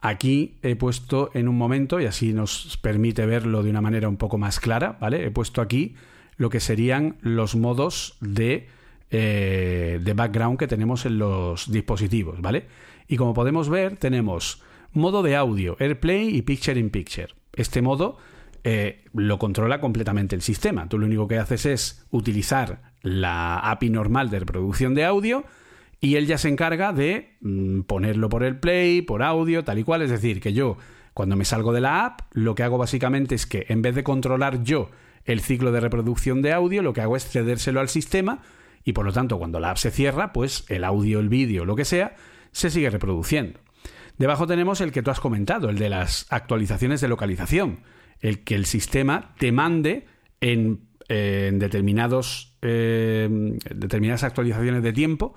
[0.00, 4.16] Aquí he puesto en un momento, y así nos permite verlo de una manera un
[4.16, 5.24] poco más clara, ¿vale?
[5.24, 5.94] He puesto aquí
[6.36, 8.68] lo que serían los modos de,
[9.10, 12.66] eh, de background que tenemos en los dispositivos, ¿vale?
[13.08, 14.62] Y como podemos ver, tenemos
[14.92, 17.28] modo de audio, AirPlay y Picture in Picture.
[17.54, 18.18] Este modo
[18.64, 20.88] eh, lo controla completamente el sistema.
[20.88, 25.44] Tú lo único que haces es utilizar la API normal de reproducción de audio
[26.00, 29.84] y él ya se encarga de mm, ponerlo por el play, por audio, tal y
[29.84, 30.02] cual.
[30.02, 30.76] Es decir, que yo,
[31.14, 34.04] cuando me salgo de la app, lo que hago básicamente es que en vez de
[34.04, 34.90] controlar yo
[35.24, 38.42] el ciclo de reproducción de audio, lo que hago es cedérselo al sistema
[38.84, 41.74] y por lo tanto cuando la app se cierra, pues el audio, el vídeo, lo
[41.74, 42.14] que sea,
[42.52, 43.58] se sigue reproduciendo.
[44.18, 47.80] Debajo tenemos el que tú has comentado, el de las actualizaciones de localización,
[48.20, 50.06] el que el sistema te mande
[50.40, 53.28] en, determinados, eh,
[53.74, 55.34] determinadas actualizaciones de tiempo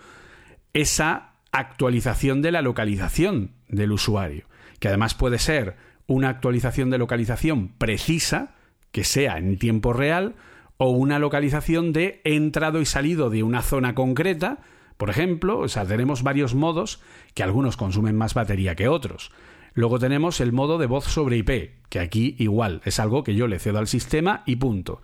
[0.74, 4.46] esa actualización de la localización del usuario,
[4.80, 5.78] que además puede ser
[6.08, 8.56] una actualización de localización precisa,
[8.91, 10.36] que sea en tiempo real,
[10.78, 14.60] o una localización de entrado y salido de una zona concreta,
[14.98, 17.02] por ejemplo, o sea, tenemos varios modos
[17.34, 19.32] que algunos consumen más batería que otros.
[19.74, 23.48] Luego tenemos el modo de voz sobre IP, que aquí igual es algo que yo
[23.48, 25.02] le cedo al sistema y punto.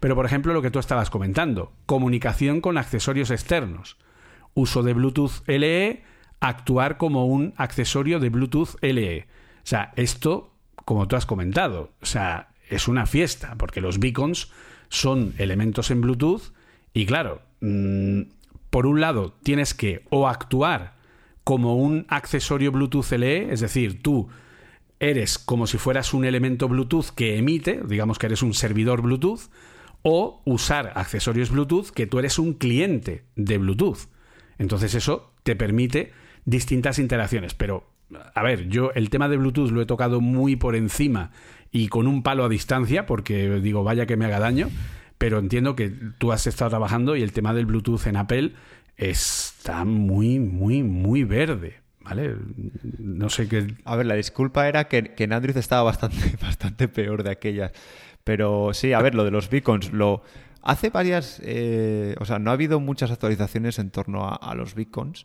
[0.00, 3.96] Pero por ejemplo, lo que tú estabas comentando, comunicación con accesorios externos
[4.58, 6.02] uso de Bluetooth LE,
[6.40, 9.26] actuar como un accesorio de Bluetooth LE.
[9.62, 10.52] O sea, esto,
[10.84, 14.50] como tú has comentado, o sea, es una fiesta, porque los beacons
[14.88, 16.52] son elementos en Bluetooth
[16.92, 18.22] y claro, mm,
[18.70, 20.96] por un lado tienes que o actuar
[21.44, 24.28] como un accesorio Bluetooth LE, es decir, tú
[25.00, 29.50] eres como si fueras un elemento Bluetooth que emite, digamos que eres un servidor Bluetooth,
[30.02, 34.08] o usar accesorios Bluetooth que tú eres un cliente de Bluetooth.
[34.58, 36.12] Entonces eso te permite
[36.44, 37.54] distintas interacciones.
[37.54, 37.84] Pero,
[38.34, 41.30] a ver, yo el tema de Bluetooth lo he tocado muy por encima
[41.70, 44.70] y con un palo a distancia, porque digo, vaya que me haga daño,
[45.18, 48.52] pero entiendo que tú has estado trabajando y el tema del Bluetooth en Apple
[48.96, 51.76] está muy, muy, muy verde.
[52.00, 52.36] ¿Vale?
[52.98, 53.66] No sé qué.
[53.84, 57.72] A ver, la disculpa era que, que en Android estaba bastante, bastante peor de aquellas.
[58.24, 60.22] Pero sí, a ver, lo de los beacons, lo,
[60.68, 65.24] Hace varias, eh, o sea, no ha habido muchas actualizaciones en torno a, los beacons,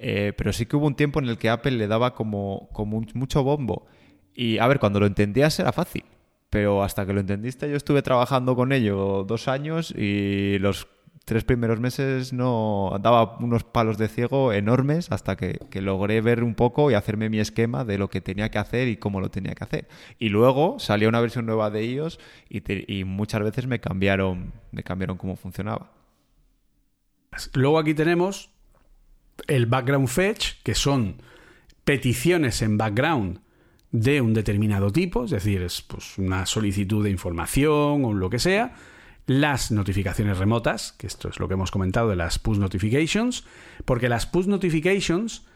[0.00, 3.00] eh, pero sí que hubo un tiempo en el que Apple le daba como, como
[3.14, 3.86] mucho bombo.
[4.34, 6.02] Y a ver, cuando lo entendías era fácil,
[6.50, 10.88] pero hasta que lo entendiste yo estuve trabajando con ello dos años y los
[11.24, 16.54] tres primeros meses no daba unos palos de ciego enormes hasta que, logré ver un
[16.54, 19.54] poco y hacerme mi esquema de lo que tenía que hacer y cómo lo tenía
[19.54, 19.88] que hacer.
[20.18, 22.18] Y luego salió una versión nueva de ellos
[22.48, 25.92] y, muchas veces me cambiaron, me cambiaron cómo funcionaba.
[27.54, 28.50] Luego aquí tenemos
[29.46, 31.22] el background fetch, que son
[31.84, 33.40] peticiones en background
[33.90, 38.38] de un determinado tipo, es decir, es pues, una solicitud de información o lo que
[38.38, 38.74] sea,
[39.26, 43.44] las notificaciones remotas, que esto es lo que hemos comentado de las push notifications,
[43.84, 45.46] porque las push notifications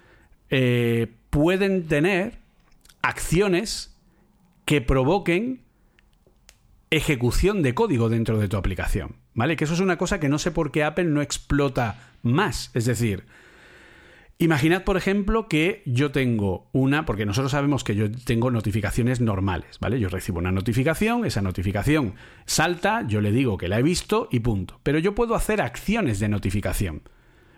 [0.50, 2.38] eh, pueden tener
[3.02, 3.96] acciones
[4.64, 5.62] que provoquen
[6.90, 9.16] ejecución de código dentro de tu aplicación.
[9.34, 9.56] ¿Vale?
[9.56, 12.70] Que eso es una cosa que no sé por qué Apple no explota más.
[12.72, 13.24] Es decir,
[14.38, 19.78] Imaginad, por ejemplo, que yo tengo una, porque nosotros sabemos que yo tengo notificaciones normales,
[19.80, 19.98] ¿vale?
[19.98, 24.40] Yo recibo una notificación, esa notificación salta, yo le digo que la he visto y
[24.40, 24.78] punto.
[24.82, 27.02] Pero yo puedo hacer acciones de notificación.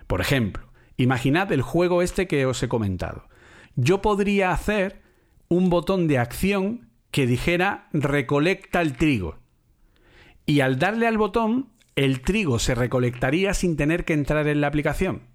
[0.07, 3.27] Por ejemplo, imaginad el juego este que os he comentado.
[3.75, 5.01] Yo podría hacer
[5.49, 9.37] un botón de acción que dijera recolecta el trigo.
[10.45, 14.67] Y al darle al botón, el trigo se recolectaría sin tener que entrar en la
[14.67, 15.28] aplicación.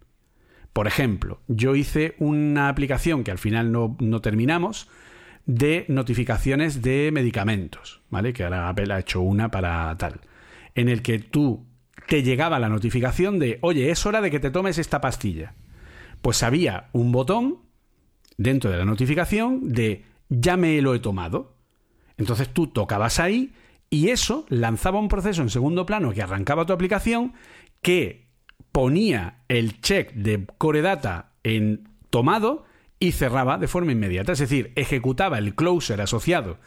[0.74, 4.88] Por ejemplo, yo hice una aplicación que al final no, terminamos
[5.46, 8.32] de notificaciones de medicamentos, ¿vale?
[8.32, 10.20] Que ahora Apple ha hecho una para tal.
[10.74, 11.64] En el que tú
[12.09, 15.55] te llegaba la notificación de, oye, es hora de que te tomes esta pastilla.
[16.20, 17.60] Pues había un botón
[18.36, 21.55] dentro de la notificación de ya me lo he tomado.
[22.16, 23.52] Entonces tú tocabas ahí
[23.90, 27.32] y eso lanzaba un proceso en segundo plano que arrancaba tu aplicación
[27.80, 28.23] que
[28.74, 32.64] ponía el check de Core Data en tomado
[32.98, 34.32] y cerraba de forma inmediata.
[34.32, 36.59] Es decir, ejecutaba el closer asociado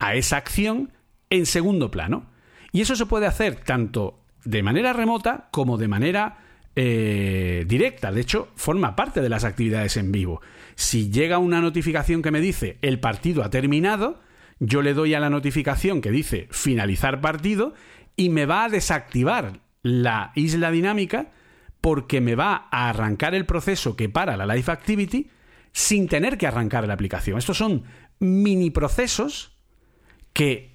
[0.00, 0.90] a esa acción
[1.30, 2.26] en segundo plano.
[2.72, 6.38] Y eso se puede hacer tanto de manera remota como de manera
[6.74, 8.10] eh, directa.
[8.10, 10.40] De hecho, forma parte de las actividades en vivo.
[10.74, 14.20] Si llega una notificación que me dice el partido ha terminado,
[14.58, 17.72] yo le doy a la notificación que dice finalizar partido
[18.16, 21.30] y me va a desactivar la isla dinámica
[21.82, 25.28] porque me va a arrancar el proceso que para la Live Activity
[25.72, 27.36] sin tener que arrancar la aplicación.
[27.36, 27.82] Estos son
[28.20, 29.52] mini procesos
[30.32, 30.72] que,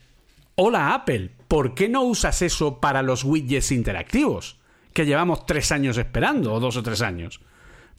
[0.55, 4.59] hola Apple, ¿por qué no usas eso para los widgets interactivos?
[4.93, 7.39] Que llevamos tres años esperando, o dos o tres años.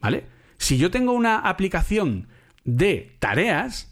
[0.01, 0.27] ¿Vale?
[0.59, 2.29] Si yo tengo una aplicación
[2.65, 3.91] de tareas,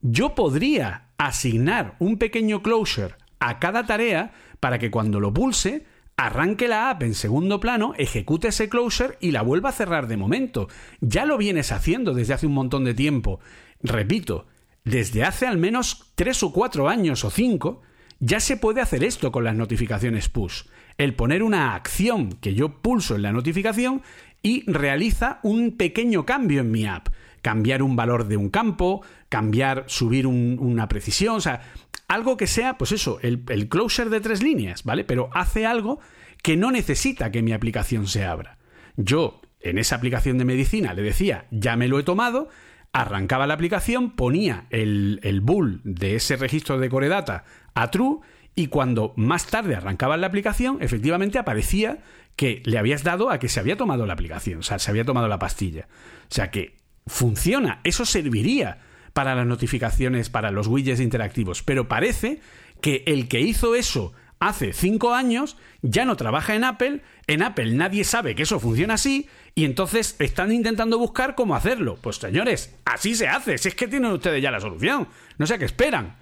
[0.00, 5.84] yo podría asignar un pequeño closure a cada tarea para que cuando lo pulse
[6.16, 10.16] arranque la app en segundo plano, ejecute ese closure y la vuelva a cerrar de
[10.16, 10.68] momento.
[11.00, 13.40] Ya lo vienes haciendo desde hace un montón de tiempo.
[13.82, 14.46] Repito,
[14.84, 17.82] desde hace al menos tres o cuatro años o cinco,
[18.20, 20.62] ya se puede hacer esto con las notificaciones push.
[20.98, 24.02] El poner una acción que yo pulso en la notificación
[24.42, 27.08] y realiza un pequeño cambio en mi app.
[27.42, 31.60] Cambiar un valor de un campo, cambiar, subir una precisión, o sea,
[32.08, 35.04] algo que sea, pues eso, el, el de tres líneas, ¿vale?
[35.04, 36.00] Pero hace algo
[36.42, 38.58] que no necesita que mi aplicación se abra.
[38.96, 42.48] Yo, en esa aplicación de medicina, le decía, ya me lo he tomado,
[42.92, 47.44] arrancaba la aplicación, ponía el, el bull de ese registro de core data
[47.74, 48.20] a true
[48.54, 51.98] y cuando más tarde arrancaba la aplicación, efectivamente aparecía
[52.36, 55.04] que le habías dado a que se había tomado la aplicación, o sea, se había
[55.04, 55.88] tomado la pastilla.
[56.30, 56.76] O sea que
[57.06, 58.78] funciona, eso serviría
[59.14, 62.40] para las notificaciones, para los widgets interactivos, pero parece
[62.82, 67.72] que el que hizo eso hace cinco años ya no trabaja en Apple, en Apple
[67.72, 71.96] nadie sabe que eso funciona así y entonces están intentando buscar cómo hacerlo.
[72.00, 75.08] Pues señores, así se hace, si es que tienen ustedes ya la solución,
[75.38, 76.16] no sé qué esperan,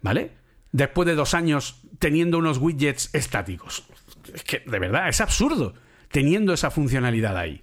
[0.00, 0.32] ¿vale?
[0.72, 3.84] Después de dos años teniendo unos widgets estáticos.
[4.34, 5.74] Es que de verdad es absurdo
[6.10, 7.62] teniendo esa funcionalidad ahí.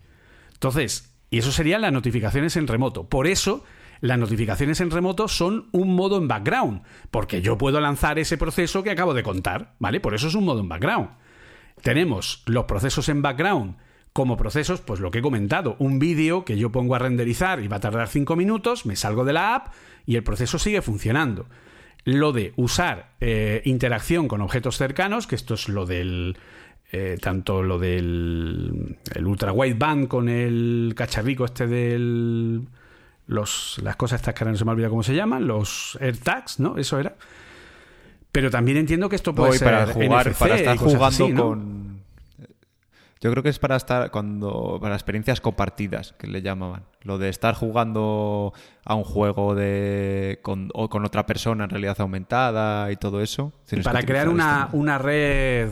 [0.54, 3.10] Entonces, y eso serían las notificaciones en remoto.
[3.10, 3.66] Por eso
[4.02, 8.84] las notificaciones en remoto son un modo en background, porque yo puedo lanzar ese proceso
[8.84, 10.00] que acabo de contar, ¿vale?
[10.00, 11.10] Por eso es un modo en background.
[11.82, 13.78] Tenemos los procesos en background
[14.14, 17.68] como procesos, pues lo que he comentado, un vídeo que yo pongo a renderizar y
[17.68, 19.74] va a tardar 5 minutos, me salgo de la app
[20.08, 21.46] y el proceso sigue funcionando.
[22.04, 26.38] Lo de usar eh, interacción con objetos cercanos, que esto es lo del...
[26.94, 32.66] Eh, tanto lo del el ultra wideband con el cacharrico este del
[33.28, 36.60] los, las cosas estas que ahora no se me olvida cómo se llaman, los AirTags,
[36.60, 36.78] ¿no?
[36.78, 37.16] Eso era.
[38.32, 41.98] Pero también entiendo que esto puede ser para jugar, para estar jugando con.
[43.20, 46.84] Yo creo que es para estar cuando para experiencias compartidas que le llamaban.
[47.02, 48.54] Lo de estar jugando
[48.86, 53.54] a un juego de con, o con otra persona en realidad aumentada y todo eso.
[53.84, 55.72] para crear una, una red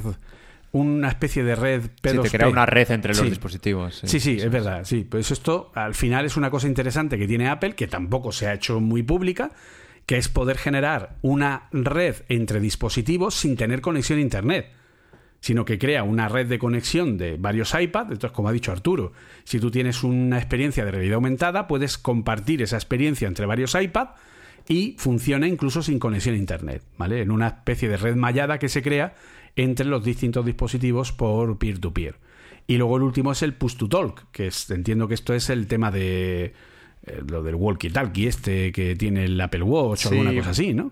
[0.75, 2.11] una especie de red P2P.
[2.11, 3.29] Sí, te crea una red entre los Sí.
[3.29, 4.01] dispositivos.
[4.03, 5.07] Sí, sí, es verdad, sí.
[5.09, 8.53] Pues esto al final es una cosa interesante que tiene Apple, que tampoco se ha
[8.53, 9.51] hecho muy pública,
[10.05, 14.69] que es poder generar una red entre dispositivos sin tener conexión a Internet,
[15.39, 18.11] sino que crea una red de conexión de varios iPads.
[18.11, 19.13] Entonces, como ha dicho Arturo,
[19.45, 24.11] si tú tienes una experiencia de realidad aumentada, puedes compartir esa experiencia entre varios iPads
[24.67, 27.21] y funciona incluso sin conexión a Internet, ¿vale?
[27.21, 29.13] En una especie de red mallada que se crea
[29.55, 32.17] entre los distintos dispositivos por peer-to-peer.
[32.67, 35.49] Y luego el último es el push to talk, que es, entiendo que esto es
[35.49, 36.53] el tema de
[37.03, 40.91] eh, lo del walkie-talkie este que tiene el Apple Watch o alguna cosa así, ¿no?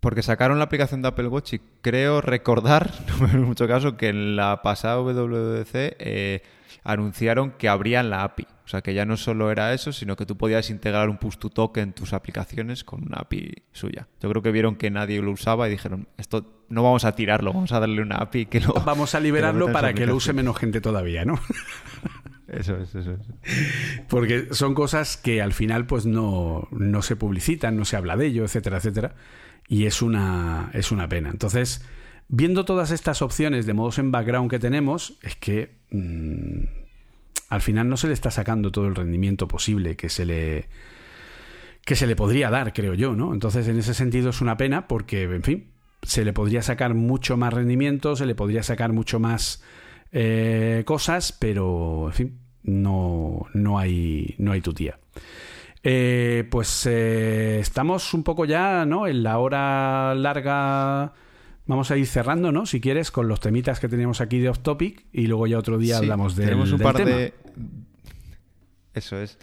[0.00, 4.08] Porque sacaron la aplicación de Apple Watch y creo recordar, no me mucho caso, que
[4.08, 6.42] en la pasada WWDC eh,
[6.84, 8.46] anunciaron que abrían la API.
[8.64, 11.36] O sea, que ya no solo era eso, sino que tú podías integrar un push
[11.36, 14.08] to talk en tus aplicaciones con una API suya.
[14.22, 17.52] Yo creo que vieron que nadie lo usaba y dijeron, esto no vamos a tirarlo,
[17.52, 18.72] vamos a darle una API que lo...
[18.72, 20.36] Vamos a liberarlo para que lo use aplicación".
[20.36, 21.38] menos gente todavía, ¿no?
[22.46, 24.02] Eso es, eso es.
[24.06, 28.26] Porque son cosas que al final pues no, no se publicitan, no se habla de
[28.26, 29.14] ello, etcétera, etcétera.
[29.66, 31.30] Y es una, es una pena.
[31.30, 31.84] Entonces,
[32.36, 36.64] viendo todas estas opciones de modos en background que tenemos, es que mm,
[37.48, 40.68] al final no se le está sacando todo el rendimiento posible que se le
[41.84, 43.34] que se le podría dar, creo yo, ¿no?
[43.34, 45.66] Entonces, en ese sentido es una pena porque, en fin,
[46.02, 49.62] se le podría sacar mucho más rendimiento, se le podría sacar mucho más
[50.10, 54.98] eh, cosas, pero, en fin, no, no hay no hay tutía.
[55.82, 59.06] Eh, pues eh, estamos un poco ya, ¿no?
[59.06, 61.12] En la hora larga.
[61.66, 62.66] Vamos a ir cerrando, ¿no?
[62.66, 65.78] Si quieres, con los temitas que teníamos aquí de off topic y luego ya otro
[65.78, 67.10] día Sí, hablamos del, Tenemos un del par tema.
[67.10, 67.32] de.
[68.92, 69.38] Eso es.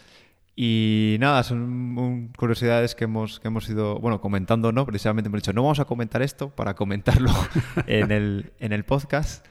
[0.55, 1.59] Y nada, son
[1.97, 4.85] un- curiosidades que hemos, que hemos ido, bueno, comentando, ¿no?
[4.85, 7.31] Precisamente hemos dicho, no vamos a comentar esto para comentarlo
[7.87, 9.45] en el, en el podcast.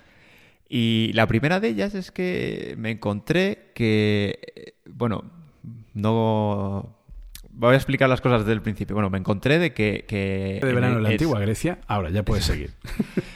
[0.69, 5.25] Y la primera de ellas es que me encontré que, eh, bueno,
[5.95, 6.97] no...
[7.61, 8.95] Voy a explicar las cosas desde el principio.
[8.95, 10.07] Bueno, me encontré de que...
[10.09, 11.78] que de verano en la es- antigua Grecia.
[11.87, 12.73] Ahora ya puedes seguir.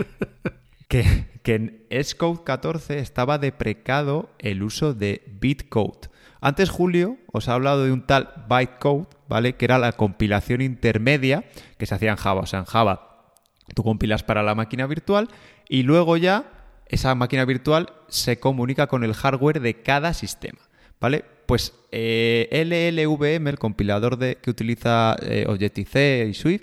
[0.88, 6.08] que, que en Xcode 14 estaba deprecado el uso de bitcode.
[6.40, 9.56] Antes Julio os ha hablado de un tal bytecode, ¿vale?
[9.56, 11.44] Que era la compilación intermedia
[11.78, 12.40] que se hacía en Java.
[12.40, 13.32] O sea, en Java
[13.74, 15.28] tú compilas para la máquina virtual
[15.68, 16.44] y luego ya
[16.86, 20.60] esa máquina virtual se comunica con el hardware de cada sistema,
[21.00, 21.24] ¿vale?
[21.46, 26.62] Pues eh, LLVM, el compilador de, que utiliza eh, Objective-C y Swift,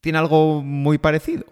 [0.00, 1.44] tiene algo muy parecido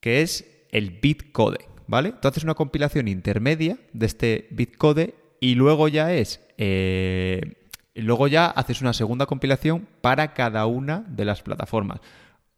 [0.00, 2.14] que es el bitcode, ¿vale?
[2.22, 6.40] Haces una compilación intermedia de este bitcode y luego ya es...
[6.56, 7.54] eh,
[7.94, 12.00] luego ya haces una segunda compilación para cada una de las plataformas.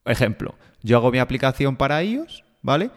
[0.04, 2.90] Ejemplo, yo hago mi aplicación para iOS, ¿vale?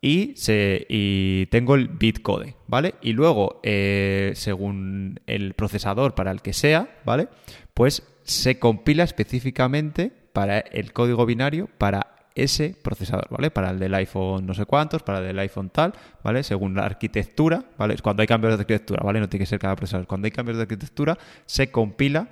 [0.00, 2.94] Y, se, y tengo el bitcode, ¿vale?
[3.00, 7.28] Y luego, eh, según el procesador para el que sea, ¿vale?
[7.74, 13.50] Pues se compila específicamente para el código binario para ese procesador, ¿vale?
[13.50, 16.42] Para el del iPhone no sé cuántos, para el del iPhone tal, ¿vale?
[16.42, 17.96] Según la arquitectura, ¿vale?
[18.02, 19.20] Cuando hay cambios de arquitectura, ¿vale?
[19.20, 20.06] No tiene que ser cada procesador.
[20.06, 21.16] Cuando hay cambios de arquitectura,
[21.46, 22.28] se compila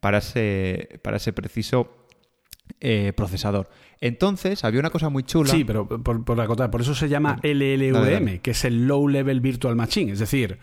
[0.00, 1.97] para ese, para ese preciso
[2.80, 3.68] eh, procesador.
[4.00, 5.50] Entonces, había una cosa muy chula.
[5.50, 8.38] Sí, pero por, por acotar, por eso se llama LLVM, dale.
[8.40, 10.12] que es el Low Level Virtual Machine.
[10.12, 10.58] Es decir,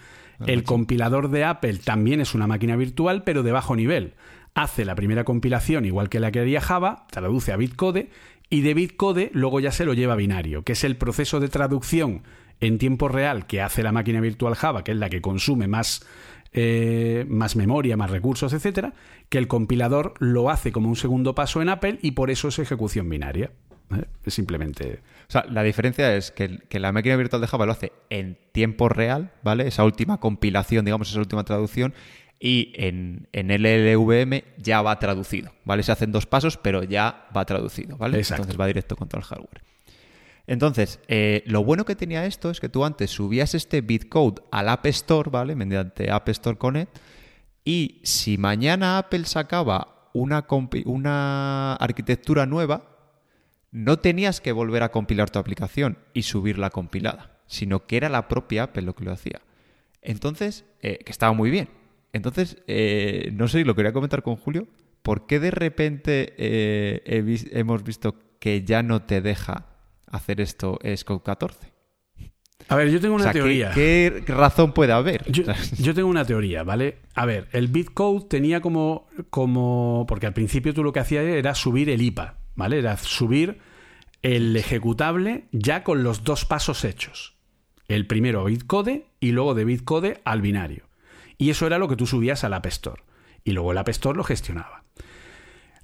[0.46, 4.14] el compilador de Apple también es una máquina virtual, pero de bajo nivel.
[4.54, 8.10] Hace la primera compilación igual que la que haría Java, traduce a bitcode,
[8.50, 11.50] y de bitcode luego ya se lo lleva a binario, que es el proceso de
[11.50, 12.24] traducción
[12.62, 16.06] en tiempo real que hace la máquina virtual Java, que es la que consume más,
[16.54, 18.94] eh, más memoria, más recursos, etcétera,
[19.30, 22.60] que el compilador lo hace como un segundo paso en Apple y por eso es
[22.60, 23.52] ejecución binaria.
[24.26, 25.02] Es simplemente.
[25.28, 28.38] O sea, la diferencia es que, que la máquina virtual de Java lo hace en
[28.52, 29.68] tiempo real, ¿vale?
[29.68, 31.94] Esa última compilación, digamos, esa última traducción.
[32.40, 35.84] Y en, en LLVM ya va traducido, ¿vale?
[35.84, 38.18] Se hacen dos pasos, pero ya va traducido, ¿vale?
[38.18, 38.44] Exacto.
[38.44, 39.62] Entonces va directo contra el hardware.
[40.48, 44.70] Entonces, eh, lo bueno que tenía esto es que tú antes subías este bitcode al
[44.70, 45.56] App Store, ¿vale?
[45.56, 46.96] Mediante App Store Connect.
[47.66, 52.84] Y si mañana Apple sacaba una, arquitectura nueva,
[53.72, 58.28] no tenías que volver a compilar tu aplicación y subirla compilada, sino que era la
[58.28, 59.42] propia Apple lo que lo hacía.
[60.04, 61.70] Entonces, eh, que estaba muy bien.
[62.14, 64.68] Entonces, eh, no sé, lo quería comentar con Julio,
[65.02, 69.66] ¿por qué de repente eh, hemos visto que ya no te deja
[70.06, 71.75] hacer esto Xcode 14?
[72.68, 73.72] A ver, yo tengo O una sea, ¿qué- teoría.
[73.74, 75.30] ¿qué, razón puede haber?
[75.32, 75.44] Yo,
[75.78, 76.98] yo tengo una teoría, ¿vale?
[77.14, 80.06] A ver, el bitcode tenía como, como.
[80.08, 82.80] Porque al principio tú lo que hacías era subir el IPA, ¿vale?
[82.80, 83.60] Era subir
[84.24, 87.36] el ejecutable ya con los dos pasos hechos.
[87.88, 90.88] El primero a bitcode y luego de bitcode al binario.
[91.38, 93.04] Y eso era lo que tú subías al App Store.
[93.44, 94.84] Y luego el App Store lo gestionaba.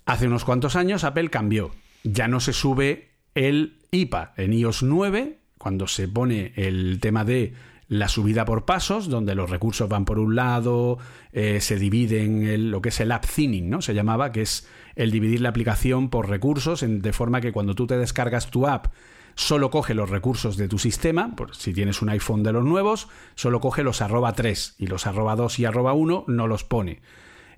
[0.05, 1.71] Hace unos cuantos años Apple cambió.
[2.03, 7.53] Ya no se sube el IPA en iOS 9, cuando se pone el tema de
[7.87, 10.97] la subida por pasos, donde los recursos van por un lado,
[11.33, 13.79] eh, se dividen en lo que es el app thinning, ¿no?
[13.83, 17.85] Se llamaba, que es el dividir la aplicación por recursos, de forma que cuando tú
[17.85, 18.87] te descargas tu app,
[19.35, 23.07] solo coge los recursos de tu sistema, por si tienes un iPhone de los nuevos,
[23.35, 27.01] solo coge los arroba 3 y los arroba 2 y arroba 1 no los pone.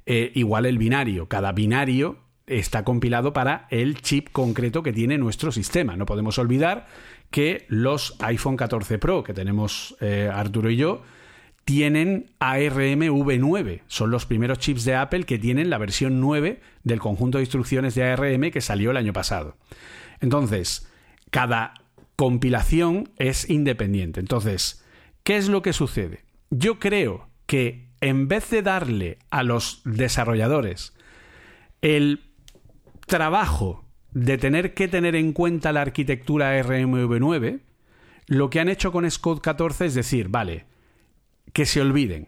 [0.05, 2.17] Eh, igual el binario, cada binario
[2.47, 5.95] está compilado para el chip concreto que tiene nuestro sistema.
[5.95, 6.87] No podemos olvidar
[7.33, 11.01] que los iPhone 14 Pro que tenemos eh, Arturo y yo
[11.65, 13.81] tienen ARM V9.
[13.87, 17.95] Son los primeros chips de Apple que tienen la versión 9 del conjunto de instrucciones
[17.95, 19.57] de ARM que salió el año pasado.
[20.19, 20.87] Entonces,
[21.31, 21.73] cada
[22.15, 24.19] compilación es independiente.
[24.19, 24.85] Entonces,
[25.23, 26.25] ¿qué es lo que sucede?
[26.51, 30.93] Yo creo que en vez de darle a los desarrolladores
[31.81, 32.21] el
[33.07, 33.82] trabajo
[34.13, 37.61] de tener que tener en cuenta la arquitectura RMV9,
[38.27, 40.65] lo que han hecho con Scott 14 es decir, vale,
[41.51, 42.27] que se olviden.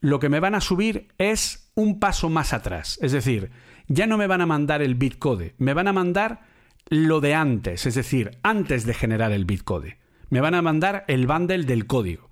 [0.00, 2.98] Lo que me van a subir es un paso más atrás.
[3.02, 3.50] Es decir,
[3.88, 6.42] ya no me van a mandar el bitcode, me van a mandar
[6.88, 9.98] lo de antes, es decir, antes de generar el bitcode.
[10.28, 12.30] Me van a mandar el bundle del código.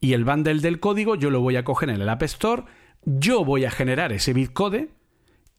[0.00, 2.64] Y el bundle del código yo lo voy a coger en el App Store,
[3.04, 4.90] yo voy a generar ese bitcode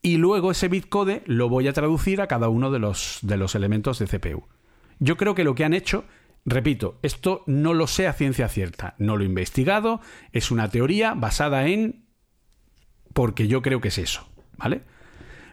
[0.05, 3.55] y luego ese bitcode lo voy a traducir a cada uno de los, de los
[3.55, 4.45] elementos de CPU.
[4.99, 6.03] Yo creo que lo que han hecho,
[6.45, 10.01] repito, esto no lo sé a ciencia cierta, no lo he investigado,
[10.33, 12.05] es una teoría basada en...
[13.13, 14.27] porque yo creo que es eso,
[14.57, 14.81] ¿vale?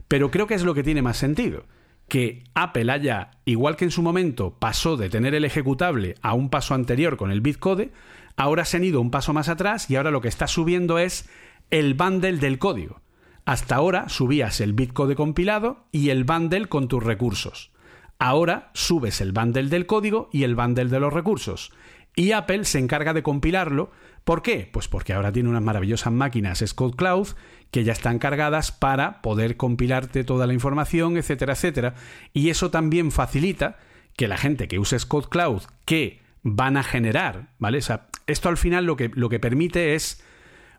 [0.09, 1.65] Pero creo que es lo que tiene más sentido.
[2.09, 6.51] Que Apple haya, igual que en su momento pasó de tener el ejecutable a un
[6.51, 7.93] paso anterior con el bitcode,
[8.37, 11.31] ahora se han ido un paso más atrás y ahora lo que está subiendo es
[11.71, 13.01] el bundle del código.
[13.45, 17.73] Hasta ahora subías el bitcode compilado y el bundle con tus recursos.
[18.19, 21.73] Ahora subes el bundle del código y el bundle de los recursos.
[22.15, 23.91] Y Apple se encarga de compilarlo.
[24.25, 24.69] ¿Por qué?
[24.71, 27.29] Pues porque ahora tiene unas maravillosas máquinas Scott Cloud
[27.71, 31.95] que ya están cargadas para poder compilarte toda la información, etcétera, etcétera.
[32.33, 33.79] Y eso también facilita
[34.17, 37.79] que la gente que use Scott Cloud, que van a generar, ¿vale?
[37.79, 40.23] esto al final lo que, lo que permite es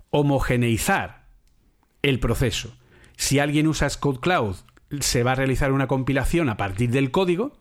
[0.10, 1.21] homogeneizar
[2.02, 2.76] el proceso.
[3.16, 4.56] Si alguien usa Scott Cloud,
[5.00, 7.54] se va a realizar una compilación a partir del código.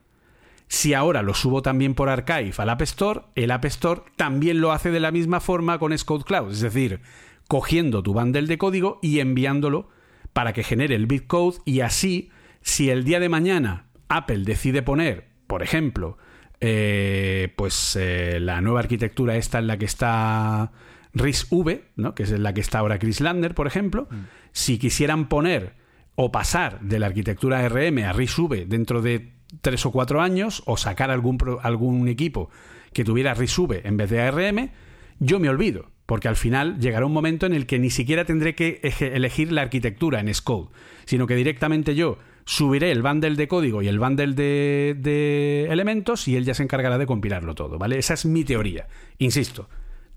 [0.68, 4.72] Si ahora lo subo también por Archive al App Store, el App Store también lo
[4.72, 7.00] hace de la misma forma con Scott Cloud, es decir,
[7.48, 9.88] cogiendo tu bundle de código y enviándolo
[10.32, 12.30] para que genere el bitcode y así,
[12.60, 16.18] si el día de mañana Apple decide poner, por ejemplo,
[16.60, 20.72] eh, pues eh, la nueva arquitectura esta en la que está
[21.14, 22.14] RIS-V, ¿no?
[22.14, 24.16] que es la que está ahora Chris Lander, por ejemplo, mm.
[24.52, 25.74] si quisieran poner
[26.14, 29.32] o pasar de la arquitectura RM a RIS-V dentro de
[29.62, 32.50] tres o cuatro años, o sacar algún, algún equipo
[32.92, 34.70] que tuviera RIS-V en vez de ARM,
[35.18, 38.54] yo me olvido, porque al final llegará un momento en el que ni siquiera tendré
[38.54, 40.70] que elegir la arquitectura en Scode,
[41.04, 46.26] sino que directamente yo subiré el bundle de código y el bundle de, de, elementos
[46.26, 47.98] y él ya se encargará de compilarlo todo, ¿vale?
[47.98, 48.88] Esa es mi teoría.
[49.18, 49.68] Insisto,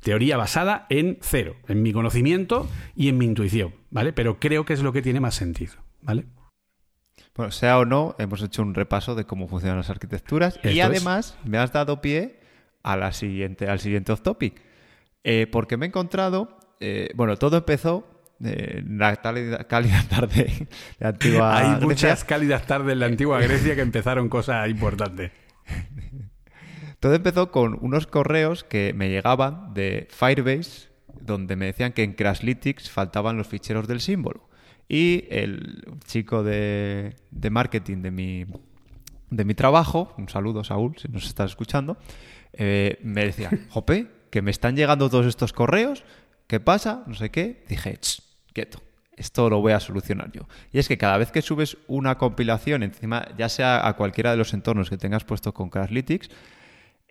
[0.03, 4.11] Teoría basada en cero, en mi conocimiento y en mi intuición, ¿vale?
[4.11, 6.25] Pero creo que es lo que tiene más sentido, ¿vale?
[7.35, 11.37] Bueno, sea o no, hemos hecho un repaso de cómo funcionan las arquitecturas y además
[11.45, 12.39] me has dado pie
[12.83, 14.61] a la siguiente, al siguiente off topic.
[15.23, 18.05] Eh, porque me he encontrado, eh, bueno, todo empezó
[18.41, 20.67] en la cálida, tarde
[20.99, 25.31] de antigua Hay muchas cálidas tardes en la antigua Grecia que empezaron cosas importantes.
[27.03, 30.87] Todo empezó con unos correos que me llegaban de Firebase,
[31.19, 34.47] donde me decían que en Crashlytics faltaban los ficheros del símbolo.
[34.87, 37.13] Y el chico de,
[37.51, 38.45] marketing de mi,
[39.29, 41.97] de mi trabajo, un saludo Saúl, si nos estás escuchando,
[42.53, 46.05] eh, me decía, Jope, que me están llegando todos estos correos,
[46.47, 47.03] ¿qué pasa?
[47.05, 47.65] No sé qué.
[47.67, 47.99] Dije,
[48.53, 48.81] quieto,
[49.17, 50.47] esto lo voy a solucionar yo.
[50.71, 54.37] Y es que cada vez que subes una compilación, encima, ya sea a cualquiera de
[54.37, 56.29] los entornos que tengas puesto con Crashlytics,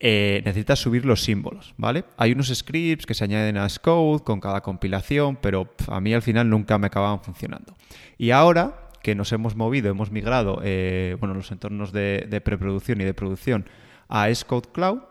[0.04, 2.04] eh, necesitas subir los símbolos, ¿vale?
[2.16, 6.22] Hay unos scripts que se añaden a Scode con cada compilación, pero a mí al
[6.22, 7.76] final nunca me acababan funcionando.
[8.18, 13.04] Y ahora que nos hemos movido, hemos migrado, eh, bueno, los entornos de, preproducción y
[13.04, 13.68] de producción
[14.08, 15.02] a Scode Cloud,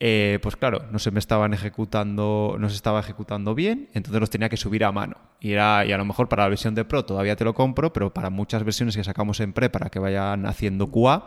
[0.00, 4.30] eh, pues claro, no se me estaban ejecutando, no se estaba ejecutando bien, entonces los
[4.30, 5.18] tenía que subir a mano.
[5.38, 7.92] Y, era, y a lo mejor para la versión de Pro todavía te lo compro,
[7.92, 11.26] pero para muchas versiones que sacamos en Pre para que vayan haciendo QA,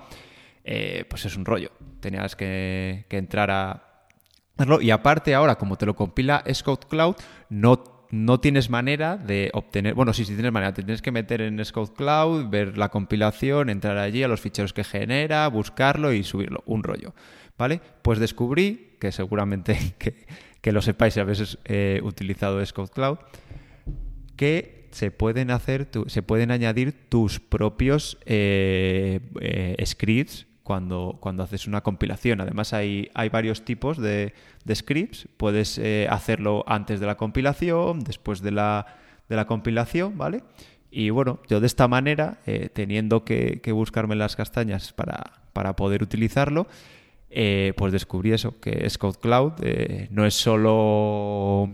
[0.64, 1.72] eh, pues es un rollo.
[2.00, 4.10] Tenías que, entrar a
[4.56, 4.82] hacerlo.
[4.82, 7.16] Y aparte ahora, como te lo compila Scout Cloud,
[7.50, 11.42] no no tienes manera de obtener, bueno, sí, sí tienes manera, te tienes que meter
[11.42, 16.24] en Scout Cloud, ver la compilación, entrar allí a los ficheros que genera, buscarlo y
[16.24, 17.16] subirlo, un rollo,
[17.58, 17.82] ¿vale?
[18.04, 19.96] Pues descubrí, que seguramente
[20.62, 23.18] que, lo sepáis si habéis eh, utilizado Scout Cloud,
[24.36, 31.68] que se pueden hacer, se pueden añadir tus propios eh, eh, scripts cuando, cuando haces
[31.68, 32.42] una compilación.
[32.42, 34.34] Además hay, hay varios tipos de,
[34.74, 35.28] scripts.
[35.38, 38.88] Puedes eh, hacerlo antes de la compilación, después de la,
[39.30, 40.44] de la compilación, ¿vale?
[40.90, 46.04] Y bueno, yo de esta manera, eh, teniendo que, buscarme las castañas para, para poder
[46.04, 46.68] utilizarlo,
[47.30, 49.54] eh, pues descubrí eso, que Scout Cloud
[50.12, 51.70] no es solo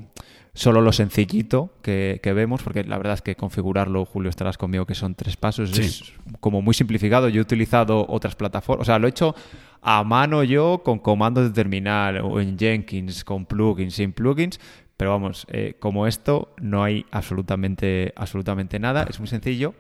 [0.60, 4.94] solo lo sencillito que, vemos, porque la verdad es que configurarlo, Julio, estarás conmigo, que
[4.94, 6.12] son tres pasos, es
[6.42, 7.30] como muy simplificado.
[7.30, 9.34] Yo he utilizado otras plataformas, o sea, lo he hecho
[9.82, 14.60] a mano yo con comandos de terminal o en Jenkins, con plugins, sin plugins,
[14.98, 19.74] pero vamos, eh, como esto no hay absolutamente, absolutamente nada, es muy sencillo,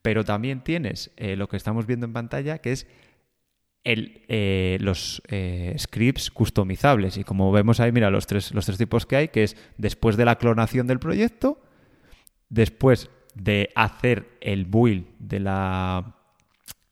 [0.00, 2.86] pero también tienes eh, lo que estamos viendo en pantalla, que es
[3.84, 7.16] el, eh, los eh, scripts customizables.
[7.18, 10.16] Y como vemos ahí, mira, los tres, los tres tipos que hay, que es después
[10.16, 11.62] de la clonación del proyecto,
[12.48, 16.16] después de hacer el build de la,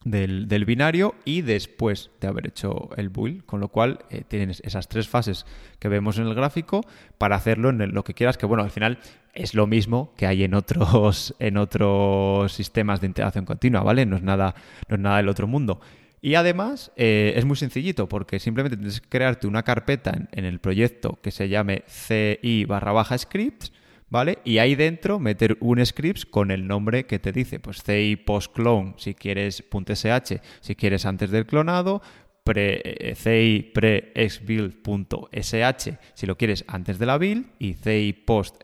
[0.03, 4.87] del, binario y después de haber hecho el build, con lo cual eh, tienes esas
[4.87, 5.45] tres fases
[5.79, 6.81] que vemos en el gráfico
[7.17, 8.99] para hacerlo en lo que quieras, que bueno, al final
[9.33, 14.05] es lo mismo que hay en otros, en otros sistemas de integración continua, ¿vale?
[14.05, 14.53] No es nada,
[14.89, 15.79] no es nada del otro mundo.
[16.25, 20.61] Y además eh, es muy sencillito porque simplemente tienes que crearte una carpeta en, el
[20.61, 23.73] proyecto que se llame CI barra baja scripts,
[24.09, 24.39] ¿vale?
[24.45, 28.53] Y ahí dentro meter un script con el nombre que te dice, pues CI post
[28.53, 32.01] clone si quieres .sh, si quieres antes del clonado,
[32.43, 34.13] pre, eh, ci pre
[34.45, 38.61] build.sh si lo quieres antes de la build y ci post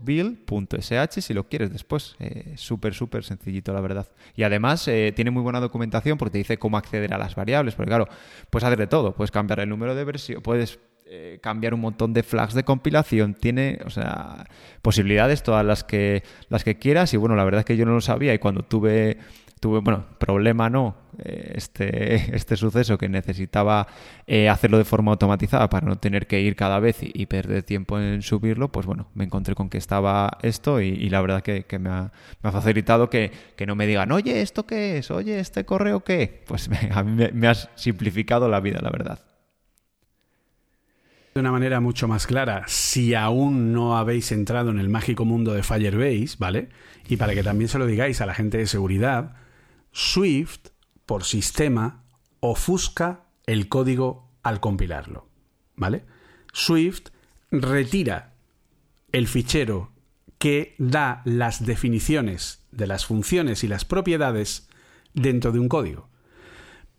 [0.00, 2.16] build.sh si lo quieres después.
[2.20, 4.06] Eh, súper, súper sencillito, la verdad.
[4.36, 7.74] Y además eh, tiene muy buena documentación porque te dice cómo acceder a las variables,
[7.74, 8.08] porque claro,
[8.50, 10.78] puedes hacer de todo, puedes cambiar el número de versión, puedes
[11.40, 14.44] cambiar un montón de flags de compilación, tiene, o sea,
[14.82, 17.92] posibilidades todas las que las que quieras y bueno, la verdad es que yo no
[17.92, 19.18] lo sabía y cuando tuve
[19.60, 23.86] tuve, bueno, problema no, eh, este, este suceso que necesitaba
[24.26, 27.98] eh, hacerlo de forma automatizada para no tener que ir cada vez y, perder tiempo
[27.98, 31.90] en subirlo, pues bueno, me encontré con que estaba esto y, la verdad que, me,
[31.90, 32.12] ha,
[32.42, 33.32] facilitado que,
[33.66, 35.10] no me digan, oye, ¿esto qué es?
[35.10, 36.42] Oye, ¿este correo qué?
[36.46, 39.20] Pues a mí me, me has simplificado la vida, la verdad
[41.34, 45.52] de una manera mucho más clara, si aún no habéis entrado en el mágico mundo
[45.52, 46.70] de Firebase, ¿vale?
[47.10, 49.34] Y para que también se lo digáis a la gente de seguridad,
[49.98, 50.72] Swift,
[51.06, 52.04] por sistema,
[52.40, 55.26] ofusca el código al compilarlo.
[55.74, 56.04] ¿Vale?
[56.52, 57.08] Swift
[57.50, 58.34] retira
[59.12, 59.92] el fichero
[60.36, 64.68] que da las definiciones de las funciones y las propiedades
[65.14, 66.10] dentro de un código.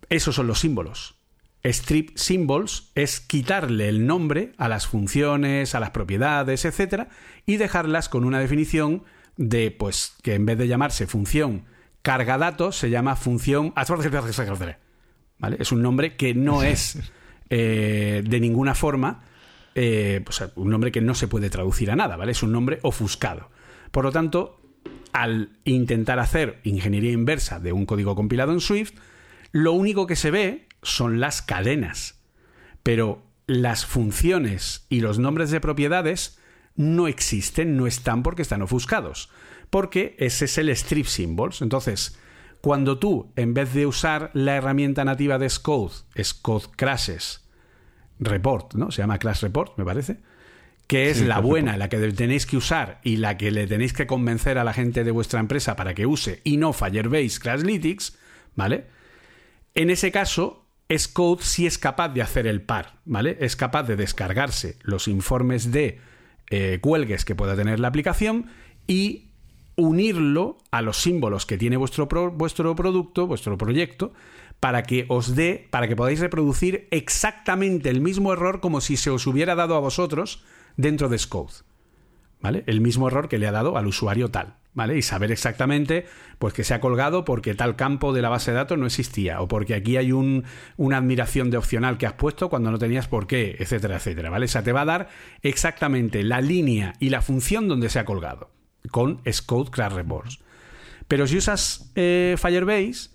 [0.10, 1.19] Esos son los símbolos.
[1.64, 7.10] Strip symbols es quitarle el nombre a las funciones, a las propiedades, etc.
[7.45, 9.03] y dejarlas con una definición
[9.36, 11.76] de, pues, que en vez de llamarse función
[12.07, 13.73] carga datos se llama función...
[15.39, 15.57] ¿Vale?
[15.59, 16.97] Es un nombre que no es
[17.49, 19.25] eh, de ninguna forma
[19.75, 20.23] eh,
[20.55, 22.31] un nombre que no se puede traducir a nada, ¿vale?
[22.31, 23.49] Es un nombre ofuscado.
[23.91, 24.61] Por lo tanto,
[25.11, 28.93] al intentar hacer ingeniería inversa de un código compilado en Swift,
[29.51, 32.21] lo único que se ve son las cadenas.
[32.84, 36.39] Pero las funciones y los nombres de propiedades
[36.77, 39.29] no existen, no están porque están ofuscados
[39.69, 41.61] porque ese es el strip symbols.
[41.61, 42.18] Entonces,
[42.61, 47.48] cuando tú, en vez de usar la herramienta nativa de Scode, Scode Crashes
[48.19, 48.91] Report, ¿no?
[48.91, 50.18] Se llama Crash Report, me parece.
[50.88, 54.07] Que es la buena, la que tenéis que usar y la que le tenéis que
[54.07, 58.18] convencer a la gente de vuestra empresa para que use y no Firebase Crashlytics,
[58.56, 58.85] ¿vale?
[59.76, 60.65] En ese caso,
[60.95, 63.38] Scode sí es capaz de hacer el par, ¿vale?
[63.41, 65.99] Es capaz de descargarse los informes de
[66.49, 68.48] eh, cuelgues que pueda tener la aplicación
[68.88, 69.26] y
[69.77, 74.11] unirlo a los símbolos que tiene vuestro, vuestro producto, vuestro proyecto,
[74.59, 79.11] para que os dé, para que podáis reproducir exactamente el mismo error como si se
[79.11, 80.43] os hubiera dado a vosotros
[80.75, 81.53] dentro de Scode.
[82.39, 82.63] ¿Vale?
[82.67, 84.57] El mismo error que le ha dado al usuario tal.
[84.73, 84.95] ¿Vale?
[84.95, 86.05] Y saber exactamente
[86.37, 89.41] pues que se ha colgado porque tal campo de la base de datos no existía
[89.41, 90.43] o porque aquí hay un,
[90.75, 94.45] una admiración de opcional que has puesto cuando no tenías por qué, etcétera, etcétera, ¿vale?
[94.45, 95.09] O sea, te va a dar
[95.41, 98.51] exactamente la línea y la función donde se ha colgado
[98.91, 100.39] con Scode Crash Reports.
[101.07, 103.09] Pero si usas eh, Firebase,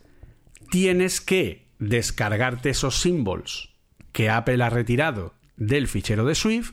[0.70, 3.70] tienes que descargarte esos symbols
[4.12, 6.72] que Apple ha retirado del fichero de Swift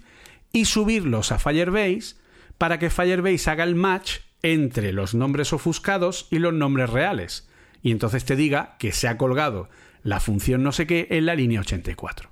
[0.51, 2.15] y subirlos a Firebase
[2.57, 7.49] para que Firebase haga el match entre los nombres ofuscados y los nombres reales.
[7.81, 9.69] Y entonces te diga que se ha colgado
[10.03, 12.29] la función no sé qué en la línea 84.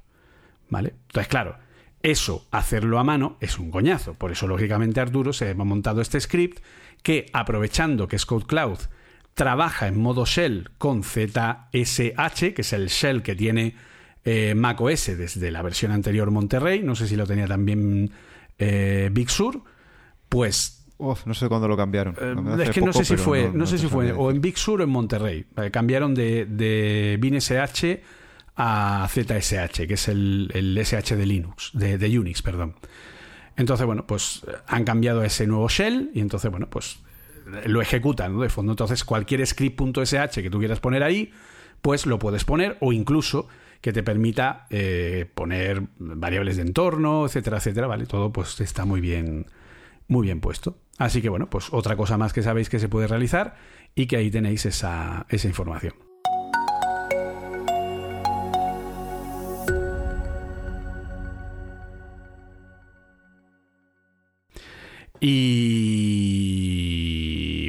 [0.69, 0.95] ¿Vale?
[1.07, 1.57] Entonces, claro,
[2.11, 4.13] eso, hacerlo a mano, es un coñazo.
[4.13, 6.59] Por eso, lógicamente, Arturo se ha montado este script
[7.03, 8.79] que, aprovechando que Scott Cloud
[9.33, 13.75] trabaja en modo shell con ZSH, que es el shell que tiene
[14.25, 18.09] eh, macOS desde la versión anterior Monterrey, no sé si lo tenía también
[18.57, 19.61] eh, Big Sur,
[20.27, 22.15] pues no sé cuándo lo cambiaron.
[22.19, 24.81] Eh, es que no sé si fue, no, sé si fue o en Big Sur
[24.81, 25.45] o en Monterrey.
[25.71, 27.99] cambiaron de, de BinSH
[28.57, 32.75] a ZSH, que es el, el SH de Linux, de, de, Unix, perdón.
[33.55, 36.99] Entonces, bueno, pues han cambiado ese nuevo shell y entonces, bueno, pues
[37.65, 38.71] lo ejecutan de fondo.
[38.71, 41.31] Entonces, cualquier script.sh que tú quieras poner ahí,
[41.81, 43.47] pues lo puedes poner o incluso
[43.81, 48.07] que te permita eh, poner variables de entorno, etcétera, etcétera, ¿vale?
[48.07, 49.45] Todo pues está muy bien,
[50.07, 50.77] muy bien puesto.
[50.97, 53.55] Así que bueno, pues otra cosa más que sabéis que se puede realizar
[53.93, 56.06] y que ahí tenéis esa, esa información.
[65.19, 66.67] Y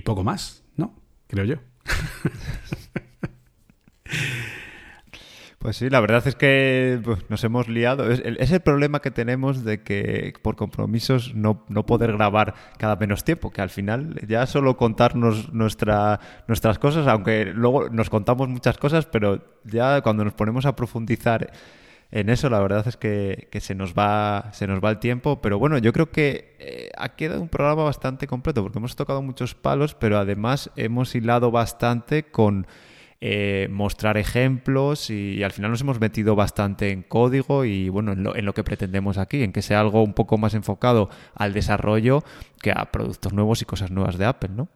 [0.03, 0.95] poco más, ¿no?
[1.27, 1.57] Creo yo.
[5.59, 8.09] Pues sí, la verdad es que pues, nos hemos liado.
[8.11, 13.25] Es, el problema que tenemos de que por compromisos no, no, poder grabar cada menos
[13.25, 18.79] tiempo, que al final ya solo contarnos nuestra, nuestras cosas, aunque luego nos contamos muchas
[18.79, 21.51] cosas, pero ya cuando nos ponemos a profundizar
[22.11, 25.41] en eso, la verdad es que, se, nos va, se nos va el tiempo.
[25.43, 29.21] Pero bueno, yo creo que eh, ha quedado un programa bastante completo, porque hemos tocado
[29.21, 32.67] muchos palos, pero además hemos hilado bastante con
[33.21, 38.23] eh, mostrar ejemplos y, al final nos hemos metido bastante en código y bueno, en
[38.23, 41.53] lo, en lo, que pretendemos aquí, en que sea algo un poco más enfocado al
[41.53, 42.23] desarrollo
[42.63, 44.69] que a productos nuevos y cosas nuevas de Apple, ¿no?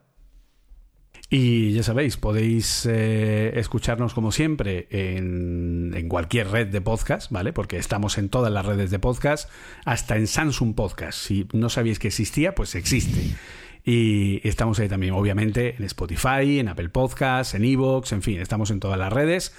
[1.35, 7.53] Y ya sabéis, podéis eh, escucharnos como siempre en, cualquier red de podcast, ¿vale?
[7.53, 9.49] Porque estamos en todas las redes de podcast,
[9.83, 11.17] hasta en Samsung Podcast.
[11.17, 13.35] Si no sabíais que existía, pues existe.
[13.83, 18.69] Y estamos ahí también, obviamente, en Spotify, en Apple Podcasts, en Evox, en fin, estamos
[18.69, 19.55] en todas las redes.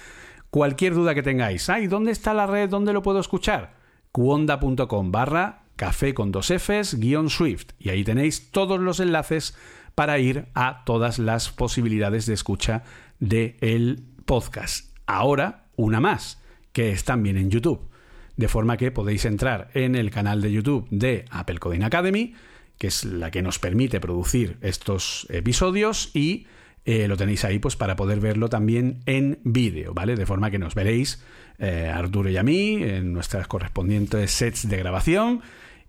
[0.51, 2.69] Cualquier duda que tengáis, ay, ¿dónde está la red?
[2.69, 3.75] ¿Dónde lo puedo escuchar?
[4.13, 7.71] cuonda.com barra café con dos Fs guion Swift.
[7.79, 9.57] Y ahí tenéis todos los enlaces
[9.95, 12.83] para ir a todas las posibilidades de escucha
[13.19, 14.95] del el podcast.
[15.07, 16.41] Ahora, una más,
[16.73, 17.89] que es también en YouTube.
[18.37, 22.33] De forma que podéis entrar en el canal de YouTube de Apple Coding Academy
[22.77, 26.47] que es la que nos permite producir estos episodios y
[26.85, 30.15] eh, lo tenéis ahí pues para poder verlo también en vídeo, ¿vale?
[30.15, 31.23] De forma que nos veréis
[31.57, 35.41] eh, Arturo y a mí en nuestras correspondientes sets de grabación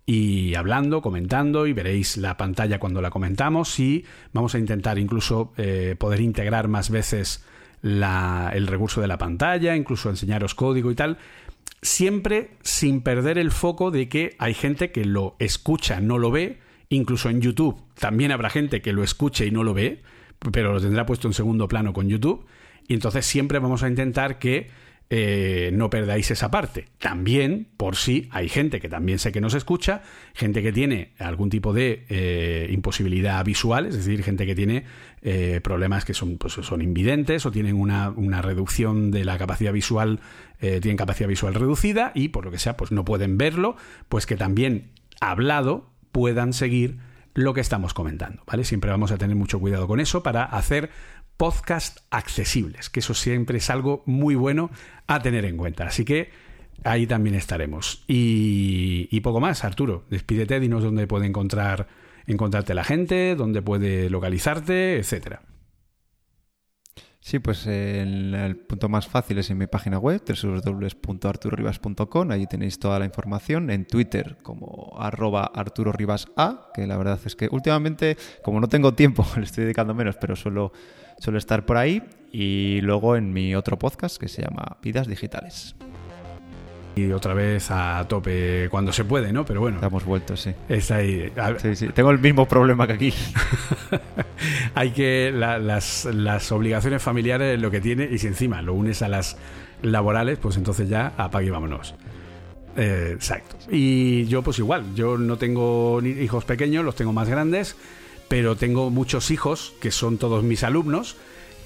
[0.07, 5.53] y hablando, comentando y veréis la pantalla cuando la comentamos y vamos a intentar incluso
[5.57, 7.45] eh, poder integrar más veces
[7.83, 11.19] el recurso de la pantalla, incluso enseñaros código y tal,
[11.83, 16.59] siempre sin perder el foco de que hay gente que lo escucha, no lo ve,
[16.89, 20.03] Incluso en YouTube también habrá gente que lo escuche y no lo ve,
[20.53, 22.47] pero lo tendrá puesto en segundo plano con YouTube.
[22.87, 24.69] Y entonces siempre vamos a intentar que
[25.09, 26.87] eh, no perdáis esa parte.
[26.99, 30.03] También, por si hay gente que también sé que nos escucha,
[30.35, 34.85] gente que tiene algún tipo de eh, imposibilidad visual, es decir, gente que tiene
[35.23, 39.73] eh, problemas que son, pues, son invidentes o tienen una, una, reducción de la capacidad
[39.73, 40.21] visual,
[40.59, 43.77] tienen capacidad visual reducida y por lo que sea, pues no pueden verlo,
[44.09, 46.97] pues que también hablado puedan seguir
[47.35, 48.65] lo que estamos comentando, ¿vale?
[48.65, 50.89] Siempre vamos a tener mucho cuidado con eso para hacer
[51.37, 54.71] podcast accesibles, que eso siempre es algo muy bueno
[55.07, 55.87] a tener en cuenta.
[55.87, 56.31] Así que
[56.85, 58.05] ahí también estaremos.
[58.07, 61.89] Y, poco más, Arturo, despídete, dinos dónde puede encontrar
[62.27, 65.43] encontrarte la gente, dónde puede localizarte, etcétera.
[67.21, 73.01] Sí, pues el, punto más fácil es en mi página web, www.arturoribas.com, ahí tenéis toda
[73.01, 78.69] la información, en Twitter como arroba Arturo que la verdad es que últimamente, como no
[78.69, 80.71] tengo tiempo, le estoy dedicando menos, pero suelo,
[81.19, 82.03] suelo estar por ahí,
[82.33, 85.77] y luego en mi otro podcast que se llama Vidas Digitales
[86.97, 89.45] y otra vez a tope cuando se puede, ¿no?
[89.45, 89.77] Pero bueno.
[89.77, 90.55] Estamos vueltos, sí.
[90.67, 91.31] Está ahí.
[91.59, 91.89] Sí, sí.
[91.89, 93.15] Tengo el mismo problema que aquí.
[94.75, 95.31] Hay que.
[95.31, 99.37] las, las obligaciones familiares lo que tiene, y si encima lo unes a las
[99.83, 101.95] laborales, pues entonces ya apague y vámonos.
[102.77, 103.57] Eh, exacto.
[103.71, 104.95] Y yo, pues igual.
[104.95, 107.77] Yo no tengo hijos pequeños, los tengo más grandes,
[108.29, 111.17] pero tengo muchos hijos que son todos mis alumnos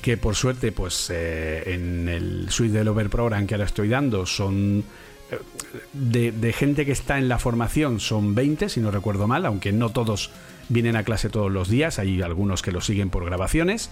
[0.00, 4.84] que por suerte, pues eh, en el Suite Developer Program que ahora estoy dando son
[5.30, 9.72] eh, de, gente que está en la formación son 20, si no recuerdo mal, aunque
[9.72, 10.30] no todos
[10.68, 13.90] vienen a clase todos los días, hay algunos que lo siguen por grabaciones.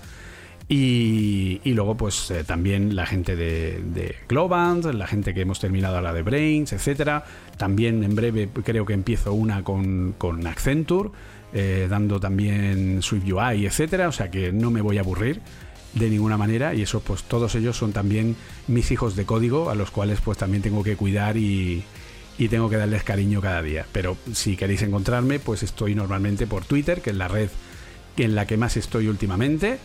[0.71, 4.17] Y, y luego, pues eh, también la gente de, de,
[4.93, 7.25] la gente que hemos terminado ahora de Brains, etcétera.
[7.57, 11.11] También en breve creo que empiezo una con, con Accenture,
[11.53, 14.09] eh, dando también Swift UI, etcétera.
[14.09, 15.41] O sea que no me voy a aburrir
[15.95, 19.75] de ninguna manera y eso pues todos ellos son también mis hijos de código a
[19.75, 21.83] los cuales pues también tengo que cuidar y,
[22.39, 23.87] y tengo que darles cariño cada día.
[23.93, 27.49] Pero si queréis encontrarme pues estoy normalmente por Twitter, que es la red
[28.17, 29.79] en la que más estoy últimamente.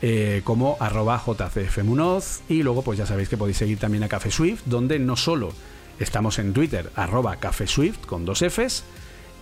[0.00, 4.30] Eh, como arroba jcfmunoz y luego pues ya sabéis que podéis seguir también a Café
[4.30, 5.52] Swift donde no solo
[5.98, 8.84] estamos en Twitter arroba Café Swift con dos Fs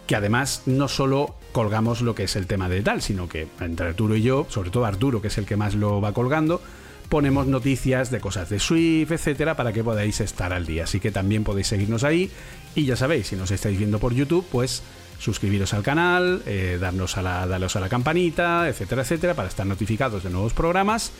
[0.07, 3.89] que además no solo colgamos lo que es el tema de tal, sino que entre
[3.89, 6.61] Arturo y yo, sobre todo Arturo, que es el que más lo va colgando,
[7.09, 10.85] ponemos noticias de cosas de Swift, etcétera, para que podáis estar al día.
[10.85, 12.31] Así que también podéis seguirnos ahí.
[12.74, 14.83] Y ya sabéis, si nos estáis viendo por YouTube, pues
[15.19, 19.66] suscribiros al canal, eh, darnos a la, daros a la campanita, etcétera, etcétera, para estar
[19.66, 21.12] notificados de nuevos programas.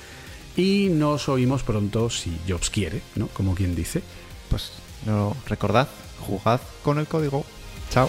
[0.57, 3.29] Y nos oímos pronto si Jobs quiere, ¿no?
[3.29, 4.03] Como quien dice.
[4.49, 4.73] Pues
[5.05, 5.89] no recordad,
[6.21, 7.45] jugad con el código.
[7.91, 8.09] Chao.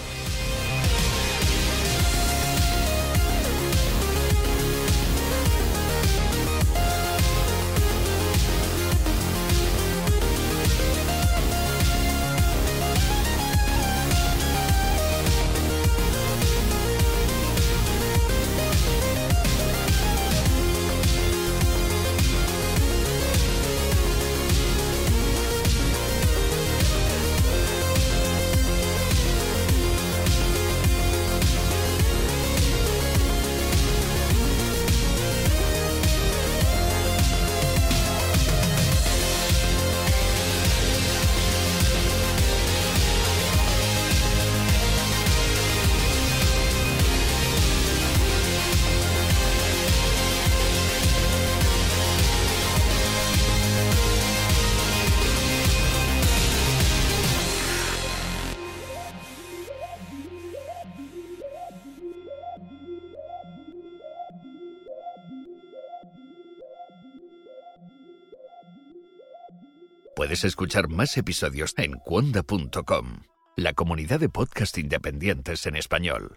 [70.38, 73.22] Puedes escuchar más episodios en cuonda.com,
[73.56, 76.36] la comunidad de podcast independientes en español.